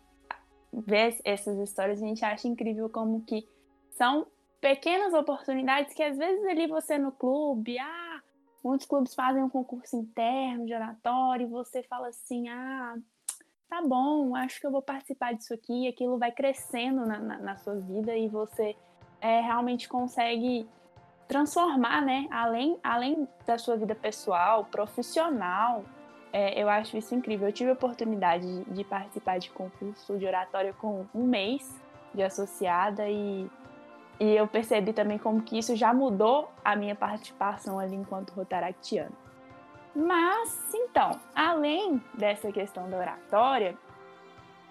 vê 0.72 1.16
essas 1.24 1.58
histórias, 1.58 2.02
a 2.02 2.06
gente 2.06 2.24
acha 2.24 2.48
incrível 2.48 2.88
como 2.88 3.22
que 3.24 3.46
são 3.90 4.26
pequenas 4.60 5.12
oportunidades 5.12 5.92
que 5.94 6.02
às 6.02 6.16
vezes 6.16 6.44
ali 6.46 6.66
você 6.66 6.98
no 6.98 7.12
clube, 7.12 7.78
ah, 7.78 8.20
muitos 8.64 8.86
clubes 8.86 9.14
fazem 9.14 9.42
um 9.42 9.48
concurso 9.50 9.96
interno 9.96 10.64
de 10.64 10.72
oratório 10.72 11.46
e 11.46 11.50
você 11.50 11.82
fala 11.82 12.08
assim, 12.08 12.48
ah, 12.48 12.94
tá 13.68 13.82
bom, 13.82 14.34
acho 14.36 14.60
que 14.60 14.66
eu 14.66 14.70
vou 14.70 14.82
participar 14.82 15.34
disso 15.34 15.52
aqui, 15.52 15.88
aquilo 15.88 16.18
vai 16.18 16.30
crescendo 16.30 17.04
na, 17.04 17.18
na, 17.18 17.38
na 17.38 17.56
sua 17.56 17.74
vida 17.74 18.16
e 18.16 18.28
você 18.28 18.76
é, 19.20 19.40
realmente 19.40 19.88
consegue 19.88 20.68
transformar, 21.26 22.02
né? 22.02 22.28
Além, 22.30 22.78
além 22.82 23.26
da 23.46 23.56
sua 23.56 23.76
vida 23.76 23.94
pessoal, 23.94 24.66
profissional, 24.66 25.84
é, 26.32 26.60
eu 26.60 26.68
acho 26.68 26.96
isso 26.96 27.14
incrível. 27.14 27.48
Eu 27.48 27.52
tive 27.52 27.70
a 27.70 27.74
oportunidade 27.74 28.46
de, 28.46 28.70
de, 28.70 28.84
participar 28.84 29.38
de 29.38 29.50
concurso 29.50 30.16
de 30.18 30.26
oratória 30.26 30.72
com 30.72 31.06
um 31.14 31.24
mês 31.24 31.78
de 32.14 32.22
associada 32.22 33.08
e, 33.08 33.48
e 34.18 34.34
eu 34.34 34.46
percebi 34.46 34.92
também 34.92 35.18
como 35.18 35.42
que 35.42 35.58
isso 35.58 35.76
já 35.76 35.92
mudou 35.92 36.50
a 36.64 36.74
minha 36.74 36.94
participação 36.94 37.78
ali 37.78 37.94
enquanto 37.94 38.30
rotaractiana. 38.30 39.12
Mas, 39.94 40.72
então, 40.72 41.20
além 41.34 42.02
dessa 42.14 42.50
questão 42.50 42.88
da 42.88 42.96
oratória, 42.96 43.76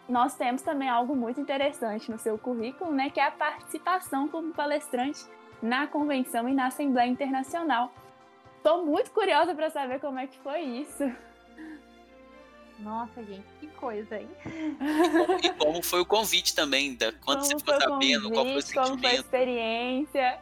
nós 0.09 0.35
temos 0.35 0.63
também 0.63 0.89
algo 0.89 1.15
muito 1.15 1.39
interessante 1.39 2.09
no 2.09 2.17
seu 2.17 2.39
currículo, 2.39 2.91
né, 2.91 3.11
que 3.11 3.19
é 3.19 3.27
a 3.27 3.31
participação 3.31 4.27
como 4.27 4.51
palestrante 4.51 5.23
na 5.61 5.85
convenção 5.85 6.49
e 6.49 6.53
na 6.53 6.67
Assembleia 6.67 7.07
Internacional. 7.07 7.91
Estou 8.57 8.83
muito 8.83 9.11
curiosa 9.11 9.53
para 9.53 9.69
saber 9.69 9.99
como 9.99 10.17
é 10.17 10.25
que 10.25 10.37
foi 10.39 10.61
isso. 10.61 11.03
Nossa, 12.81 13.23
gente, 13.23 13.45
que 13.59 13.67
coisa, 13.67 14.19
hein? 14.19 14.29
E 15.43 15.49
como 15.53 15.81
foi 15.83 16.01
o 16.01 16.05
convite 16.05 16.55
também, 16.55 16.95
da, 16.95 17.11
quando 17.11 17.39
como 17.39 17.45
você 17.45 17.57
ficou 17.57 17.79
sabendo, 17.79 18.23
convite, 18.23 18.33
qual 18.33 18.45
foi 18.45 18.55
o 18.55 18.61
sentimento? 18.61 18.89
Como 18.89 18.99
foi 18.99 19.09
a 19.09 19.15
experiência? 19.15 20.39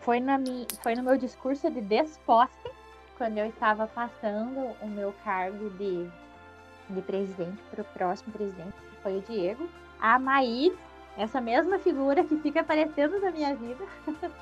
Foi, 0.00 0.20
na 0.20 0.38
minha, 0.38 0.66
foi 0.82 0.94
no 0.94 1.02
meu 1.02 1.16
discurso 1.18 1.70
de 1.70 1.80
desposta, 1.80 2.70
quando 3.18 3.38
eu 3.38 3.46
estava 3.46 3.86
passando 3.86 4.74
o 4.80 4.86
meu 4.86 5.12
cargo 5.24 5.70
de, 5.70 6.08
de 6.88 7.02
presidente 7.02 7.58
para 7.70 7.82
o 7.82 7.84
próximo 7.84 8.32
presidente, 8.32 8.72
que 8.72 9.02
foi 9.02 9.18
o 9.18 9.20
Diego. 9.22 9.68
A 10.00 10.18
Maís 10.18 10.72
essa 11.16 11.40
mesma 11.40 11.78
figura 11.78 12.24
que 12.24 12.36
fica 12.38 12.60
aparecendo 12.60 13.20
na 13.20 13.30
minha 13.30 13.54
vida, 13.54 13.84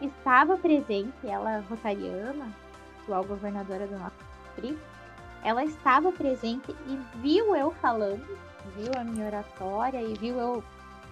estava 0.00 0.56
presente, 0.56 1.12
ela 1.24 1.64
rotariana, 1.68 2.52
atual 3.02 3.24
governadora 3.24 3.86
do 3.86 3.98
nosso 3.98 4.16
distrito, 4.44 4.80
ela 5.44 5.64
estava 5.64 6.12
presente 6.12 6.74
e 6.86 7.00
viu 7.16 7.54
eu 7.54 7.70
falando, 7.72 8.26
viu 8.76 8.90
a 8.96 9.04
minha 9.04 9.26
oratória 9.26 10.02
e 10.02 10.14
viu 10.14 10.38
eu 10.38 10.64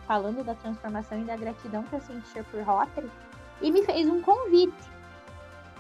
falando 0.07 0.45
da 0.45 0.55
transformação 0.55 1.21
e 1.21 1.25
da 1.25 1.37
gratidão 1.37 1.83
que 1.85 1.95
eu 1.95 2.01
sentia 2.01 2.45
por 2.45 2.61
Rotary 2.63 3.11
e 3.61 3.71
me 3.71 3.83
fez 3.85 4.09
um 4.09 4.21
convite 4.21 4.91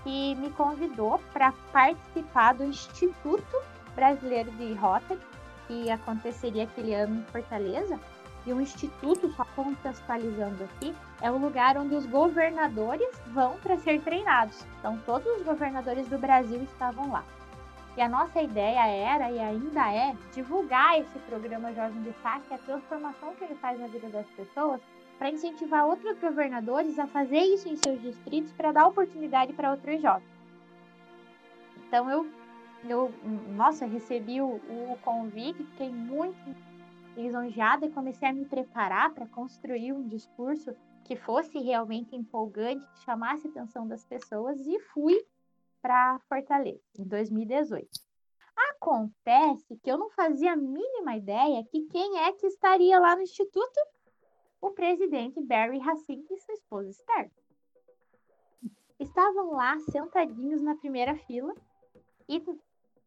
e 0.05 0.35
me 0.37 0.51
convidou 0.51 1.21
para 1.33 1.53
participar 1.73 2.55
do 2.55 2.65
Instituto 2.65 3.63
Brasileiro 3.95 4.51
de 4.53 4.75
Rotary 4.75 5.21
que 5.67 5.91
aconteceria 5.91 6.65
aquele 6.65 6.95
ano 6.95 7.21
em 7.21 7.25
Fortaleza 7.33 7.99
e 8.47 8.53
o 8.53 8.61
Instituto, 8.61 9.29
só 9.33 9.45
contextualizando 9.57 10.63
aqui, 10.63 10.95
é 11.21 11.31
o 11.31 11.37
lugar 11.37 11.77
onde 11.77 11.97
os 11.97 12.07
governadores 12.07 13.09
vão 13.33 13.57
para 13.59 13.77
ser 13.79 14.01
treinados. 14.03 14.65
Então, 14.79 14.97
todos 15.05 15.27
os 15.39 15.43
governadores 15.43 16.09
do 16.09 16.17
Brasil 16.17 16.63
estavam 16.63 17.11
lá. 17.11 17.25
E 17.97 18.01
a 18.03 18.09
nossa 18.09 18.43
ideia 18.43 18.87
era 18.87 19.31
e 19.31 19.39
ainda 19.39 19.91
é 19.91 20.15
divulgar 20.35 21.01
esse 21.01 21.19
programa 21.21 21.73
Jovem 21.73 22.03
Destaque, 22.03 22.53
a 22.53 22.59
transformação 22.59 23.35
que 23.35 23.45
ele 23.45 23.55
faz 23.55 23.81
na 23.81 23.87
vida 23.87 24.09
das 24.11 24.27
pessoas, 24.31 24.83
para 25.19 25.31
incentivar 25.31 25.87
outros 25.87 26.19
governadores 26.19 26.99
a 26.99 27.07
fazer 27.07 27.39
isso 27.39 27.69
em 27.71 27.77
seus 27.77 27.99
distritos 28.03 28.53
para 28.53 28.71
dar 28.71 28.87
oportunidade 28.87 29.55
para 29.55 29.71
outros 29.71 30.03
jovens. 30.03 30.29
Então 31.89 32.11
eu, 32.11 32.27
eu 32.85 33.11
nossa, 33.55 33.87
recebi 33.87 34.43
o, 34.43 34.57
o 34.57 34.99
convite, 35.03 35.65
fiquei 35.65 35.91
muito 35.91 36.37
lisonjeada 37.17 37.87
e 37.87 37.91
comecei 37.91 38.29
a 38.29 38.33
me 38.33 38.45
preparar 38.45 39.15
para 39.15 39.25
construir 39.27 39.95
um 39.95 40.07
discurso 40.07 40.77
que 41.03 41.17
fosse 41.17 41.59
realmente 41.61 42.15
empolgante, 42.15 42.87
que 42.89 43.05
chamasse 43.05 43.47
a 43.47 43.51
atenção 43.51 43.89
das 43.89 44.05
pessoas 44.05 44.67
e 44.67 44.79
fui 44.93 45.25
para 45.87 46.19
Fortaleza 46.29 46.83
em 46.99 47.05
2018. 47.05 47.89
Acontece 48.73 49.77
que 49.77 49.89
eu 49.89 49.97
não 49.97 50.11
fazia 50.11 50.55
a 50.55 50.57
mínima 50.57 51.15
ideia 51.15 51.65
que 51.71 51.87
quem 51.87 52.19
é 52.19 52.33
que 52.33 52.49
estaria 52.49 52.99
lá 52.99 53.15
no 53.15 53.23
instituto? 53.23 53.79
O 54.61 54.73
presidente 54.73 55.41
Barry 55.41 55.79
Racine 55.79 56.27
e 56.29 56.39
sua 56.39 56.55
esposa 56.55 56.91
Esther. 56.91 57.31
Estavam 58.99 59.53
lá 59.53 59.79
sentadinhos 59.79 60.61
na 60.61 60.75
primeira 60.75 61.15
fila 61.19 61.55
e, 62.29 62.43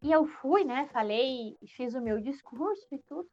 e 0.02 0.10
eu 0.10 0.26
fui, 0.26 0.64
né? 0.64 0.88
Falei, 0.94 1.58
fiz 1.76 1.94
o 1.96 2.02
meu 2.02 2.22
discurso 2.22 2.88
e 2.94 3.00
tudo. 3.00 3.30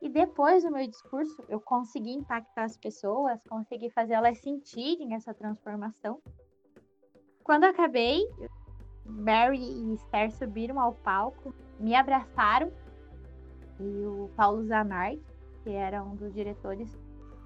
E 0.00 0.08
depois 0.08 0.62
do 0.62 0.70
meu 0.70 0.86
discurso, 0.86 1.42
eu 1.48 1.60
consegui 1.60 2.12
impactar 2.12 2.64
as 2.64 2.76
pessoas, 2.76 3.42
consegui 3.48 3.90
fazer 3.90 4.12
elas 4.12 4.38
sentirem 4.38 5.12
essa 5.14 5.34
transformação. 5.34 6.22
Quando 7.42 7.64
acabei, 7.64 8.22
Barry 9.08 9.58
e 9.58 9.94
Esther 9.94 10.30
subiram 10.32 10.80
ao 10.80 10.92
palco, 10.92 11.54
me 11.78 11.94
abraçaram 11.94 12.70
e 13.78 14.06
o 14.06 14.30
Paulo 14.36 14.64
Zanardi, 14.64 15.20
que 15.62 15.70
era 15.70 16.02
um 16.02 16.14
dos 16.14 16.32
diretores 16.32 16.98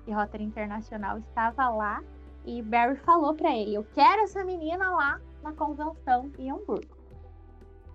de 0.07 0.13
Rotary 0.13 0.45
Internacional, 0.45 1.19
estava 1.19 1.69
lá 1.69 2.03
e 2.45 2.63
Barry 2.63 2.97
falou 2.97 3.35
para 3.35 3.55
ele: 3.55 3.75
Eu 3.75 3.85
quero 3.95 4.23
essa 4.23 4.45
menina 4.45 4.91
lá 4.91 5.21
na 5.43 5.53
convenção 5.53 6.31
em 6.39 6.51
Hamburgo. 6.51 7.01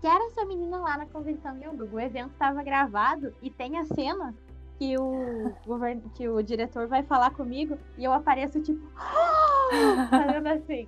Quero 0.01 0.23
essa 0.27 0.45
menina 0.45 0.77
lá 0.77 0.97
na 0.97 1.05
convenção 1.07 1.57
em 1.57 1.65
Hamburgo. 1.65 1.95
O 1.95 1.99
evento 1.99 2.31
estava 2.31 2.61
gravado 2.61 3.33
e 3.41 3.49
tem 3.49 3.77
a 3.77 3.85
cena 3.85 4.35
que 4.77 4.97
o, 4.97 5.51
que 6.13 6.27
o 6.27 6.41
diretor 6.43 6.87
vai 6.87 7.03
falar 7.03 7.31
comigo 7.31 7.77
e 7.97 8.03
eu 8.03 8.13
apareço 8.13 8.61
tipo, 8.61 8.85
falando 10.09 10.47
assim. 10.47 10.87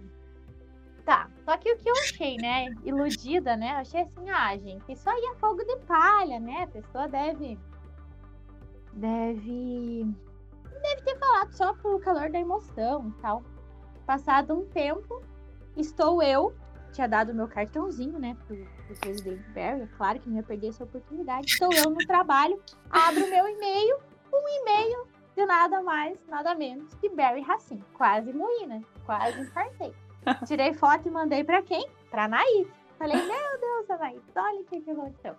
Só 1.47 1.55
que 1.55 1.71
o 1.71 1.77
que 1.77 1.89
eu 1.89 1.93
achei, 1.93 2.35
né, 2.35 2.75
iludida, 2.83 3.55
né, 3.55 3.71
eu 3.71 3.77
achei 3.77 4.01
assim, 4.01 4.29
ah, 4.29 4.57
gente, 4.57 4.91
isso 4.91 5.09
aí 5.09 5.31
é 5.33 5.35
fogo 5.39 5.63
de 5.63 5.77
palha, 5.85 6.41
né, 6.41 6.63
a 6.63 6.67
pessoa 6.67 7.07
deve, 7.07 7.57
deve, 8.91 10.05
deve 10.81 11.01
ter 11.03 11.17
falado 11.17 11.53
só 11.53 11.73
pelo 11.75 12.01
calor 12.01 12.29
da 12.29 12.37
emoção 12.37 13.07
e 13.07 13.21
tal. 13.21 13.43
Passado 14.05 14.53
um 14.53 14.65
tempo, 14.65 15.23
estou 15.77 16.21
eu, 16.21 16.53
tinha 16.91 17.07
dado 17.07 17.33
meu 17.33 17.47
cartãozinho, 17.47 18.19
né, 18.19 18.35
pro, 18.45 18.57
pro 18.85 18.95
presidente 18.97 19.49
Barry, 19.51 19.83
é 19.83 19.87
claro 19.95 20.19
que 20.19 20.27
não 20.27 20.35
ia 20.35 20.43
perder 20.43 20.67
essa 20.67 20.83
oportunidade. 20.83 21.47
Estou 21.47 21.71
eu 21.71 21.89
no 21.91 22.05
trabalho, 22.05 22.61
abro 22.89 23.25
meu 23.25 23.47
e-mail, 23.47 23.97
um 24.33 24.49
e-mail 24.61 25.07
de 25.33 25.45
nada 25.45 25.81
mais, 25.81 26.19
nada 26.27 26.53
menos 26.53 26.93
que 26.95 27.07
Barry 27.07 27.39
Racine. 27.39 27.85
Quase 27.93 28.33
morri, 28.33 28.67
né? 28.67 28.81
Quase 29.05 29.39
infartei. 29.39 29.95
Tirei 30.45 30.73
foto 30.73 31.07
e 31.07 31.11
mandei 31.11 31.43
para 31.43 31.61
quem? 31.61 31.87
Pra 32.09 32.27
Nair. 32.27 32.67
Falei, 32.97 33.15
meu 33.15 33.59
Deus, 33.59 33.89
Anaís, 33.89 34.21
olha 34.35 34.61
o 34.61 34.65
que, 34.65 34.89
aconteceu. 34.89 35.35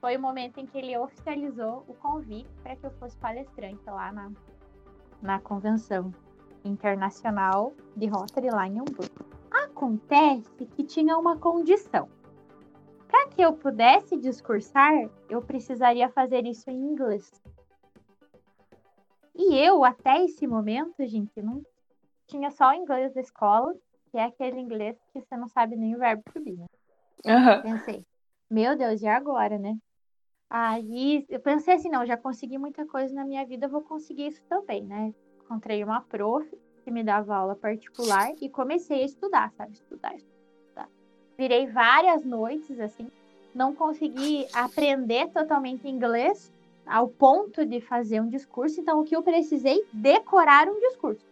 Foi 0.00 0.16
o 0.16 0.20
momento 0.20 0.58
em 0.58 0.66
que 0.66 0.76
ele 0.76 0.96
oficializou 0.98 1.84
o 1.86 1.94
convite 1.94 2.50
para 2.62 2.74
que 2.76 2.84
eu 2.84 2.90
fosse 2.92 3.16
palestrante 3.16 3.82
lá 3.86 4.12
na, 4.12 4.32
na 5.22 5.40
convenção 5.40 6.12
internacional 6.64 7.72
de 7.96 8.06
Rotary 8.06 8.50
lá 8.50 8.66
em 8.66 8.80
Hamburgo. 8.80 9.24
Acontece 9.50 10.66
que 10.66 10.82
tinha 10.82 11.16
uma 11.16 11.38
condição. 11.38 12.08
Para 13.06 13.28
que 13.28 13.40
eu 13.40 13.52
pudesse 13.52 14.16
discursar, 14.16 14.92
eu 15.30 15.40
precisaria 15.40 16.08
fazer 16.10 16.44
isso 16.44 16.68
em 16.68 16.76
inglês. 16.76 17.30
E 19.32 19.54
eu, 19.54 19.84
até 19.84 20.24
esse 20.24 20.46
momento, 20.46 21.06
gente, 21.06 21.40
não 21.40 21.62
tinha 22.26 22.50
só 22.50 22.74
inglês 22.74 23.14
da 23.14 23.20
escola, 23.20 23.72
que 24.16 24.20
é 24.20 24.24
aquele 24.24 24.58
inglês 24.58 24.96
que 25.12 25.20
você 25.20 25.36
não 25.36 25.46
sabe 25.46 25.76
nem 25.76 25.94
o 25.94 25.98
verbo 25.98 26.22
to 26.32 26.40
be, 26.40 26.56
né? 26.56 26.66
Uhum. 27.26 27.60
Pensei, 27.60 28.02
meu 28.50 28.74
Deus, 28.74 29.02
e 29.02 29.06
agora, 29.06 29.58
né? 29.58 29.76
Aí 30.48 31.26
eu 31.28 31.38
pensei 31.38 31.74
assim, 31.74 31.90
não, 31.90 32.06
já 32.06 32.16
consegui 32.16 32.56
muita 32.56 32.86
coisa 32.86 33.14
na 33.14 33.26
minha 33.26 33.44
vida, 33.44 33.68
vou 33.68 33.82
conseguir 33.82 34.28
isso 34.28 34.42
também, 34.48 34.82
né? 34.82 35.12
Encontrei 35.44 35.84
uma 35.84 36.00
prof 36.00 36.48
que 36.82 36.90
me 36.90 37.04
dava 37.04 37.36
aula 37.36 37.54
particular 37.54 38.32
e 38.40 38.48
comecei 38.48 39.02
a 39.02 39.04
estudar, 39.04 39.52
sabe? 39.52 39.74
Estudar, 39.74 40.14
estudar. 40.14 40.88
Virei 41.36 41.66
várias 41.66 42.24
noites, 42.24 42.80
assim, 42.80 43.10
não 43.54 43.74
consegui 43.74 44.46
aprender 44.54 45.28
totalmente 45.28 45.86
inglês 45.86 46.50
ao 46.86 47.06
ponto 47.06 47.66
de 47.66 47.82
fazer 47.82 48.22
um 48.22 48.30
discurso, 48.30 48.80
então 48.80 48.98
o 48.98 49.04
que 49.04 49.14
eu 49.14 49.22
precisei 49.22 49.84
decorar 49.92 50.68
um 50.68 50.80
discurso. 50.80 51.26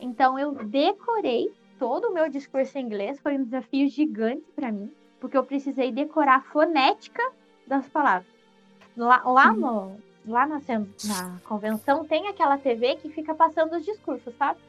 Então 0.00 0.36
eu 0.36 0.52
decorei 0.64 1.52
todo 1.82 2.10
o 2.10 2.14
meu 2.14 2.28
discurso 2.28 2.78
em 2.78 2.82
inglês, 2.82 3.18
foi 3.18 3.36
um 3.36 3.42
desafio 3.42 3.88
gigante 3.88 4.44
para 4.54 4.70
mim, 4.70 4.88
porque 5.18 5.36
eu 5.36 5.42
precisei 5.42 5.90
decorar 5.90 6.36
a 6.36 6.40
fonética 6.42 7.20
das 7.66 7.88
palavras. 7.88 8.32
Lá, 8.96 9.20
lá, 9.24 9.52
no, 9.52 9.96
lá 10.24 10.46
na, 10.46 10.60
na 10.60 11.40
convenção 11.44 12.04
tem 12.04 12.28
aquela 12.28 12.56
TV 12.56 12.94
que 12.98 13.08
fica 13.08 13.34
passando 13.34 13.74
os 13.74 13.84
discursos, 13.84 14.32
sabe? 14.36 14.60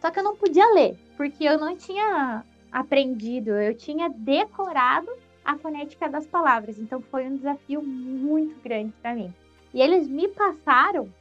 Só 0.00 0.12
que 0.12 0.20
eu 0.20 0.22
não 0.22 0.36
podia 0.36 0.72
ler, 0.74 0.96
porque 1.16 1.42
eu 1.42 1.58
não 1.58 1.76
tinha 1.76 2.44
aprendido, 2.70 3.50
eu 3.50 3.74
tinha 3.74 4.08
decorado 4.08 5.10
a 5.44 5.58
fonética 5.58 6.08
das 6.08 6.24
palavras. 6.24 6.78
Então 6.78 7.00
foi 7.00 7.26
um 7.26 7.34
desafio 7.34 7.82
muito 7.82 8.62
grande 8.62 8.92
para 9.02 9.12
mim. 9.12 9.34
E 9.74 9.82
eles 9.82 10.06
me 10.06 10.28
passaram 10.28 11.12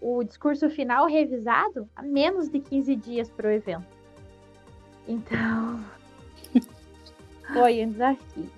o 0.00 0.22
discurso 0.22 0.68
final 0.68 1.06
revisado 1.06 1.88
a 1.96 2.02
menos 2.02 2.48
de 2.48 2.60
15 2.60 2.96
dias 2.96 3.30
para 3.30 3.48
o 3.48 3.50
evento. 3.50 3.86
Então, 5.08 5.80
foi 7.52 7.84
um 7.84 7.92
desafio. 7.92 8.50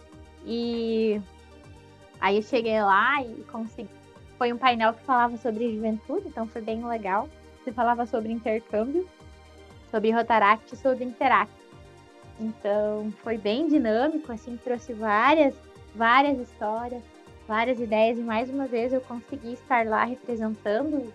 E 0.45 1.20
aí 2.20 2.36
eu 2.36 2.43
cheguei 2.43 2.80
lá 2.82 3.22
e 3.22 3.45
consegui. 3.45 3.91
Foi 4.36 4.53
um 4.53 4.59
painel 4.59 4.95
que 4.95 5.03
falava 5.03 5.36
sobre 5.36 5.74
juventude, 5.74 6.28
então 6.28 6.47
foi 6.47 6.62
bem 6.62 6.84
legal. 6.86 7.28
Você 7.62 7.72
falava 7.72 8.07
sobre 8.07 8.32
intercâmbio, 8.32 9.07
sobre 9.91 10.11
Rotaract, 10.11 10.76
sobre 10.76 11.05
Interact. 11.05 11.53
Então 12.41 13.12
foi 13.22 13.36
bem 13.36 13.66
dinâmico, 13.66 14.30
assim, 14.32 14.57
trouxe 14.57 14.93
várias, 14.93 15.55
várias 15.95 16.39
histórias, 16.39 17.03
várias 17.49 17.80
ideias 17.80 18.18
e 18.18 18.22
mais 18.22 18.49
uma 18.49 18.66
vez 18.66 18.93
eu 18.93 19.01
consegui 19.01 19.55
estar 19.55 19.84
lá 19.86 20.05
representando 20.05 21.12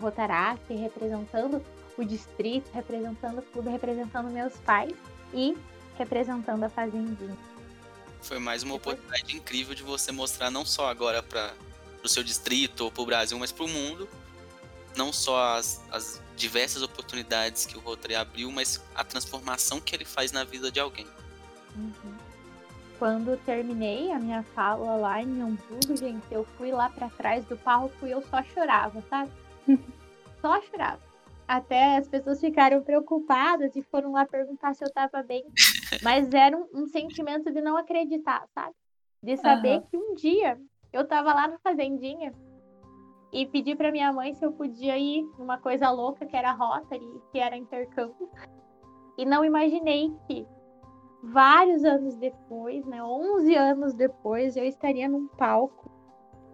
Rotaract, 0.00 0.72
representando 0.74 1.64
o 1.96 2.04
distrito, 2.04 2.70
representando 2.72 3.42
tudo, 3.52 3.68
representando 3.70 4.30
meus 4.30 4.54
pais 4.58 4.94
e 5.34 5.56
representando 5.96 6.62
a 6.64 6.68
fazendinha. 6.68 7.36
Foi 8.22 8.38
mais 8.38 8.62
uma 8.62 8.74
oportunidade 8.74 9.36
incrível 9.36 9.74
de 9.74 9.82
você 9.82 10.12
mostrar 10.12 10.50
não 10.50 10.64
só 10.64 10.88
agora 10.88 11.22
para 11.22 11.52
o 12.02 12.08
seu 12.08 12.22
distrito 12.22 12.84
ou 12.84 12.90
para 12.90 13.02
o 13.02 13.06
Brasil, 13.06 13.38
mas 13.38 13.52
para 13.52 13.64
o 13.64 13.68
mundo, 13.68 14.08
não 14.96 15.12
só 15.12 15.56
as, 15.56 15.80
as 15.90 16.20
diversas 16.36 16.82
oportunidades 16.82 17.66
que 17.66 17.76
o 17.76 17.80
Rotary 17.80 18.14
abriu, 18.14 18.50
mas 18.50 18.82
a 18.94 19.04
transformação 19.04 19.80
que 19.80 19.94
ele 19.94 20.04
faz 20.04 20.32
na 20.32 20.44
vida 20.44 20.70
de 20.70 20.80
alguém. 20.80 21.06
Uhum. 21.76 22.14
Quando 22.98 23.38
terminei 23.44 24.10
a 24.10 24.18
minha 24.18 24.42
fala 24.54 24.96
lá 24.96 25.22
em 25.22 25.40
Hamburgo, 25.40 25.96
gente, 25.96 26.24
eu 26.32 26.44
fui 26.56 26.72
lá 26.72 26.90
para 26.90 27.08
trás 27.08 27.44
do 27.44 27.56
palco 27.56 28.06
e 28.06 28.10
eu 28.10 28.22
só 28.28 28.42
chorava, 28.42 29.02
sabe? 29.08 29.30
só 30.40 30.60
chorava. 30.62 31.00
Até 31.46 31.96
as 31.96 32.06
pessoas 32.06 32.40
ficaram 32.40 32.82
preocupadas 32.82 33.74
e 33.74 33.82
foram 33.82 34.12
lá 34.12 34.26
perguntar 34.26 34.74
se 34.74 34.84
eu 34.84 34.92
tava 34.92 35.22
bem. 35.22 35.44
Mas 36.02 36.32
era 36.32 36.56
um, 36.56 36.66
um 36.74 36.86
sentimento 36.86 37.50
de 37.50 37.60
não 37.60 37.76
acreditar, 37.76 38.46
sabe? 38.54 38.74
De 39.22 39.36
saber 39.36 39.78
uhum. 39.78 39.82
que 39.82 39.96
um 39.96 40.14
dia 40.14 40.58
eu 40.92 41.06
tava 41.06 41.32
lá 41.32 41.48
na 41.48 41.58
fazendinha 41.58 42.32
e 43.32 43.46
pedi 43.46 43.74
para 43.74 43.92
minha 43.92 44.12
mãe 44.12 44.34
se 44.34 44.44
eu 44.44 44.52
podia 44.52 44.98
ir 44.98 45.22
numa 45.38 45.58
coisa 45.58 45.90
louca 45.90 46.26
que 46.26 46.36
era 46.36 46.52
Rotary, 46.52 47.06
que 47.30 47.38
era 47.38 47.56
intercâmbio. 47.56 48.28
E 49.16 49.24
não 49.24 49.44
imaginei 49.44 50.14
que 50.26 50.46
vários 51.22 51.84
anos 51.84 52.14
depois, 52.16 52.84
né, 52.86 53.02
11 53.02 53.54
anos 53.54 53.94
depois, 53.94 54.56
eu 54.56 54.64
estaria 54.64 55.08
num 55.08 55.26
palco 55.26 55.90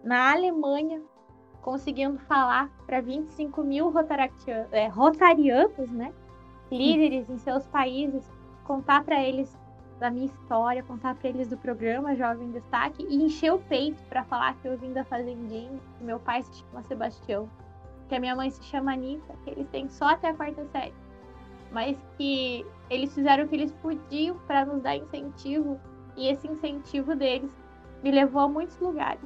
na 0.02 0.32
Alemanha 0.32 1.02
conseguindo 1.64 2.18
falar 2.18 2.70
para 2.86 3.00
25 3.00 3.64
mil 3.64 3.90
é, 4.70 4.86
rotarianos, 4.86 5.90
né? 5.90 6.12
Líderes 6.70 7.28
em 7.30 7.38
seus 7.38 7.66
países, 7.66 8.30
contar 8.64 9.02
para 9.02 9.22
eles 9.22 9.58
da 9.98 10.10
minha 10.10 10.26
história, 10.26 10.82
contar 10.82 11.14
para 11.14 11.30
eles 11.30 11.48
do 11.48 11.56
programa 11.56 12.14
Jovem 12.14 12.50
Destaque 12.50 13.06
e 13.08 13.16
encher 13.16 13.50
o 13.50 13.58
peito 13.58 14.02
para 14.10 14.24
falar 14.24 14.54
que 14.56 14.68
eu 14.68 14.76
vim 14.76 14.92
da 14.92 15.04
Fazendinha, 15.04 15.80
que 15.96 16.04
meu 16.04 16.20
pai 16.20 16.42
se 16.42 16.52
chama 16.54 16.82
Sebastião, 16.82 17.48
que 18.08 18.14
a 18.14 18.20
minha 18.20 18.36
mãe 18.36 18.50
se 18.50 18.62
chama 18.64 18.92
Anitta, 18.92 19.34
que 19.42 19.50
eles 19.50 19.66
têm 19.68 19.88
só 19.88 20.08
até 20.08 20.28
a 20.28 20.34
quarta 20.34 20.66
série, 20.66 20.92
mas 21.72 21.96
que 22.18 22.66
eles 22.90 23.14
fizeram 23.14 23.44
o 23.44 23.48
que 23.48 23.54
eles 23.54 23.72
podiam 23.72 24.36
para 24.46 24.66
nos 24.66 24.82
dar 24.82 24.96
incentivo 24.96 25.80
e 26.14 26.28
esse 26.28 26.46
incentivo 26.46 27.16
deles 27.16 27.50
me 28.02 28.10
levou 28.10 28.42
a 28.42 28.48
muitos 28.48 28.78
lugares. 28.80 29.22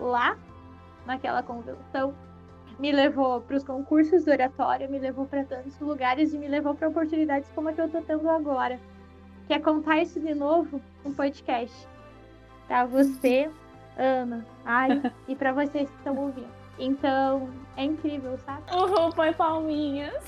Lá 0.00 0.36
naquela 1.08 1.42
convenção, 1.42 2.14
me 2.78 2.92
levou 2.92 3.40
para 3.40 3.56
os 3.56 3.64
concursos 3.64 4.24
de 4.24 4.30
oratória, 4.30 4.86
me 4.86 4.98
levou 4.98 5.26
para 5.26 5.42
tantos 5.44 5.76
lugares 5.80 6.32
e 6.32 6.38
me 6.38 6.46
levou 6.46 6.74
para 6.74 6.88
oportunidades 6.88 7.50
como 7.54 7.68
a 7.68 7.72
que 7.72 7.80
eu 7.80 7.86
estou 7.86 8.02
tendo 8.02 8.28
agora. 8.30 8.78
Que 9.48 9.54
é 9.54 9.58
contar 9.58 10.00
isso 10.00 10.20
de 10.20 10.34
novo 10.34 10.80
um 11.04 11.12
podcast. 11.12 11.74
Para 12.68 12.84
você, 12.84 13.50
Ana, 13.96 14.46
ai, 14.64 15.02
e 15.26 15.34
para 15.34 15.52
vocês 15.52 15.88
que 15.88 15.96
estão 15.96 16.16
ouvindo. 16.16 16.58
Então, 16.78 17.50
é 17.76 17.82
incrível, 17.82 18.38
sabe? 18.44 18.62
Uhum, 18.72 19.10
põe 19.10 19.32
palminhas. 19.32 20.22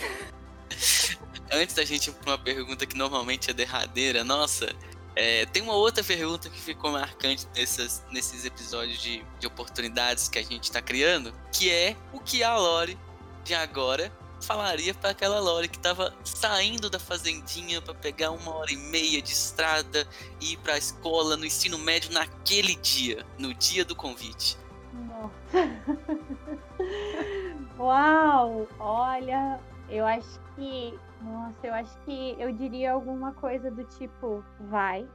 Antes 1.52 1.74
da 1.74 1.84
gente 1.84 2.08
ir 2.08 2.12
para 2.14 2.32
uma 2.32 2.38
pergunta 2.38 2.86
que 2.86 2.96
normalmente 2.96 3.50
é 3.50 3.54
derradeira, 3.54 4.24
nossa, 4.24 4.72
é, 5.16 5.46
tem 5.46 5.62
uma 5.62 5.74
outra 5.74 6.04
pergunta 6.04 6.48
que 6.48 6.60
ficou 6.60 6.92
marcante 6.92 7.46
nessas, 7.54 8.04
nesses 8.10 8.44
episódios 8.44 9.00
de, 9.00 9.24
de 9.38 9.46
oportunidades 9.46 10.28
que 10.28 10.38
a 10.38 10.42
gente 10.42 10.64
está 10.64 10.80
criando, 10.80 11.32
que 11.52 11.70
é 11.70 11.96
o 12.12 12.20
que 12.20 12.42
a 12.42 12.56
Lore 12.56 12.98
de 13.44 13.54
agora 13.54 14.12
falaria 14.40 14.94
para 14.94 15.10
aquela 15.10 15.38
Lore 15.38 15.68
que 15.68 15.76
estava 15.76 16.14
saindo 16.24 16.88
da 16.88 16.98
fazendinha 16.98 17.82
para 17.82 17.94
pegar 17.94 18.30
uma 18.30 18.54
hora 18.54 18.72
e 18.72 18.76
meia 18.76 19.20
de 19.20 19.32
estrada 19.32 20.06
e 20.40 20.52
ir 20.52 20.56
para 20.58 20.74
a 20.74 20.78
escola 20.78 21.36
no 21.36 21.44
ensino 21.44 21.78
médio 21.78 22.12
naquele 22.12 22.74
dia, 22.76 23.24
no 23.38 23.52
dia 23.52 23.84
do 23.84 23.94
convite. 23.94 24.56
Nossa. 24.92 25.30
Uau! 27.78 28.68
Olha, 28.78 29.60
eu 29.88 30.06
acho 30.06 30.40
que 30.56 30.98
nossa, 31.22 31.66
eu 31.66 31.74
acho 31.74 31.98
que 32.00 32.34
eu 32.38 32.52
diria 32.52 32.92
alguma 32.92 33.32
coisa 33.34 33.70
do 33.70 33.84
tipo, 33.84 34.44
vai, 34.68 35.08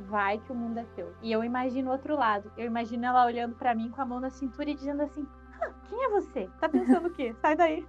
vai 0.00 0.38
que 0.38 0.52
o 0.52 0.54
mundo 0.54 0.78
é 0.78 0.84
teu. 0.94 1.14
E 1.22 1.32
eu 1.32 1.42
imagino 1.42 1.90
o 1.90 1.92
outro 1.92 2.16
lado. 2.16 2.52
Eu 2.56 2.66
imagino 2.66 3.04
ela 3.06 3.26
olhando 3.26 3.56
para 3.56 3.74
mim 3.74 3.90
com 3.90 4.00
a 4.00 4.06
mão 4.06 4.20
na 4.20 4.30
cintura 4.30 4.70
e 4.70 4.74
dizendo 4.74 5.02
assim: 5.02 5.26
ah, 5.60 5.72
quem 5.88 6.04
é 6.04 6.08
você? 6.08 6.48
Tá 6.60 6.68
pensando 6.68 7.08
o 7.08 7.12
quê? 7.12 7.34
Sai 7.42 7.56
daí. 7.56 7.86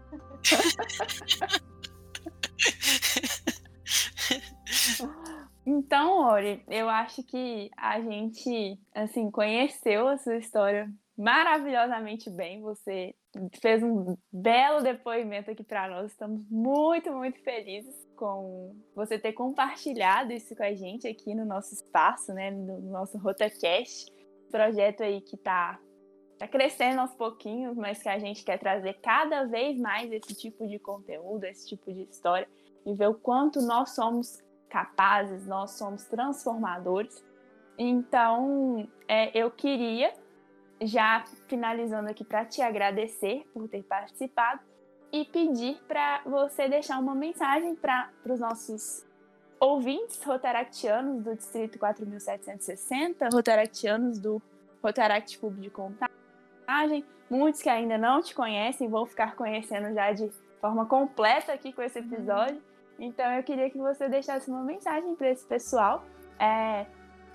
Então, 5.65 6.25
Ori, 6.25 6.63
eu 6.67 6.89
acho 6.89 7.21
que 7.23 7.69
a 7.77 8.01
gente, 8.01 8.79
assim, 8.93 9.29
conheceu 9.29 10.07
a 10.07 10.17
sua 10.17 10.37
história 10.37 10.91
maravilhosamente 11.19 12.29
bem. 12.29 12.61
Você 12.61 13.13
fez 13.61 13.83
um 13.83 14.15
belo 14.31 14.81
depoimento 14.81 15.51
aqui 15.51 15.65
para 15.65 15.89
nós. 15.89 16.11
Estamos 16.11 16.41
muito, 16.49 17.11
muito 17.11 17.43
felizes 17.43 18.07
com 18.15 18.73
você 18.95 19.19
ter 19.19 19.33
compartilhado 19.33 20.31
isso 20.31 20.55
com 20.55 20.63
a 20.63 20.73
gente 20.73 21.05
aqui 21.05 21.35
no 21.35 21.45
nosso 21.45 21.73
espaço, 21.73 22.33
né, 22.33 22.49
no 22.49 22.79
nosso 22.89 23.17
RotaCast, 23.17 24.09
projeto 24.49 25.03
aí 25.03 25.19
que 25.19 25.35
está 25.35 25.77
tá 26.37 26.47
crescendo 26.47 27.01
aos 27.01 27.13
pouquinhos, 27.13 27.75
mas 27.75 28.01
que 28.01 28.07
a 28.07 28.17
gente 28.17 28.45
quer 28.45 28.57
trazer 28.57 28.93
cada 29.01 29.43
vez 29.43 29.77
mais 29.77 30.09
esse 30.13 30.33
tipo 30.33 30.65
de 30.65 30.79
conteúdo, 30.79 31.43
esse 31.43 31.67
tipo 31.67 31.93
de 31.93 32.03
história 32.03 32.47
e 32.85 32.93
ver 32.93 33.09
o 33.09 33.13
quanto 33.13 33.61
nós 33.61 33.89
somos 33.93 34.41
capazes, 34.69 35.45
nós 35.45 35.71
somos 35.71 36.05
transformadores. 36.05 37.21
Então, 37.77 38.87
é, 39.05 39.37
eu 39.37 39.51
queria 39.51 40.13
já 40.81 41.23
finalizando 41.47 42.09
aqui 42.09 42.23
para 42.23 42.45
te 42.45 42.61
agradecer 42.61 43.45
por 43.53 43.67
ter 43.67 43.83
participado 43.83 44.61
e 45.11 45.25
pedir 45.25 45.81
para 45.87 46.21
você 46.25 46.67
deixar 46.67 46.99
uma 46.99 47.15
mensagem 47.15 47.75
para 47.75 48.09
os 48.25 48.39
nossos 48.39 49.05
ouvintes 49.59 50.23
rotaractianos 50.23 51.23
do 51.23 51.35
Distrito 51.35 51.77
4760, 51.77 53.29
rotaractianos 53.33 54.19
do 54.19 54.41
Rotaract 54.81 55.37
Clube 55.37 55.61
de 55.61 55.69
Contato, 55.69 56.11
personagem. 56.65 57.05
Muitos 57.29 57.61
que 57.61 57.69
ainda 57.69 57.97
não 57.97 58.21
te 58.21 58.33
conhecem 58.33 58.87
vão 58.87 59.05
ficar 59.05 59.35
conhecendo 59.35 59.93
já 59.93 60.11
de 60.11 60.31
forma 60.59 60.85
completa 60.85 61.53
aqui 61.53 61.71
com 61.73 61.81
esse 61.81 61.99
episódio. 61.99 62.61
Então 62.97 63.31
eu 63.33 63.43
queria 63.43 63.69
que 63.69 63.77
você 63.77 64.09
deixasse 64.09 64.49
uma 64.49 64.63
mensagem 64.63 65.15
para 65.15 65.29
esse 65.29 65.45
pessoal 65.45 66.03
é, 66.39 66.85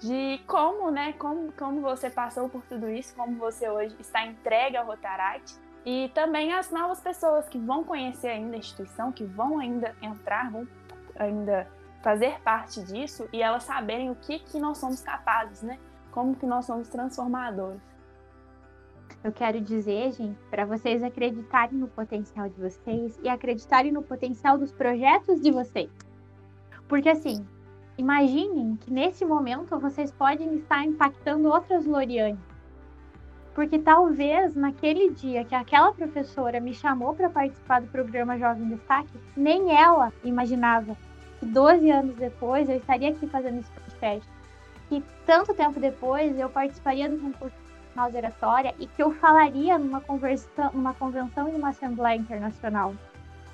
de 0.01 0.41
como, 0.47 0.91
né, 0.91 1.13
como, 1.15 1.53
como 1.53 1.81
você 1.81 2.11
passou 2.11 2.49
por 2.49 2.63
tudo 2.63 2.89
isso, 2.89 3.15
como 3.15 3.37
você 3.37 3.69
hoje 3.69 3.97
está 3.99 4.27
entregue 4.27 4.77
ao 4.77 4.87
Rotaract 4.87 5.59
e 5.85 6.11
também 6.15 6.53
as 6.53 6.71
novas 6.71 7.01
pessoas 7.01 7.49
que 7.49 7.59
vão 7.59 7.85
conhecer 7.85 8.29
ainda 8.29 8.57
a 8.57 8.59
instituição, 8.59 9.13
que 9.13 9.25
vão 9.25 9.59
ainda 9.59 9.95
entrar, 10.01 10.51
vão 10.51 10.67
ainda 11.17 11.69
fazer 12.03 12.41
parte 12.41 12.83
disso 12.85 13.29
e 13.33 13.43
elas 13.43 13.65
saberem 13.65 14.11
o 14.11 14.15
que, 14.15 14.39
que 14.39 14.59
nós 14.59 14.79
somos 14.79 15.01
capazes, 15.01 15.63
né? 15.63 15.79
Como 16.11 16.35
que 16.37 16.47
nós 16.47 16.65
somos 16.65 16.89
transformadores. 16.89 17.81
Eu 19.23 19.33
quero 19.33 19.61
dizer, 19.61 20.13
gente, 20.13 20.39
para 20.51 20.67
vocês 20.67 21.03
acreditarem 21.03 21.79
no 21.79 21.89
potencial 21.89 22.49
de 22.49 22.61
vocês 22.61 23.19
e 23.23 23.29
acreditarem 23.29 23.91
no 23.91 24.03
potencial 24.03 24.59
dos 24.59 24.71
projetos 24.71 25.41
de 25.41 25.51
vocês. 25.51 25.91
Porque 26.87 27.09
assim, 27.09 27.47
imaginem 27.97 28.77
que 28.77 28.93
nesse 28.93 29.25
momento 29.25 29.79
vocês 29.79 30.11
podem 30.11 30.57
estar 30.57 30.85
impactando 30.85 31.49
outras 31.49 31.87
Loriane. 31.87 32.39
Porque 33.55 33.79
talvez 33.79 34.55
naquele 34.57 35.11
dia 35.11 35.45
que 35.45 35.55
aquela 35.55 35.93
professora 35.93 36.59
me 36.59 36.75
chamou 36.75 37.15
para 37.15 37.31
participar 37.31 37.81
do 37.81 37.87
programa 37.87 38.37
Jovem 38.37 38.69
Destaque, 38.69 39.17
nem 39.37 39.73
ela 39.77 40.13
imaginava 40.25 40.97
que 41.39 41.47
12 41.47 41.91
anos 41.91 42.17
depois 42.17 42.69
eu 42.69 42.77
estaria 42.77 43.11
aqui 43.11 43.27
fazendo 43.29 43.61
esse 43.61 43.71
podcast. 43.71 44.29
Que 44.89 45.03
tanto 45.25 45.55
tempo 45.55 45.79
depois 45.79 46.37
eu 46.39 46.51
participaria 46.51 47.09
do 47.09 47.17
concurso 47.19 47.57
nacional 47.95 48.11
de 48.11 48.17
oratória 48.17 48.75
e 48.79 48.87
que 48.89 49.03
eu 49.03 49.13
falaria 49.13 49.79
numa, 49.79 50.01
conversa, 50.01 50.71
numa 50.75 50.93
convenção 50.95 51.49
e 51.49 51.53
numa 51.53 51.69
assembleia 51.69 52.19
internacional. 52.19 52.93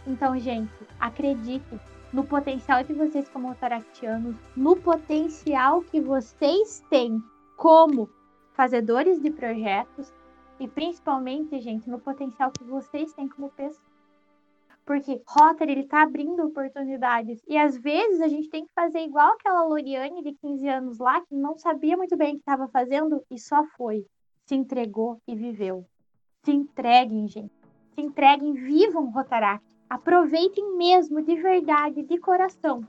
Então, 0.07 0.39
gente, 0.39 0.73
acredite 0.99 1.79
no 2.13 2.25
potencial 2.25 2.83
de 2.83 2.93
vocês 2.93 3.29
como 3.29 3.49
autaractianos, 3.49 4.37
no 4.57 4.77
potencial 4.77 5.83
que 5.83 6.01
vocês 6.01 6.85
têm 6.91 7.23
como 7.57 8.09
fazedores 8.53 9.21
de 9.21 9.31
projetos 9.31 10.13
e 10.59 10.69
principalmente, 10.69 11.61
gente, 11.61 11.89
no 11.89 11.99
potencial 11.99 12.51
que 12.51 12.65
vocês 12.65 13.13
têm 13.13 13.29
como 13.29 13.51
pessoas. 13.51 13.91
Porque 14.85 15.23
Rotary, 15.27 15.73
ele 15.73 15.85
tá 15.85 16.03
abrindo 16.03 16.45
oportunidades. 16.45 17.41
E 17.47 17.57
às 17.57 17.77
vezes 17.79 18.21
a 18.21 18.29
gente 18.29 18.49
tem 18.49 18.65
que 18.65 18.73
fazer 18.75 19.01
igual 19.01 19.35
aquela 19.35 19.63
Loriane 19.65 20.23
de 20.23 20.33
15 20.33 20.69
anos 20.69 20.99
lá, 20.99 21.21
que 21.21 21.35
não 21.35 21.57
sabia 21.57 21.97
muito 21.97 22.17
bem 22.17 22.31
o 22.31 22.33
que 22.33 22.41
estava 22.41 22.67
fazendo 22.69 23.25
e 23.31 23.39
só 23.39 23.65
foi 23.77 24.05
se 24.51 24.57
entregou 24.57 25.23
e 25.29 25.37
viveu. 25.37 25.87
Se 26.43 26.51
entreguem, 26.51 27.29
gente. 27.29 27.55
Se 27.95 28.01
entreguem, 28.01 28.53
vivam 28.53 29.11
Rotaract. 29.11 29.70
Aproveitem 29.91 30.77
mesmo, 30.77 31.21
de 31.21 31.35
verdade, 31.35 32.05
de 32.05 32.17
coração. 32.17 32.87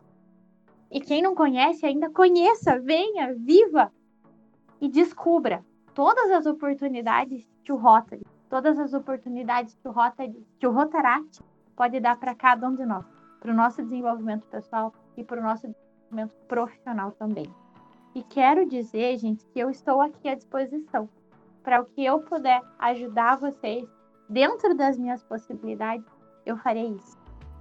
E 0.91 1.01
quem 1.01 1.19
não 1.19 1.33
conhece 1.33 1.83
ainda, 1.83 2.11
conheça, 2.11 2.79
venha, 2.79 3.33
viva 3.33 3.91
e 4.79 4.87
descubra 4.87 5.65
todas 5.95 6.29
as 6.29 6.45
oportunidades 6.45 7.49
que 7.63 7.71
o 7.71 7.75
Rotary, 7.75 8.21
todas 8.47 8.77
as 8.77 8.93
oportunidades 8.93 9.73
que 9.73 9.87
o 9.87 9.91
Rotary, 9.91 10.45
que 10.59 10.67
o 10.67 10.71
Rotaract 10.71 11.41
pode 11.75 11.99
dar 11.99 12.19
para 12.19 12.35
cada 12.35 12.69
um 12.69 12.75
de 12.75 12.85
nós, 12.85 13.03
para 13.39 13.51
o 13.51 13.55
nosso 13.55 13.81
desenvolvimento 13.81 14.45
pessoal 14.45 14.93
e 15.17 15.23
para 15.23 15.39
o 15.39 15.43
nosso 15.43 15.67
desenvolvimento 15.67 16.35
profissional 16.47 17.11
também. 17.13 17.51
E 18.13 18.21
quero 18.21 18.63
dizer, 18.63 19.17
gente, 19.17 19.43
que 19.47 19.59
eu 19.59 19.71
estou 19.71 20.01
aqui 20.01 20.29
à 20.29 20.35
disposição 20.35 21.09
para 21.63 21.81
o 21.81 21.85
que 21.85 22.05
eu 22.05 22.19
puder 22.19 22.61
ajudar 22.77 23.37
vocês 23.37 23.89
dentro 24.29 24.75
das 24.75 24.99
minhas 24.99 25.23
possibilidades, 25.23 26.05
eu 26.45 26.57
farei 26.57 26.89
isso. 26.95 27.17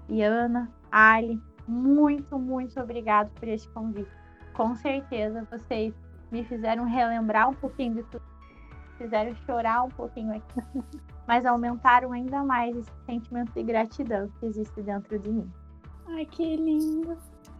E 0.09 0.22
Ana, 0.22 0.70
Ali, 0.91 1.41
muito, 1.66 2.39
muito 2.39 2.81
obrigado 2.81 3.31
por 3.35 3.49
este 3.49 3.68
convite. 3.68 4.11
Com 4.55 4.74
certeza 4.74 5.47
vocês 5.51 5.95
me 6.31 6.45
fizeram 6.45 6.85
relembrar 6.85 7.49
um 7.49 7.55
pouquinho 7.55 7.95
de 7.95 8.03
tudo, 8.05 8.22
fizeram 8.99 9.35
chorar 9.47 9.85
um 9.85 9.89
pouquinho 9.89 10.35
aqui, 10.35 10.61
mas 11.26 11.47
aumentaram 11.47 12.12
ainda 12.12 12.43
mais 12.43 12.76
esse 12.76 12.91
sentimento 13.07 13.53
de 13.53 13.62
gratidão 13.62 14.28
que 14.39 14.47
existe 14.47 14.83
dentro 14.83 15.18
de 15.18 15.28
mim. 15.28 15.53
Ai, 16.09 16.26
que 16.26 16.57
lindo! 16.57 17.16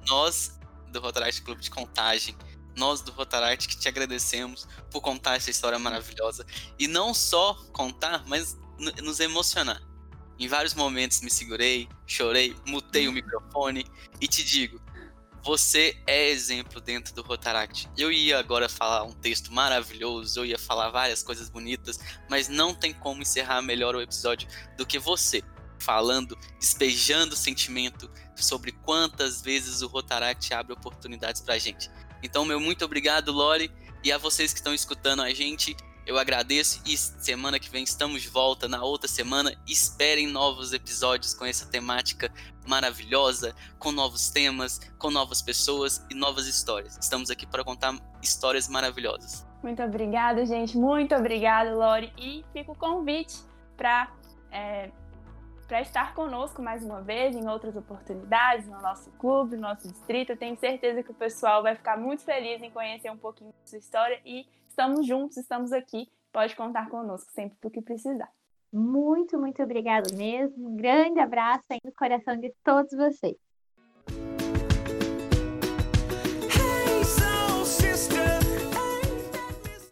Nós, 0.09 0.59
do 0.91 1.01
Rotaract 1.01 1.43
Clube 1.43 1.61
de 1.61 1.71
Contagem, 1.71 2.35
nós 2.77 3.01
do 3.01 3.13
Rotaract 3.13 3.69
que 3.69 3.79
te 3.79 3.89
agradecemos 3.89 4.67
por 4.91 5.01
contar 5.01 5.37
essa 5.37 5.51
história 5.51 5.79
maravilhosa. 5.79 6.45
E 6.79 6.89
não 6.89 7.15
só 7.15 7.55
contar, 7.73 8.25
mas 8.27 8.59
nos 9.03 9.21
emocionar. 9.21 9.81
Em 10.41 10.49
vários 10.49 10.73
momentos 10.73 11.21
me 11.21 11.31
segurei, 11.31 11.87
chorei, 12.07 12.57
mutei 12.67 13.07
o 13.07 13.13
microfone 13.13 13.85
e 14.19 14.27
te 14.27 14.43
digo, 14.43 14.81
você 15.45 15.95
é 16.07 16.31
exemplo 16.31 16.81
dentro 16.81 17.15
do 17.15 17.21
Rotaract. 17.21 17.87
Eu 17.95 18.11
ia 18.11 18.39
agora 18.39 18.67
falar 18.67 19.05
um 19.05 19.13
texto 19.13 19.53
maravilhoso, 19.53 20.41
eu 20.41 20.47
ia 20.47 20.59
falar 20.59 20.89
várias 20.89 21.23
coisas 21.23 21.51
bonitas, 21.51 22.01
mas 22.29 22.49
não 22.49 22.75
tem 22.75 22.95
como 22.95 23.21
encerrar 23.21 23.61
melhor 23.61 23.95
o 23.95 24.01
episódio 24.01 24.49
do 24.79 24.87
que 24.87 24.99
você 24.99 25.43
falando, 25.79 26.35
despejando 26.59 27.37
sentimento 27.37 28.11
sobre 28.35 28.73
quantas 28.73 29.43
vezes 29.43 29.83
o 29.83 29.89
Rotaract 29.89 30.55
abre 30.55 30.73
oportunidades 30.73 31.43
pra 31.43 31.59
gente. 31.59 31.91
Então, 32.23 32.47
meu 32.47 32.59
muito 32.59 32.83
obrigado, 32.83 33.31
Lori, 33.31 33.71
e 34.03 34.11
a 34.11 34.17
vocês 34.17 34.55
que 34.55 34.59
estão 34.59 34.73
escutando 34.73 35.21
a 35.21 35.35
gente. 35.35 35.77
Eu 36.07 36.19
agradeço 36.19 36.83
e 36.87 36.97
semana 36.97 37.59
que 37.59 37.69
vem 37.69 37.85
estamos 37.85 38.23
de 38.23 38.29
volta. 38.29 38.67
Na 38.67 38.83
outra 38.83 39.07
semana, 39.07 39.53
esperem 39.67 40.27
novos 40.27 40.73
episódios 40.73 41.35
com 41.35 41.45
essa 41.45 41.71
temática 41.71 42.33
maravilhosa, 42.67 43.55
com 43.79 43.93
novos 43.93 44.31
temas, 44.31 44.79
com 44.99 45.11
novas 45.11 45.43
pessoas 45.43 46.05
e 46.11 46.15
novas 46.15 46.47
histórias. 46.47 46.97
Estamos 46.97 47.31
aqui 47.31 47.47
para 47.47 47.63
contar 47.63 47.95
histórias 48.23 48.69
maravilhosas. 48.69 49.47
Muito 49.63 49.83
obrigada, 49.83 50.45
gente. 50.47 50.77
Muito 50.77 51.15
obrigada, 51.15 51.75
Lori. 51.75 52.13
E 52.17 52.45
fica 52.53 52.73
o 52.73 52.75
convite 52.75 53.35
para 53.77 54.11
é, 54.51 54.91
estar 55.83 56.15
conosco 56.15 56.63
mais 56.63 56.83
uma 56.83 57.03
vez 57.03 57.37
em 57.37 57.47
outras 57.47 57.77
oportunidades, 57.77 58.67
no 58.67 58.81
nosso 58.81 59.11
clube, 59.13 59.57
no 59.57 59.63
nosso 59.63 59.87
distrito. 59.87 60.35
Tenho 60.35 60.57
certeza 60.57 61.03
que 61.03 61.11
o 61.11 61.15
pessoal 61.15 61.63
vai 61.63 61.77
ficar 61.77 61.99
muito 61.99 62.25
feliz 62.25 62.63
em 62.63 62.71
conhecer 62.71 63.11
um 63.11 63.19
pouquinho 63.19 63.53
da 63.53 63.67
sua 63.67 63.79
história 63.79 64.19
e 64.25 64.47
estamos 64.81 65.07
juntos, 65.07 65.37
estamos 65.37 65.73
aqui. 65.73 66.09
Pode 66.33 66.57
contar 66.57 66.89
conosco 66.89 67.31
sempre 67.33 67.59
do 67.61 67.71
que 67.71 67.83
precisar. 67.83 68.31
Muito, 68.73 69.39
muito 69.39 69.63
obrigada 69.63 70.15
mesmo. 70.17 70.71
Um 70.71 70.77
grande 70.77 71.21
abraço 71.21 71.65
aí 71.69 71.79
no 71.85 71.93
coração 71.93 72.35
de 72.37 72.51
todos 72.65 72.91
vocês. 72.93 73.37